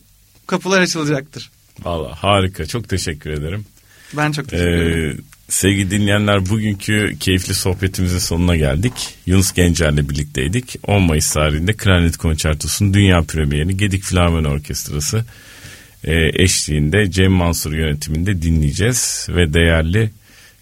kapılar 0.46 0.80
açılacaktır. 0.80 1.50
Valla 1.82 2.14
harika 2.22 2.66
çok 2.66 2.88
teşekkür 2.88 3.30
ederim. 3.30 3.64
Ben 4.12 4.32
çok 4.32 4.48
teşekkür 4.48 4.70
ederim. 4.70 5.18
Ee, 5.18 5.29
sevgili 5.50 5.90
dinleyenler 5.90 6.48
bugünkü 6.48 7.16
keyifli 7.20 7.54
sohbetimizin 7.54 8.18
sonuna 8.18 8.56
geldik. 8.56 8.92
Yunus 9.26 9.52
Gencer'le 9.52 10.08
birlikteydik. 10.08 10.76
10 10.86 11.02
Mayıs 11.02 11.32
tarihinde 11.32 11.72
Klarnet 11.72 12.16
Konçertosu'nun 12.16 12.94
dünya 12.94 13.22
premierini 13.22 13.76
Gedik 13.76 14.02
Filarmoni 14.02 14.48
Orkestrası 14.48 15.24
e, 16.04 16.42
eşliğinde 16.42 17.10
Cem 17.10 17.32
Mansur 17.32 17.72
yönetiminde 17.72 18.42
dinleyeceğiz. 18.42 19.26
Ve 19.30 19.54
değerli 19.54 20.10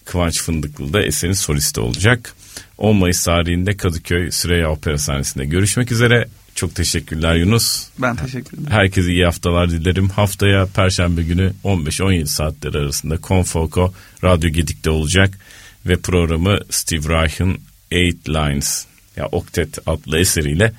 Kıvanç 0.04 0.42
Fındıklı 0.42 0.92
da 0.92 1.02
eserin 1.02 1.32
solisti 1.32 1.80
olacak. 1.80 2.34
10 2.78 2.96
Mayıs 2.96 3.24
tarihinde 3.24 3.76
Kadıköy 3.76 4.30
Süreyya 4.30 4.70
Opera 4.70 4.98
sahnesinde 4.98 5.44
görüşmek 5.44 5.92
üzere. 5.92 6.28
Çok 6.58 6.74
teşekkürler 6.74 7.34
Yunus. 7.34 7.86
Ben 7.98 8.16
teşekkür 8.16 8.58
ederim. 8.58 8.70
Herkese 8.70 9.12
iyi 9.12 9.24
haftalar 9.24 9.70
dilerim. 9.70 10.08
Haftaya 10.08 10.66
Perşembe 10.66 11.22
günü 11.22 11.52
15-17 11.64 12.26
saatler 12.26 12.74
arasında 12.74 13.16
Konfoko 13.16 13.94
Radyo 14.24 14.50
Gedik'te 14.50 14.90
olacak. 14.90 15.38
Ve 15.86 15.96
programı 15.96 16.58
Steve 16.70 17.08
Reich'ın 17.08 17.58
Eight 17.90 18.28
Lines 18.28 18.86
ya 19.16 19.26
Octet 19.26 19.78
adlı 19.86 20.18
eseriyle 20.18 20.72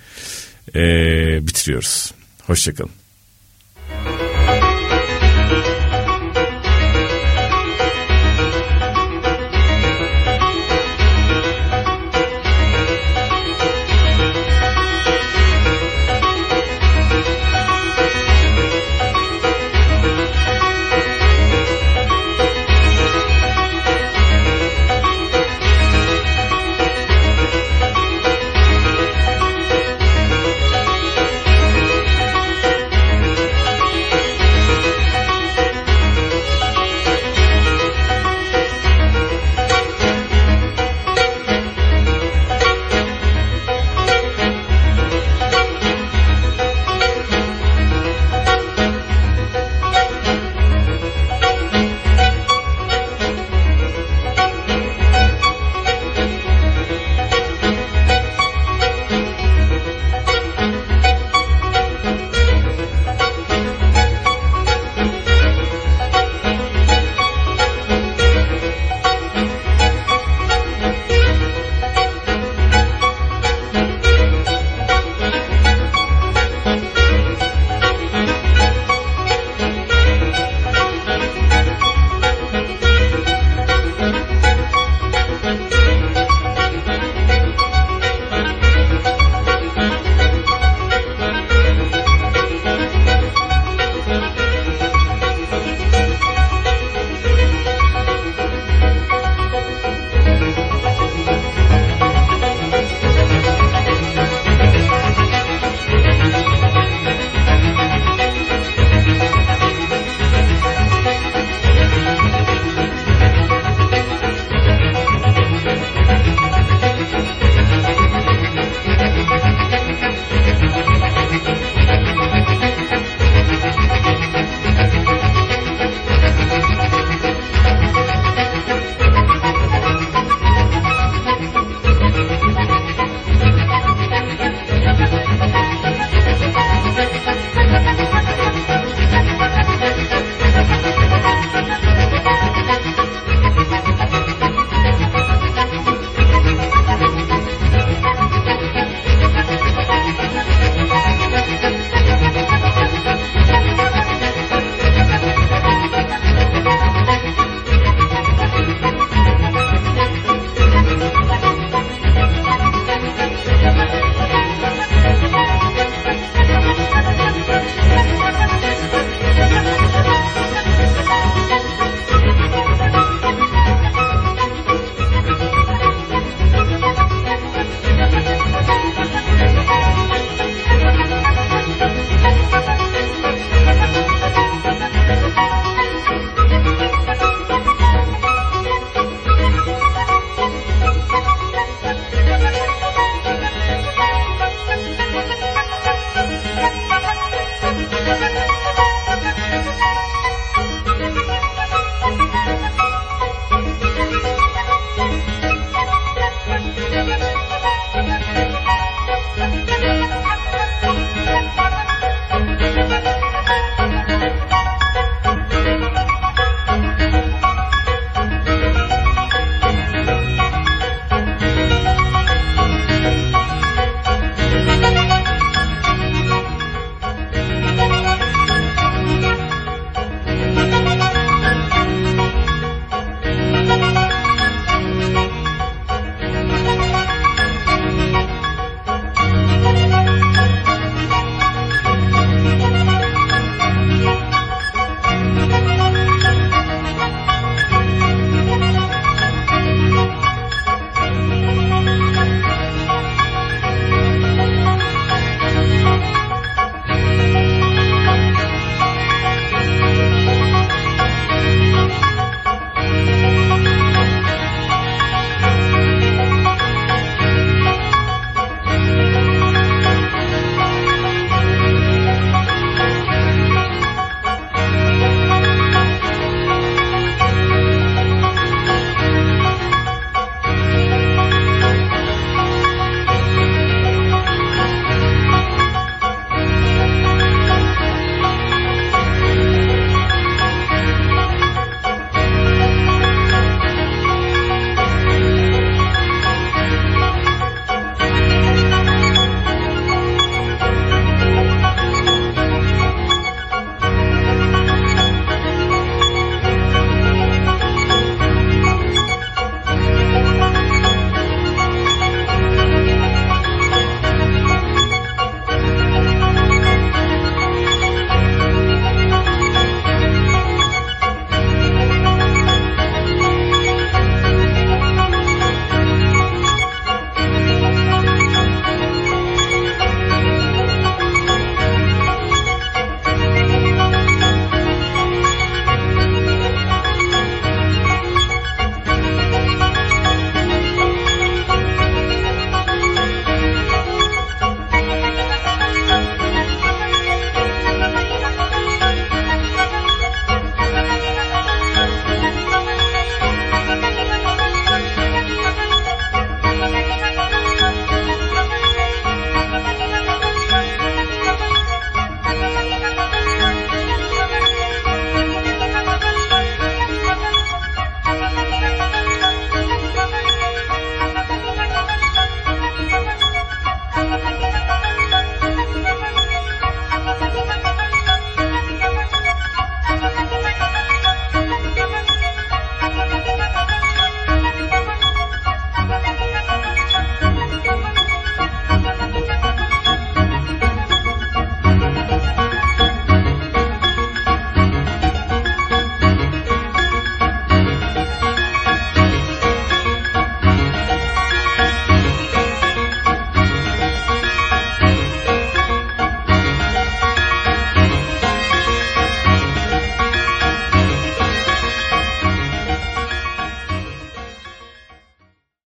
eee, 0.76 1.40
bitiriyoruz. 1.42 2.12
Hoşçakalın. 2.44 2.99